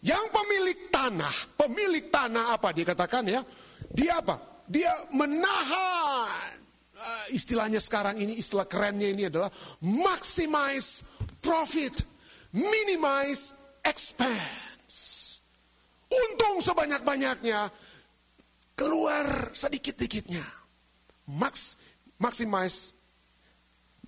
yang 0.00 0.32
pemilik 0.32 0.88
tanah, 0.88 1.34
pemilik 1.58 2.08
tanah 2.08 2.56
apa 2.56 2.72
dia 2.72 2.86
katakan 2.88 3.26
ya? 3.26 3.42
Dia 3.92 4.22
apa? 4.22 4.64
Dia 4.70 4.94
menahan 5.12 6.56
uh, 6.94 7.26
istilahnya 7.34 7.82
sekarang 7.82 8.22
ini 8.22 8.38
istilah 8.38 8.70
kerennya 8.70 9.10
ini 9.10 9.26
adalah 9.26 9.50
maximize 9.82 11.04
profit, 11.42 12.06
minimize 12.54 13.50
expense 13.82 14.69
untung 16.10 16.60
sebanyak-banyaknya, 16.60 17.70
keluar 18.74 19.52
sedikit-dikitnya. 19.54 20.44
Max, 21.30 21.78
maximize 22.18 22.94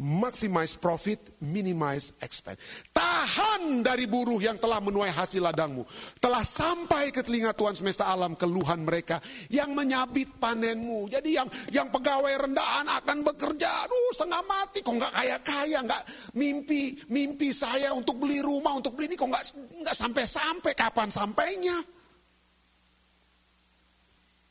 maximize 0.00 0.74
profit, 0.80 1.36
minimize 1.44 2.16
expense. 2.24 2.88
Tahan 2.90 3.84
dari 3.84 4.08
buruh 4.08 4.40
yang 4.40 4.56
telah 4.56 4.80
menuai 4.80 5.12
hasil 5.12 5.44
ladangmu. 5.44 5.84
Telah 6.16 6.40
sampai 6.40 7.12
ke 7.12 7.20
telinga 7.20 7.52
Tuhan 7.52 7.76
semesta 7.76 8.08
alam 8.08 8.32
keluhan 8.32 8.82
mereka 8.82 9.20
yang 9.52 9.76
menyabit 9.76 10.40
panenmu. 10.40 11.12
Jadi 11.12 11.36
yang 11.36 11.48
yang 11.70 11.92
pegawai 11.92 12.48
rendahan 12.48 12.88
akan 12.88 13.18
bekerja, 13.20 13.68
aduh 13.84 14.10
setengah 14.16 14.42
mati, 14.48 14.80
kok 14.80 14.96
nggak 14.96 15.12
kaya 15.12 15.36
kaya, 15.44 15.78
nggak 15.84 16.02
mimpi 16.34 16.96
mimpi 17.12 17.52
saya 17.52 17.92
untuk 17.92 18.16
beli 18.16 18.40
rumah, 18.40 18.80
untuk 18.80 18.96
beli 18.96 19.12
ini 19.12 19.16
kok 19.20 19.28
nggak 19.28 19.44
nggak 19.84 19.96
sampai 19.96 20.24
sampai 20.24 20.72
kapan 20.72 21.08
sampainya? 21.12 21.76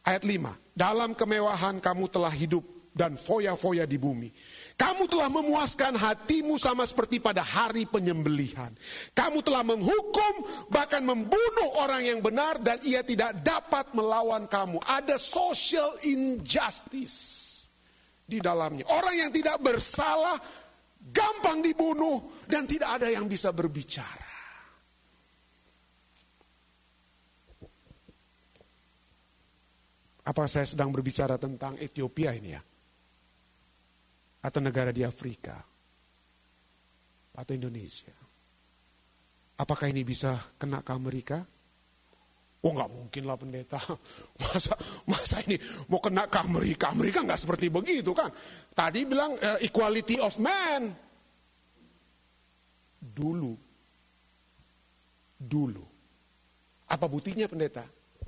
Ayat 0.01 0.25
5, 0.25 0.73
dalam 0.73 1.13
kemewahan 1.13 1.77
kamu 1.77 2.09
telah 2.09 2.33
hidup 2.33 2.65
dan 2.91 3.15
foya-foya 3.15 3.87
di 3.87 3.95
bumi. 3.95 4.29
Kamu 4.82 5.05
telah 5.05 5.29
memuaskan 5.29 5.93
hatimu 5.93 6.57
sama 6.57 6.82
seperti 6.89 7.21
pada 7.21 7.45
hari 7.45 7.86
penyembelihan. 7.86 8.73
Kamu 9.13 9.45
telah 9.45 9.61
menghukum 9.61 10.34
bahkan 10.73 11.05
membunuh 11.05 11.69
orang 11.86 12.01
yang 12.01 12.17
benar 12.17 12.57
dan 12.57 12.82
ia 12.82 13.05
tidak 13.05 13.45
dapat 13.45 13.93
melawan 13.93 14.49
kamu. 14.49 14.82
Ada 14.82 15.21
social 15.21 15.93
injustice 16.01 17.69
di 18.25 18.41
dalamnya. 18.41 18.89
Orang 18.89 19.13
yang 19.13 19.29
tidak 19.29 19.61
bersalah 19.61 20.41
gampang 21.13 21.61
dibunuh 21.61 22.41
dan 22.49 22.65
tidak 22.65 22.97
ada 22.97 23.13
yang 23.13 23.29
bisa 23.29 23.53
berbicara. 23.53 24.34
Apa 30.25 30.49
saya 30.49 30.65
sedang 30.65 30.89
berbicara 30.89 31.38
tentang 31.38 31.77
Ethiopia 31.77 32.34
ini 32.34 32.49
ya? 32.49 32.61
Atau 34.41 34.59
negara 34.61 34.89
di 34.89 35.05
Afrika? 35.05 35.57
Atau 37.37 37.53
Indonesia? 37.53 38.13
Apakah 39.61 39.93
ini 39.93 40.01
bisa 40.01 40.33
kena 40.57 40.81
ke 40.81 40.91
Amerika? 40.91 41.45
Oh 42.61 42.73
nggak 42.73 42.89
mungkin 42.93 43.23
lah 43.25 43.37
pendeta. 43.37 43.77
Masa 44.41 44.73
masa 45.09 45.41
ini 45.45 45.57
mau 45.89 45.97
kena 45.97 46.29
ke 46.29 46.37
Amerika? 46.41 46.93
Amerika 46.93 47.21
nggak 47.25 47.41
seperti 47.41 47.73
begitu 47.73 48.13
kan? 48.13 48.29
Tadi 48.73 49.05
bilang 49.05 49.33
uh, 49.33 49.57
equality 49.61 50.21
of 50.21 50.33
man. 50.37 50.93
Dulu. 53.01 53.53
Dulu. 55.41 55.85
Apa 56.89 57.05
buktinya 57.09 57.49
pendeta? 57.49 57.81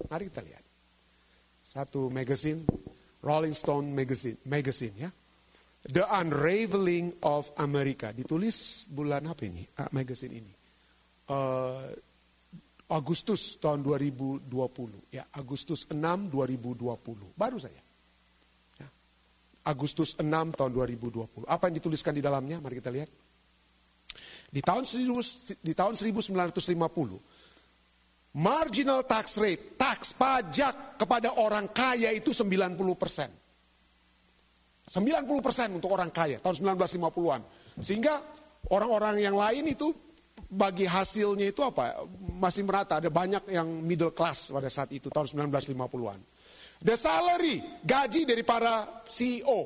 Mari 0.10 0.34
kita 0.34 0.42
lihat 0.42 0.66
satu 1.64 2.12
magazine, 2.12 2.66
Rolling 3.24 3.56
Stone 3.56 3.94
magazine, 3.94 4.38
magazine 4.44 4.96
ya. 4.98 5.10
The 5.84 6.08
Unraveling 6.08 7.20
of 7.28 7.52
America. 7.60 8.16
Ditulis 8.16 8.88
bulan 8.88 9.28
apa 9.28 9.44
ini? 9.44 9.68
Uh, 9.76 9.92
magazine 9.92 10.40
ini. 10.40 10.54
Uh, 11.28 11.92
Agustus 12.88 13.60
tahun 13.60 13.84
2020. 13.84 14.48
Ya, 15.12 15.28
Agustus 15.36 15.84
6 15.92 16.00
2020. 16.32 17.36
Baru 17.36 17.60
saya. 17.60 17.82
Ya. 18.80 18.88
Agustus 19.68 20.16
6 20.16 20.24
tahun 20.56 20.72
2020. 20.72 21.44
Apa 21.52 21.68
yang 21.68 21.76
dituliskan 21.84 22.16
di 22.16 22.24
dalamnya? 22.24 22.64
Mari 22.64 22.80
kita 22.80 22.92
lihat. 22.94 23.12
Di 24.54 24.62
tahun, 24.62 24.86
di 25.60 25.74
tahun 25.74 25.98
1950, 25.98 26.54
Marginal 28.34 29.06
tax 29.06 29.38
rate, 29.38 29.78
tax 29.78 30.18
pajak 30.18 30.98
kepada 30.98 31.38
orang 31.38 31.70
kaya 31.70 32.10
itu 32.10 32.34
90 32.34 32.78
persen. 32.98 33.30
90 34.88 35.26
persen 35.40 35.70
untuk 35.76 35.96
orang 35.96 36.12
kaya 36.12 36.40
tahun 36.44 36.76
1950-an. 36.76 37.42
Sehingga 37.80 38.20
orang-orang 38.70 39.24
yang 39.24 39.36
lain 39.40 39.72
itu 39.72 39.90
bagi 40.54 40.86
hasilnya 40.86 41.50
itu 41.50 41.66
apa? 41.66 42.06
Masih 42.38 42.68
merata, 42.68 43.02
ada 43.02 43.10
banyak 43.10 43.50
yang 43.50 43.66
middle 43.82 44.14
class 44.14 44.54
pada 44.54 44.70
saat 44.70 44.94
itu 44.94 45.10
tahun 45.10 45.50
1950-an. 45.50 46.20
The 46.84 47.00
salary, 47.00 47.64
gaji 47.82 48.28
dari 48.28 48.44
para 48.44 49.04
CEO, 49.08 49.60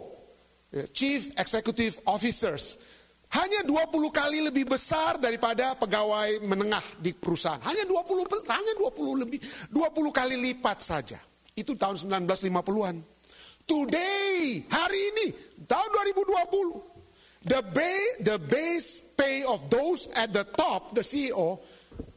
ya, 0.69 0.85
Chief 0.93 1.33
Executive 1.33 1.97
Officers, 2.05 2.77
hanya 3.35 3.65
20 3.65 3.91
kali 4.13 4.39
lebih 4.39 4.69
besar 4.69 5.19
daripada 5.19 5.75
pegawai 5.75 6.39
menengah 6.47 6.83
di 7.01 7.11
perusahaan. 7.11 7.59
Hanya 7.65 7.83
20 7.83 8.23
hanya 8.47 8.73
20 8.79 9.23
lebih 9.27 9.39
20 9.73 10.13
kali 10.15 10.35
lipat 10.39 10.79
saja. 10.79 11.19
Itu 11.57 11.75
tahun 11.75 11.99
1950-an. 11.99 13.16
Today, 13.67 14.63
hari 14.71 14.99
ini, 15.11 15.27
tahun 15.67 15.89
2020, 16.15 16.97
The, 17.47 17.63
base, 17.63 18.27
the 18.27 18.37
base 18.43 18.99
pay 19.15 19.47
of 19.47 19.71
those 19.71 20.11
at 20.19 20.35
the 20.35 20.43
top, 20.43 20.91
the 20.91 20.99
CEO, 20.99 21.63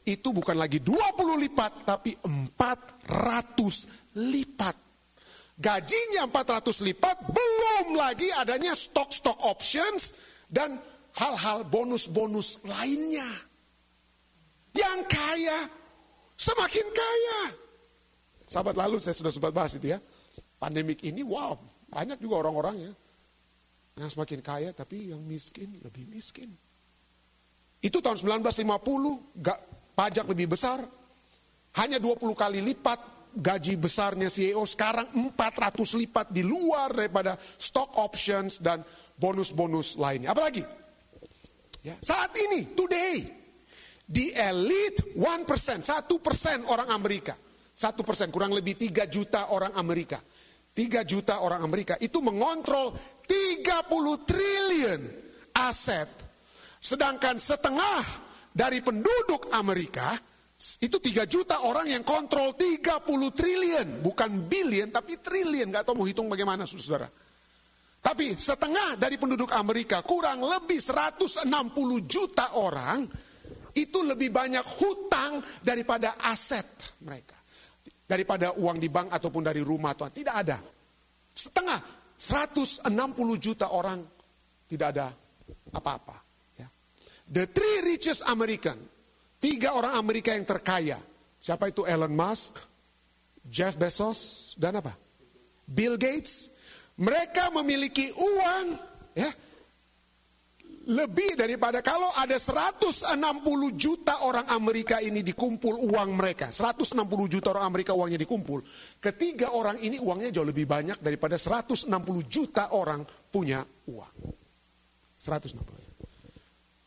itu 0.03 0.35
bukan 0.35 0.59
lagi 0.59 0.83
20 0.83 1.39
lipat, 1.47 1.87
tapi 1.87 2.19
400 2.19 4.19
lipat. 4.19 4.75
Gajinya 5.55 6.27
400 6.27 6.83
lipat, 6.83 7.31
belum 7.31 7.95
lagi 7.95 8.27
adanya 8.35 8.75
stock-stock 8.75 9.39
options 9.47 10.19
dan 10.51 10.83
hal-hal 11.15 11.63
bonus-bonus 11.69 12.59
lainnya. 12.67 13.29
Yang 14.75 14.99
kaya, 15.15 15.59
semakin 16.35 16.87
kaya. 16.91 17.41
Sahabat 18.51 18.75
lalu 18.75 18.99
saya 18.99 19.15
sudah 19.15 19.31
sempat 19.31 19.55
bahas 19.55 19.79
itu 19.79 19.95
ya. 19.95 20.03
Pandemik 20.61 21.01
ini, 21.09 21.25
wow, 21.25 21.57
banyak 21.89 22.21
juga 22.21 22.45
orang-orang 22.45 22.77
ya 22.85 22.93
yang 24.01 24.11
semakin 24.13 24.41
kaya 24.41 24.71
tapi 24.73 25.13
yang 25.13 25.21
miskin 25.25 25.81
lebih 25.81 26.09
miskin. 26.09 26.53
Itu 27.81 28.05
tahun 28.05 28.21
1950, 28.21 29.41
gak, 29.41 29.59
pajak 29.97 30.29
lebih 30.29 30.53
besar, 30.53 30.85
hanya 31.81 31.97
20 31.97 32.37
kali 32.37 32.61
lipat 32.61 33.01
gaji 33.33 33.81
besarnya 33.81 34.29
CEO, 34.29 34.69
sekarang 34.69 35.09
400 35.33 35.97
lipat 35.97 36.29
di 36.29 36.45
luar 36.45 36.93
daripada 36.93 37.41
stock 37.41 37.97
options 37.97 38.61
dan 38.61 38.85
bonus-bonus 39.17 39.97
lainnya. 39.97 40.37
Apalagi? 40.37 40.61
Ya, 41.81 41.97
saat 42.05 42.37
ini, 42.37 42.77
today, 42.77 43.25
di 44.05 44.29
elite 44.37 45.17
1%, 45.17 45.17
1% 45.17 46.69
orang 46.69 46.89
Amerika, 46.93 47.33
1% 47.33 48.29
kurang 48.29 48.53
lebih 48.53 48.77
3 48.77 49.09
juta 49.09 49.57
orang 49.57 49.73
Amerika 49.81 50.21
3 50.81 51.05
juta 51.05 51.45
orang 51.45 51.61
Amerika 51.61 52.01
itu 52.01 52.25
mengontrol 52.25 52.97
30 53.29 53.69
triliun 54.25 55.01
aset. 55.53 56.09
Sedangkan 56.81 57.37
setengah 57.37 58.01
dari 58.49 58.81
penduduk 58.81 59.53
Amerika 59.53 60.17
itu 60.81 60.97
3 60.97 61.29
juta 61.29 61.69
orang 61.69 61.85
yang 61.93 62.01
kontrol 62.01 62.57
30 62.57 63.05
triliun. 63.13 64.01
Bukan 64.01 64.49
billion 64.49 64.89
tapi 64.89 65.21
triliun. 65.21 65.69
Gak 65.69 65.85
tahu 65.85 66.01
mau 66.01 66.09
hitung 66.09 66.33
bagaimana 66.33 66.65
saudara. 66.65 67.13
Tapi 68.01 68.33
setengah 68.33 68.97
dari 68.97 69.21
penduduk 69.21 69.53
Amerika 69.53 70.01
kurang 70.01 70.41
lebih 70.41 70.81
160 70.81 71.45
juta 72.09 72.57
orang 72.57 73.05
itu 73.77 74.01
lebih 74.01 74.33
banyak 74.33 74.65
hutang 74.81 75.45
daripada 75.61 76.17
aset 76.25 76.97
mereka 77.05 77.40
daripada 78.11 78.59
uang 78.59 78.83
di 78.83 78.91
bank 78.91 79.15
ataupun 79.15 79.47
dari 79.47 79.63
rumah 79.63 79.95
Tuhan. 79.95 80.11
Tidak 80.11 80.35
ada. 80.35 80.59
Setengah, 81.31 81.79
160 82.19 82.91
juta 83.39 83.71
orang 83.71 84.03
tidak 84.67 84.99
ada 84.99 85.15
apa-apa. 85.71 86.19
Ya. 86.59 86.67
The 87.31 87.47
three 87.47 87.87
richest 87.87 88.27
American, 88.27 88.75
tiga 89.39 89.79
orang 89.79 89.95
Amerika 89.95 90.35
yang 90.35 90.43
terkaya. 90.43 90.99
Siapa 91.39 91.71
itu 91.71 91.87
Elon 91.87 92.11
Musk, 92.11 92.59
Jeff 93.47 93.79
Bezos, 93.79 94.53
dan 94.59 94.83
apa? 94.83 94.91
Bill 95.71 95.95
Gates. 95.95 96.51
Mereka 97.01 97.49
memiliki 97.55 98.13
uang, 98.13 98.67
ya, 99.17 99.31
lebih 100.81 101.37
daripada 101.37 101.85
kalau 101.85 102.09
ada 102.17 102.41
160 102.41 103.13
juta 103.77 104.25
orang 104.25 104.49
Amerika 104.49 104.97
ini 104.97 105.21
dikumpul 105.21 105.77
uang 105.77 106.17
mereka. 106.17 106.49
160 106.49 106.97
juta 107.29 107.53
orang 107.53 107.69
Amerika 107.69 107.93
uangnya 107.93 108.17
dikumpul. 108.17 108.65
Ketiga 108.97 109.53
orang 109.53 109.77
ini 109.85 110.01
uangnya 110.01 110.33
jauh 110.33 110.49
lebih 110.49 110.65
banyak 110.65 111.05
daripada 111.05 111.37
160 111.37 111.85
juta 112.25 112.73
orang 112.73 113.05
punya 113.29 113.61
uang. 113.93 114.15
160. 115.21 115.61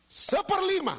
Seperlima. 0.10 0.98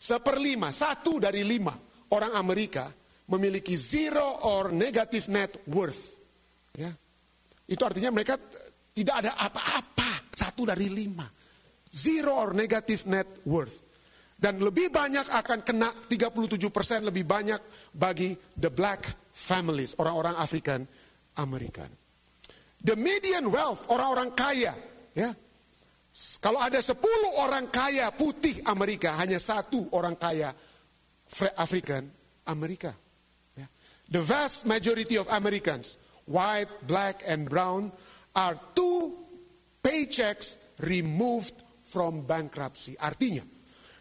Seperlima, 0.00 0.68
satu 0.72 1.20
dari 1.20 1.44
lima 1.44 1.72
orang 2.12 2.32
Amerika 2.36 2.88
memiliki 3.32 3.76
zero 3.76 4.44
or 4.44 4.72
negative 4.72 5.28
net 5.28 5.60
worth. 5.68 6.16
Ya. 6.76 6.92
Itu 7.64 7.80
artinya 7.84 8.12
mereka 8.12 8.36
tidak 8.92 9.24
ada 9.24 9.32
apa-apa. 9.40 10.32
Satu 10.36 10.68
dari 10.68 10.88
lima. 10.88 11.39
Zero 11.90 12.38
or 12.38 12.50
negative 12.54 13.02
net 13.10 13.26
worth. 13.44 13.82
Dan 14.40 14.56
lebih 14.56 14.88
banyak 14.88 15.26
akan 15.36 15.60
kena 15.60 15.92
37% 16.08 16.72
lebih 17.04 17.28
banyak 17.28 17.60
bagi 17.92 18.32
the 18.56 18.72
black 18.72 19.04
families, 19.36 19.92
orang-orang 20.00 20.32
African 20.40 20.88
American. 21.36 21.92
The 22.80 22.96
median 22.96 23.52
wealth, 23.52 23.84
orang-orang 23.92 24.32
kaya, 24.32 24.72
ya. 25.12 25.28
Kalau 26.40 26.58
ada 26.58 26.80
10 26.80 26.96
orang 27.36 27.68
kaya 27.68 28.08
putih 28.10 28.64
Amerika, 28.66 29.14
hanya 29.20 29.36
satu 29.36 29.92
orang 29.92 30.16
kaya 30.16 30.50
African 31.60 32.08
Amerika. 32.48 32.96
Ya. 33.54 33.68
The 34.08 34.24
vast 34.24 34.64
majority 34.64 35.20
of 35.20 35.28
Americans, 35.30 36.00
white, 36.24 36.72
black, 36.88 37.22
and 37.28 37.44
brown, 37.46 37.92
are 38.32 38.56
two 38.72 39.20
paychecks 39.84 40.56
removed 40.80 41.54
from 41.90 42.22
bankruptcy. 42.22 42.94
Artinya, 42.94 43.42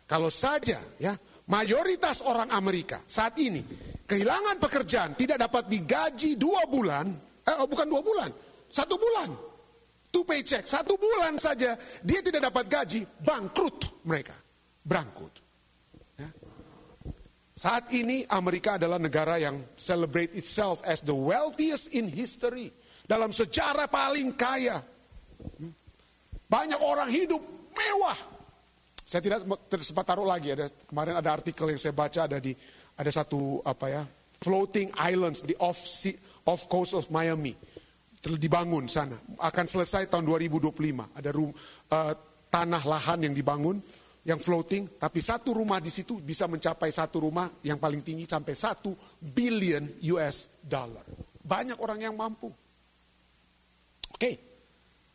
kalau 0.05 0.29
saja 0.29 0.77
ya 1.01 1.17
mayoritas 1.49 2.21
orang 2.21 2.53
Amerika 2.53 3.01
saat 3.09 3.33
ini 3.41 3.65
kehilangan 4.05 4.61
pekerjaan 4.61 5.17
tidak 5.17 5.41
dapat 5.41 5.65
digaji 5.65 6.37
dua 6.37 6.69
bulan, 6.69 7.09
eh, 7.41 7.57
oh 7.57 7.65
bukan 7.65 7.89
dua 7.89 8.01
bulan, 8.05 8.29
satu 8.69 9.01
bulan, 9.01 9.33
two 10.13 10.21
paycheck, 10.21 10.69
satu 10.69 10.93
bulan 11.01 11.41
saja 11.41 11.73
dia 12.05 12.21
tidak 12.21 12.53
dapat 12.53 12.65
gaji, 12.69 13.01
bangkrut 13.25 14.05
mereka, 14.05 14.37
bangkrut. 14.85 15.41
Ya. 16.21 16.29
Saat 17.59 17.91
ini 17.91 18.23
Amerika 18.31 18.79
adalah 18.79 19.01
negara 19.01 19.35
yang 19.35 19.59
celebrate 19.75 20.31
itself 20.37 20.79
as 20.87 21.01
the 21.01 21.11
wealthiest 21.11 21.91
in 21.91 22.07
history. 22.07 22.71
Dalam 23.09 23.33
sejarah 23.33 23.89
paling 23.89 24.37
kaya. 24.37 24.77
Hmm. 25.57 25.73
Banyak 26.45 26.77
orang 26.77 27.09
hidup 27.09 27.58
mewah. 27.73 28.19
Saya 29.09 29.25
tidak 29.25 29.41
sempat 29.81 30.05
taruh 30.05 30.27
lagi. 30.27 30.53
Ada 30.53 30.69
kemarin 30.85 31.17
ada 31.17 31.33
artikel 31.33 31.65
yang 31.73 31.81
saya 31.81 31.97
baca 31.97 32.29
ada 32.29 32.37
di 32.37 32.53
ada 32.99 33.09
satu 33.09 33.63
apa 33.65 33.85
ya 33.89 34.03
floating 34.39 34.93
islands 34.95 35.43
di 35.43 35.57
off 35.59 35.81
sea, 35.83 36.15
off 36.47 36.69
coast 36.71 36.95
of 36.95 37.09
Miami. 37.11 37.55
Dibangun 38.19 38.85
sana. 38.91 39.15
Akan 39.39 39.65
selesai 39.65 40.11
tahun 40.11 40.27
2025 40.27 41.15
ada 41.15 41.29
rum, 41.31 41.49
uh, 41.55 42.13
tanah 42.51 42.83
lahan 42.83 43.31
yang 43.31 43.33
dibangun 43.33 43.79
yang 44.27 44.35
floating 44.35 44.99
tapi 44.99 45.23
satu 45.23 45.55
rumah 45.55 45.79
di 45.79 45.87
situ 45.87 46.19
bisa 46.19 46.43
mencapai 46.43 46.91
satu 46.91 47.23
rumah 47.23 47.47
yang 47.63 47.79
paling 47.79 48.03
tinggi 48.03 48.27
sampai 48.27 48.53
satu 48.53 48.91
billion 49.23 49.87
US 50.19 50.51
dollar. 50.59 51.07
Banyak 51.39 51.79
orang 51.79 51.99
yang 52.03 52.13
mampu. 52.19 52.51
Oke. 54.11 54.19
okay. 54.19 54.48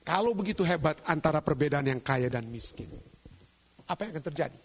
Kalau 0.05 0.37
begitu 0.37 0.61
hebat 0.69 1.01
antara 1.09 1.41
perbedaan 1.41 1.89
yang 1.89 2.05
kaya 2.05 2.29
dan 2.29 2.45
miskin, 2.53 2.93
apa 3.89 4.05
yang 4.05 4.13
akan 4.21 4.27
terjadi? 4.29 4.61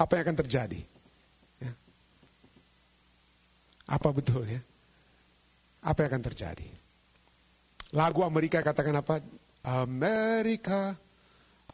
Apa 0.00 0.12
yang 0.16 0.22
akan 0.24 0.38
terjadi? 0.40 0.80
Ya. 1.60 1.72
Apa 3.92 4.08
betul 4.08 4.48
ya? 4.48 4.60
Apa 5.84 6.08
yang 6.08 6.16
akan 6.16 6.24
terjadi? 6.32 6.68
Lagu 7.92 8.24
Amerika 8.24 8.64
katakan 8.64 8.96
apa? 8.96 9.20
Amerika, 9.64 10.96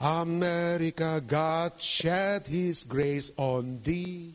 Amerika, 0.02 1.22
God 1.22 1.78
shed 1.78 2.50
His 2.50 2.82
grace 2.82 3.30
on 3.38 3.78
thee 3.86 4.34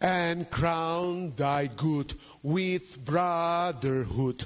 and 0.00 0.48
crown 0.48 1.32
thy 1.36 1.68
good 1.68 2.16
with 2.42 2.96
brotherhood. 3.04 4.44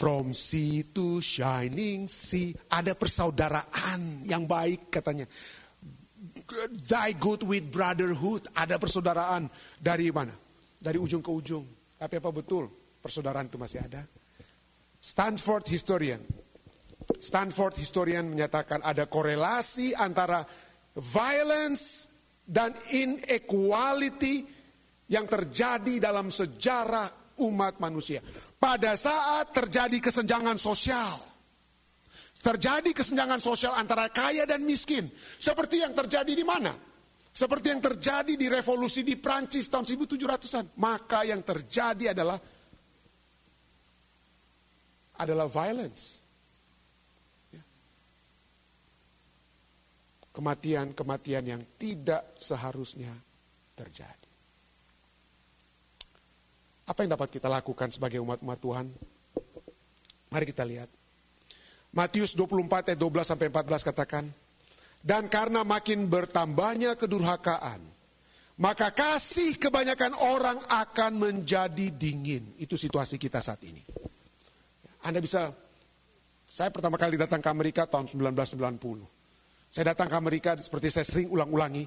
From 0.00 0.32
sea 0.32 0.88
to 0.96 1.20
shining 1.20 2.08
sea. 2.08 2.56
Ada 2.72 2.96
persaudaraan 2.96 4.24
yang 4.24 4.48
baik 4.48 4.88
katanya. 4.88 5.28
die 6.88 7.12
good 7.20 7.44
with 7.44 7.68
brotherhood. 7.70 8.48
Ada 8.56 8.80
persaudaraan 8.80 9.46
dari 9.78 10.10
mana? 10.10 10.32
Dari 10.80 10.96
ujung 10.96 11.20
ke 11.20 11.30
ujung. 11.30 11.64
Tapi 12.00 12.16
apa 12.16 12.30
betul 12.32 12.64
persaudaraan 13.00 13.46
itu 13.52 13.60
masih 13.60 13.84
ada? 13.84 14.02
Stanford 15.00 15.68
historian. 15.68 16.20
Stanford 17.20 17.76
historian 17.76 18.24
menyatakan 18.28 18.84
ada 18.84 19.08
korelasi 19.08 19.96
antara 19.96 20.44
violence 20.96 22.08
dan 22.44 22.72
inequality 22.92 24.44
yang 25.10 25.26
terjadi 25.26 25.98
dalam 25.98 26.30
sejarah 26.30 27.19
umat 27.40 27.80
manusia. 27.80 28.20
Pada 28.60 28.92
saat 28.94 29.50
terjadi 29.56 29.98
kesenjangan 29.98 30.60
sosial, 30.60 31.16
terjadi 32.36 32.92
kesenjangan 32.92 33.40
sosial 33.40 33.72
antara 33.76 34.12
kaya 34.12 34.44
dan 34.44 34.64
miskin, 34.64 35.08
seperti 35.40 35.80
yang 35.80 35.96
terjadi 35.96 36.32
di 36.32 36.44
mana? 36.44 36.72
Seperti 37.30 37.70
yang 37.70 37.78
terjadi 37.78 38.34
di 38.34 38.46
revolusi 38.50 39.06
di 39.06 39.14
Prancis 39.14 39.70
tahun 39.70 39.86
1700-an. 39.86 40.76
Maka 40.82 41.22
yang 41.22 41.46
terjadi 41.46 42.10
adalah 42.10 42.36
adalah 45.20 45.46
violence. 45.46 46.18
Ya. 47.54 47.62
Kematian-kematian 50.34 51.44
yang 51.46 51.62
tidak 51.78 52.34
seharusnya 52.34 53.14
terjadi. 53.78 54.19
Apa 56.90 57.06
yang 57.06 57.14
dapat 57.14 57.30
kita 57.30 57.46
lakukan 57.46 57.86
sebagai 57.94 58.18
umat-umat 58.18 58.58
Tuhan? 58.58 58.90
Mari 60.34 60.44
kita 60.50 60.66
lihat. 60.66 60.90
Matius 61.94 62.34
24 62.34 62.90
ayat 62.90 62.98
12 62.98 63.30
sampai 63.30 63.46
14 63.46 63.86
katakan, 63.94 64.26
dan 64.98 65.30
karena 65.30 65.62
makin 65.62 66.10
bertambahnya 66.10 66.98
kedurhakaan, 66.98 67.78
maka 68.58 68.90
kasih 68.90 69.54
kebanyakan 69.62 70.18
orang 70.18 70.58
akan 70.66 71.12
menjadi 71.14 71.94
dingin. 71.94 72.58
Itu 72.58 72.74
situasi 72.74 73.22
kita 73.22 73.38
saat 73.38 73.62
ini. 73.62 73.86
Anda 75.06 75.22
bisa, 75.22 75.46
saya 76.42 76.74
pertama 76.74 76.98
kali 76.98 77.14
datang 77.14 77.38
ke 77.38 77.48
Amerika 77.50 77.86
tahun 77.86 78.10
1990. 78.10 79.70
Saya 79.70 79.94
datang 79.94 80.10
ke 80.10 80.16
Amerika 80.18 80.58
seperti 80.58 80.90
saya 80.90 81.06
sering 81.06 81.30
ulang-ulangi, 81.30 81.86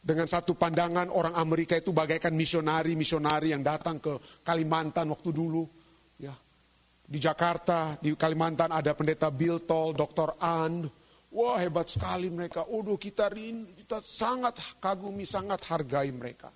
dengan 0.00 0.24
satu 0.24 0.56
pandangan 0.56 1.12
orang 1.12 1.36
Amerika 1.36 1.76
itu 1.76 1.92
bagaikan 1.92 2.32
misionari-misionari 2.32 3.52
yang 3.52 3.60
datang 3.60 4.00
ke 4.00 4.16
Kalimantan 4.40 5.12
waktu 5.12 5.30
dulu. 5.30 5.68
Ya. 6.16 6.32
Di 7.04 7.20
Jakarta, 7.20 8.00
di 8.00 8.16
Kalimantan 8.16 8.72
ada 8.72 8.96
pendeta 8.96 9.28
Bill 9.28 9.60
Toll, 9.68 9.92
Dr. 9.92 10.40
And. 10.40 10.88
Wah 11.30 11.62
hebat 11.62 11.86
sekali 11.86 12.26
mereka. 12.26 12.66
Udah 12.66 12.98
kita, 12.98 13.30
kita 13.30 14.02
sangat 14.02 14.58
kagumi, 14.82 15.22
sangat 15.22 15.62
hargai 15.70 16.10
mereka. 16.10 16.50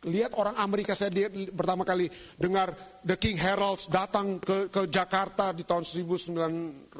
Lihat 0.00 0.32
orang 0.40 0.56
Amerika, 0.56 0.96
saya 0.96 1.12
lihat 1.12 1.36
pertama 1.52 1.84
kali 1.84 2.08
dengar 2.40 2.72
The 3.04 3.20
King 3.20 3.36
Heralds 3.36 3.92
datang 3.92 4.40
ke, 4.40 4.72
ke 4.72 4.88
Jakarta 4.88 5.52
di 5.52 5.68
tahun 5.68 5.84
1985. 5.84 6.96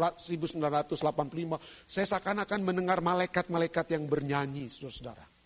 Saya 1.88 2.06
seakan-akan 2.12 2.60
mendengar 2.60 3.00
malaikat-malaikat 3.00 3.96
yang 3.96 4.04
bernyanyi, 4.04 4.68
saudara-saudara. 4.68 5.39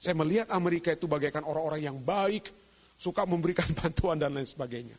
Saya 0.00 0.16
melihat 0.16 0.48
Amerika 0.56 0.96
itu 0.96 1.04
bagaikan 1.04 1.44
orang-orang 1.44 1.84
yang 1.84 2.00
baik, 2.00 2.48
suka 2.96 3.28
memberikan 3.28 3.68
bantuan 3.78 4.16
dan 4.16 4.32
lain 4.32 4.48
sebagainya. 4.48 4.96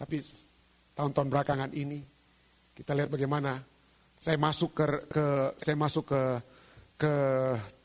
Tapi 0.00 0.16
tahun-tahun 0.96 1.28
belakangan 1.28 1.70
ini 1.76 2.00
kita 2.72 2.96
lihat 2.96 3.12
bagaimana 3.12 3.60
saya 4.16 4.40
masuk 4.40 4.72
ke, 4.72 4.84
ke 5.12 5.24
saya 5.60 5.76
masuk 5.76 6.08
ke 6.08 6.22
ke 7.00 7.14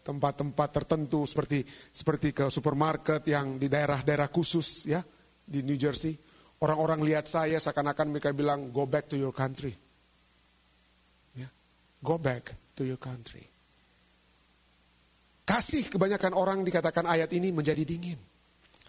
tempat-tempat 0.03 0.69
tertentu 0.71 1.23
seperti 1.23 1.63
seperti 1.91 2.35
ke 2.35 2.51
supermarket 2.51 3.23
yang 3.27 3.55
di 3.59 3.71
daerah-daerah 3.71 4.31
khusus 4.31 4.87
ya 4.87 5.03
di 5.43 5.59
New 5.63 5.79
Jersey. 5.79 6.15
Orang-orang 6.59 7.03
lihat 7.03 7.27
saya 7.27 7.59
seakan-akan 7.59 8.15
mereka 8.15 8.31
bilang 8.31 8.71
go 8.71 8.87
back 8.87 9.11
to 9.11 9.19
your 9.19 9.35
country. 9.35 9.75
Ya, 11.35 11.51
go 11.99 12.15
back 12.15 12.55
to 12.79 12.87
your 12.87 12.99
country. 12.99 13.54
Kasih 15.45 15.85
kebanyakan 15.93 16.33
orang 16.33 16.65
dikatakan 16.65 17.05
ayat 17.05 17.29
ini 17.37 17.53
menjadi 17.53 17.85
dingin. 17.85 18.17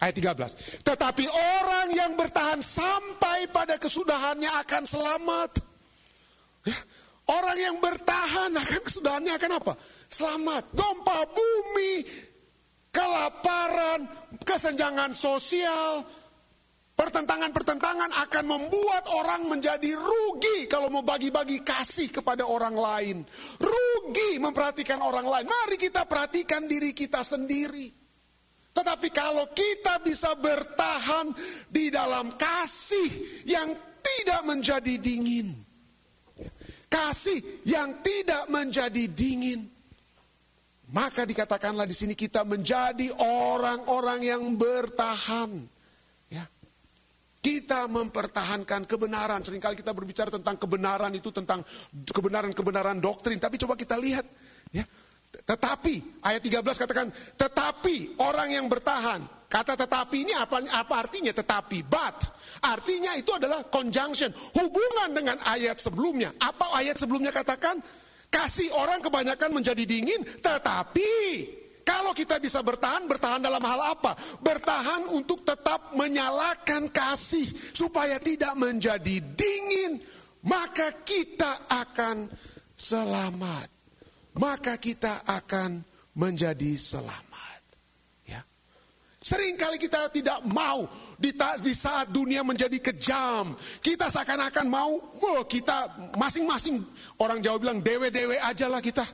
Ayat 0.01 0.13
13. 0.17 0.85
Tetapi 0.85 1.25
orang 1.29 1.87
yang 1.93 2.13
bertahan 2.13 2.61
sampai 2.61 3.49
pada 3.49 3.77
kesudahannya 3.77 4.49
akan 4.65 4.83
selamat. 4.85 5.51
Ya, 6.65 6.77
orang 7.29 7.57
yang 7.57 7.77
bertahan 7.81 8.53
akan 8.57 8.81
kesudahannya 8.85 9.33
akan 9.37 9.51
apa? 9.57 9.73
Selamat. 10.09 10.69
Gempa 10.73 11.19
bumi, 11.33 12.05
kelaparan, 12.93 14.05
kesenjangan 14.45 15.13
sosial, 15.13 16.05
Pertentangan-pertentangan 16.97 18.09
akan 18.25 18.45
membuat 18.49 19.05
orang 19.13 19.45
menjadi 19.45 19.93
rugi 19.93 20.65
kalau 20.65 20.89
mau 20.89 21.05
bagi-bagi 21.05 21.61
kasih 21.61 22.09
kepada 22.09 22.41
orang 22.49 22.73
lain. 22.73 23.17
Rugi 23.61 24.41
memperhatikan 24.41 25.05
orang 25.05 25.29
lain. 25.29 25.45
Mari 25.45 25.77
kita 25.77 26.09
perhatikan 26.09 26.65
diri 26.65 26.97
kita 26.97 27.21
sendiri. 27.21 27.93
Tetapi 28.73 29.13
kalau 29.13 29.45
kita 29.53 30.01
bisa 30.01 30.33
bertahan 30.41 31.29
di 31.69 31.93
dalam 31.93 32.33
kasih 32.33 33.45
yang 33.45 33.77
tidak 34.01 34.41
menjadi 34.49 34.97
dingin. 34.97 35.53
Kasih 36.89 37.61
yang 37.61 38.01
tidak 38.01 38.49
menjadi 38.49 39.05
dingin. 39.05 39.69
Maka 40.89 41.29
dikatakanlah 41.29 41.85
di 41.85 41.93
sini 41.93 42.17
kita 42.17 42.41
menjadi 42.41 43.13
orang-orang 43.21 44.25
yang 44.25 44.57
bertahan 44.57 45.76
kita 47.47 47.87
mempertahankan 47.87 48.83
kebenaran. 48.83 49.39
Seringkali 49.39 49.79
kita 49.79 49.95
berbicara 49.95 50.27
tentang 50.27 50.59
kebenaran 50.59 51.15
itu 51.15 51.31
tentang 51.31 51.63
kebenaran-kebenaran 52.11 52.99
doktrin. 52.99 53.39
Tapi 53.39 53.55
coba 53.55 53.79
kita 53.79 53.95
lihat. 53.95 54.27
Ya. 54.75 54.83
Tetapi, 55.47 56.27
ayat 56.27 56.43
13 56.43 56.59
katakan, 56.75 57.07
tetapi 57.39 58.19
orang 58.19 58.51
yang 58.51 58.67
bertahan. 58.67 59.23
Kata 59.47 59.79
tetapi 59.79 60.27
ini 60.27 60.35
apa, 60.35 60.59
apa 60.59 61.07
artinya 61.07 61.31
tetapi? 61.31 61.87
But. 61.87 62.19
Artinya 62.67 63.15
itu 63.15 63.31
adalah 63.31 63.63
conjunction. 63.71 64.35
Hubungan 64.51 65.15
dengan 65.15 65.39
ayat 65.47 65.79
sebelumnya. 65.79 66.35
Apa 66.35 66.75
ayat 66.75 66.99
sebelumnya 66.99 67.31
katakan? 67.31 67.79
Kasih 68.27 68.75
orang 68.75 68.99
kebanyakan 68.99 69.55
menjadi 69.55 69.87
dingin, 69.87 70.19
tetapi 70.43 71.15
kalau 71.87 72.11
kita 72.11 72.35
bisa 72.43 72.59
bertahan, 72.59 73.07
bertahan 73.07 73.39
dalam 73.39 73.63
hal 73.63 73.95
apa? 73.95 74.11
Bertahan 74.43 75.07
untuk 75.07 75.47
tetap 75.47 75.95
menyalakan 75.95 76.91
kasih 76.91 77.47
supaya 77.71 78.19
tidak 78.19 78.51
menjadi 78.59 79.23
dingin, 79.23 79.95
maka 80.43 80.91
kita 81.07 81.71
akan 81.71 82.27
selamat. 82.75 83.71
Maka 84.35 84.75
kita 84.75 85.23
akan 85.23 85.79
menjadi 86.19 86.75
selamat. 86.75 87.61
Ya. 88.27 88.43
Seringkali 89.23 89.79
kita 89.79 90.11
tidak 90.11 90.43
mau 90.43 90.91
di, 91.15 91.31
saat 91.71 92.11
dunia 92.11 92.43
menjadi 92.43 92.83
kejam. 92.83 93.55
Kita 93.79 94.11
seakan-akan 94.11 94.67
mau, 94.67 94.91
oh, 94.99 95.41
kita 95.47 96.11
masing-masing 96.19 96.83
orang 97.23 97.39
Jawa 97.39 97.57
bilang 97.63 97.79
dewe-dewe 97.79 98.43
aja 98.43 98.67
lah 98.67 98.83
kita. 98.83 99.07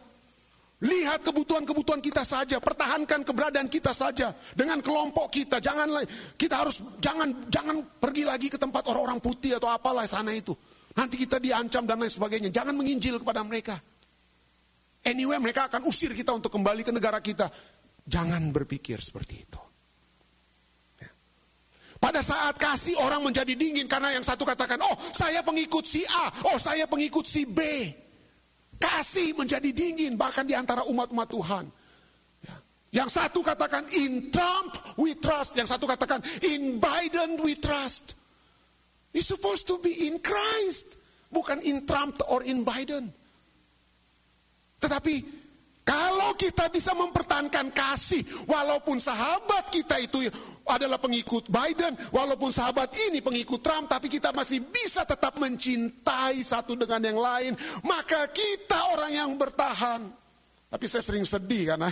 Lihat 0.84 1.24
kebutuhan-kebutuhan 1.24 2.04
kita 2.04 2.28
saja, 2.28 2.60
pertahankan 2.60 3.24
keberadaan 3.24 3.72
kita 3.72 3.96
saja 3.96 4.36
dengan 4.52 4.84
kelompok 4.84 5.32
kita. 5.32 5.64
Jangan 5.64 6.04
kita 6.36 6.60
harus 6.60 6.84
jangan 7.00 7.48
jangan 7.48 7.80
pergi 8.04 8.28
lagi 8.28 8.52
ke 8.52 8.60
tempat 8.60 8.92
orang-orang 8.92 9.24
putih 9.24 9.56
atau 9.56 9.72
apalah 9.72 10.04
sana 10.04 10.36
itu. 10.36 10.52
Nanti 11.00 11.16
kita 11.16 11.40
diancam 11.40 11.88
dan 11.88 12.04
lain 12.04 12.12
sebagainya. 12.12 12.52
Jangan 12.52 12.76
menginjil 12.76 13.16
kepada 13.16 13.48
mereka. 13.48 13.80
Anyway, 15.08 15.40
mereka 15.40 15.72
akan 15.72 15.88
usir 15.88 16.12
kita 16.12 16.36
untuk 16.36 16.52
kembali 16.52 16.84
ke 16.84 16.92
negara 16.92 17.24
kita. 17.24 17.48
Jangan 18.04 18.52
berpikir 18.52 19.00
seperti 19.00 19.40
itu. 19.40 19.62
Ya. 21.00 21.12
Pada 21.96 22.20
saat 22.20 22.60
kasih 22.60 23.00
orang 23.00 23.24
menjadi 23.24 23.56
dingin 23.56 23.88
karena 23.88 24.20
yang 24.20 24.24
satu 24.24 24.44
katakan, 24.44 24.84
oh 24.84 24.96
saya 25.16 25.40
pengikut 25.40 25.88
si 25.88 26.04
A, 26.04 26.28
oh 26.52 26.60
saya 26.60 26.84
pengikut 26.92 27.24
si 27.24 27.48
B. 27.48 27.60
Kasih 28.78 29.34
menjadi 29.38 29.70
dingin 29.70 30.16
bahkan 30.20 30.44
di 30.44 30.54
antara 30.58 30.84
umat-umat 30.88 31.28
Tuhan. 31.30 31.66
Ya. 32.44 32.56
Yang 33.04 33.10
satu 33.22 33.40
katakan 33.42 33.88
in 33.96 34.30
Trump 34.30 34.76
we 35.00 35.18
trust, 35.18 35.56
yang 35.56 35.70
satu 35.70 35.88
katakan 35.90 36.20
in 36.46 36.78
Biden 36.78 37.40
we 37.42 37.58
trust. 37.58 38.18
It's 39.14 39.30
supposed 39.30 39.70
to 39.70 39.78
be 39.78 40.10
in 40.10 40.18
Christ, 40.20 40.98
bukan 41.30 41.62
in 41.62 41.86
Trump 41.86 42.18
or 42.34 42.42
in 42.42 42.66
Biden. 42.66 43.14
Tetapi 44.82 45.44
kalau 45.84 46.32
kita 46.40 46.72
bisa 46.72 46.96
mempertahankan 46.96 47.76
kasih, 47.76 48.24
walaupun 48.48 49.04
sahabat 49.04 49.68
kita 49.68 50.00
itu 50.00 50.32
adalah 50.64 51.00
pengikut 51.00 51.52
Biden, 51.52 51.94
walaupun 52.12 52.50
sahabat 52.52 52.92
ini 53.12 53.20
pengikut 53.20 53.60
Trump, 53.60 53.92
tapi 53.92 54.08
kita 54.08 54.32
masih 54.32 54.64
bisa 54.64 55.04
tetap 55.04 55.36
mencintai 55.40 56.40
satu 56.40 56.80
dengan 56.80 57.04
yang 57.04 57.20
lain, 57.20 57.54
maka 57.84 58.32
kita 58.32 58.96
orang 58.96 59.12
yang 59.12 59.32
bertahan. 59.36 60.08
Tapi 60.74 60.86
saya 60.90 61.04
sering 61.06 61.28
sedih 61.28 61.76
karena 61.76 61.92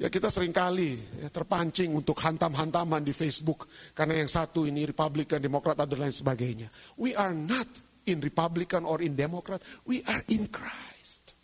ya 0.00 0.08
kita 0.08 0.32
sering 0.32 0.54
kali 0.54 0.96
ya, 1.20 1.28
terpancing 1.28 1.92
untuk 1.92 2.16
hantam-hantaman 2.22 3.04
di 3.04 3.12
Facebook. 3.12 3.68
Karena 3.92 4.16
yang 4.16 4.30
satu 4.30 4.64
ini 4.64 4.88
Republikan, 4.88 5.42
Demokrat, 5.42 5.76
dan 5.76 5.92
lain 5.92 6.14
sebagainya. 6.14 6.72
We 6.96 7.12
are 7.12 7.36
not 7.36 7.68
in 8.08 8.24
Republican 8.24 8.88
or 8.88 9.04
in 9.04 9.12
Democrat. 9.12 9.60
We 9.84 10.00
are 10.08 10.24
in 10.32 10.48
Christ. 10.48 11.36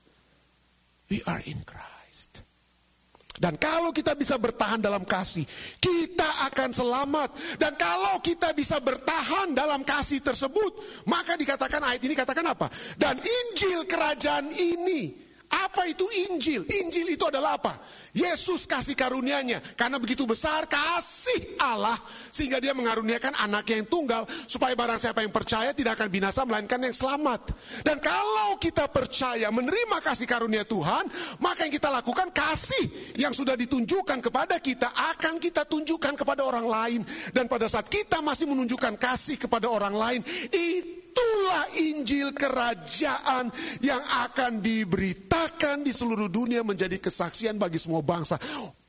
We 1.12 1.20
are 1.26 1.42
in 1.44 1.60
Christ. 1.66 1.99
Dan 3.40 3.56
kalau 3.56 3.88
kita 3.88 4.12
bisa 4.12 4.36
bertahan 4.36 4.84
dalam 4.84 5.00
kasih, 5.08 5.48
kita 5.80 6.52
akan 6.52 6.76
selamat. 6.76 7.56
Dan 7.56 7.72
kalau 7.80 8.20
kita 8.20 8.52
bisa 8.52 8.76
bertahan 8.84 9.56
dalam 9.56 9.80
kasih 9.80 10.20
tersebut, 10.20 10.76
maka 11.08 11.40
dikatakan 11.40 11.80
ayat 11.80 12.04
ini 12.04 12.12
katakan 12.12 12.44
apa? 12.52 12.68
Dan 13.00 13.16
Injil 13.16 13.88
kerajaan 13.88 14.52
ini 14.52 15.29
apa 15.50 15.82
itu 15.90 16.06
Injil? 16.30 16.62
Injil 16.62 17.18
itu 17.18 17.26
adalah 17.26 17.58
apa? 17.58 17.74
Yesus 18.14 18.70
kasih 18.70 18.94
karunia-Nya. 18.94 19.58
Karena 19.74 19.98
begitu 19.98 20.22
besar 20.22 20.70
kasih 20.70 21.58
Allah. 21.58 21.98
Sehingga 22.30 22.62
dia 22.62 22.70
mengaruniakan 22.70 23.34
anaknya 23.34 23.82
yang 23.82 23.90
tunggal. 23.90 24.22
Supaya 24.46 24.78
barang 24.78 25.02
siapa 25.02 25.26
yang 25.26 25.34
percaya 25.34 25.74
tidak 25.74 25.98
akan 25.98 26.06
binasa 26.06 26.46
melainkan 26.46 26.78
yang 26.78 26.94
selamat. 26.94 27.50
Dan 27.82 27.98
kalau 27.98 28.62
kita 28.62 28.86
percaya 28.94 29.50
menerima 29.50 29.98
kasih 29.98 30.30
karunia 30.30 30.62
Tuhan. 30.62 31.10
Maka 31.42 31.66
yang 31.66 31.74
kita 31.74 31.90
lakukan 31.90 32.30
kasih 32.30 33.16
yang 33.18 33.34
sudah 33.34 33.58
ditunjukkan 33.58 34.22
kepada 34.22 34.62
kita. 34.62 34.86
Akan 35.10 35.42
kita 35.42 35.66
tunjukkan 35.66 36.14
kepada 36.14 36.46
orang 36.46 36.66
lain. 36.70 37.00
Dan 37.34 37.50
pada 37.50 37.66
saat 37.66 37.90
kita 37.90 38.22
masih 38.22 38.46
menunjukkan 38.46 38.94
kasih 39.02 39.34
kepada 39.34 39.66
orang 39.66 39.98
lain. 39.98 40.20
Itu 40.54 40.99
Itulah 41.10 41.66
Injil 41.82 42.30
kerajaan 42.30 43.50
yang 43.82 43.98
akan 43.98 44.62
diberitakan 44.62 45.82
di 45.82 45.90
seluruh 45.90 46.30
dunia 46.30 46.62
menjadi 46.62 47.02
kesaksian 47.02 47.58
bagi 47.58 47.82
semua 47.82 47.98
bangsa. 47.98 48.38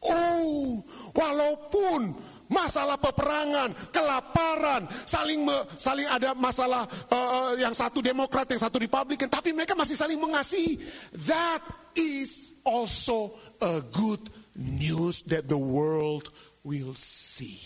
Oh, 0.05 0.85
walaupun 1.17 2.13
masalah 2.51 2.99
peperangan, 3.01 3.73
kelaparan, 3.89 4.85
saling 5.07 5.41
me, 5.41 5.55
saling 5.79 6.05
ada 6.05 6.35
masalah 6.35 6.83
uh, 7.09 7.55
yang 7.57 7.73
satu 7.73 8.03
Demokrat, 8.03 8.45
yang 8.51 8.61
satu 8.61 8.77
Republikan, 8.77 9.31
tapi 9.31 9.55
mereka 9.55 9.73
masih 9.73 9.95
saling 9.95 10.19
mengasihi. 10.19 10.77
That 11.25 11.63
is 11.95 12.53
also 12.67 13.33
a 13.63 13.79
good 13.81 14.21
news 14.53 15.23
that 15.31 15.47
the 15.47 15.57
world 15.57 16.29
will 16.61 16.93
see. 16.93 17.57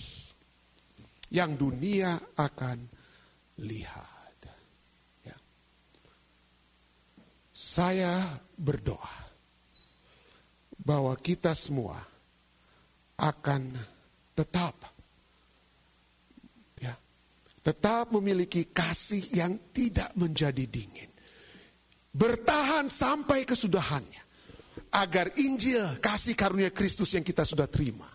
Yang 1.34 1.52
dunia 1.68 2.22
akan 2.38 2.86
lihat. 3.58 4.05
Saya 7.76 8.24
berdoa 8.56 9.16
bahwa 10.80 11.12
kita 11.20 11.52
semua 11.52 12.00
akan 13.20 13.68
tetap 14.32 14.80
ya, 16.80 16.96
tetap 17.60 18.16
memiliki 18.16 18.72
kasih 18.72 19.28
yang 19.36 19.60
tidak 19.76 20.08
menjadi 20.16 20.64
dingin. 20.64 21.12
Bertahan 22.16 22.88
sampai 22.88 23.44
kesudahannya 23.44 24.24
agar 24.96 25.36
Injil 25.36 26.00
kasih 26.00 26.32
karunia 26.32 26.72
Kristus 26.72 27.12
yang 27.12 27.28
kita 27.28 27.44
sudah 27.44 27.68
terima 27.68 28.08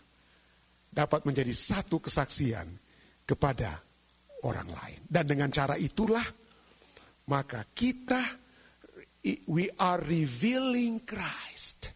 dapat 0.88 1.28
menjadi 1.28 1.52
satu 1.52 2.00
kesaksian 2.00 2.64
kepada 3.28 3.76
orang 4.40 4.72
lain. 4.72 5.00
Dan 5.04 5.28
dengan 5.28 5.52
cara 5.52 5.76
itulah 5.76 6.24
maka 7.28 7.60
kita 7.76 8.39
we 9.24 9.68
are 9.80 10.00
revealing 10.00 11.04
Christ. 11.04 11.92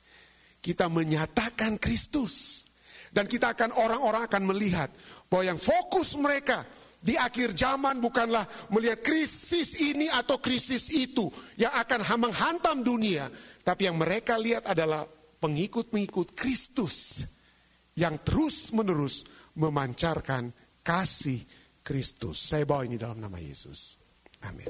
Kita 0.61 0.89
menyatakan 0.89 1.77
Kristus. 1.77 2.65
Dan 3.15 3.31
kita 3.31 3.55
akan 3.55 3.79
orang-orang 3.79 4.27
akan 4.27 4.43
melihat 4.51 4.91
bahwa 5.31 5.55
yang 5.55 5.61
fokus 5.61 6.19
mereka 6.19 6.67
di 6.99 7.15
akhir 7.15 7.55
zaman 7.55 8.03
bukanlah 8.03 8.43
melihat 8.75 9.05
krisis 9.07 9.79
ini 9.79 10.11
atau 10.11 10.43
krisis 10.43 10.91
itu 10.91 11.31
yang 11.55 11.71
akan 11.79 12.03
menghantam 12.19 12.83
dunia, 12.83 13.31
tapi 13.63 13.87
yang 13.87 14.01
mereka 14.01 14.35
lihat 14.35 14.67
adalah 14.67 15.07
pengikut-pengikut 15.39 16.35
Kristus 16.35 17.23
yang 17.95 18.19
terus-menerus 18.25 19.23
memancarkan 19.55 20.51
kasih 20.83 21.39
Kristus. 21.87 22.41
Saya 22.41 22.67
bawa 22.67 22.83
ini 22.83 22.99
dalam 22.99 23.23
nama 23.23 23.39
Yesus. 23.39 24.01
Amin. 24.43 24.67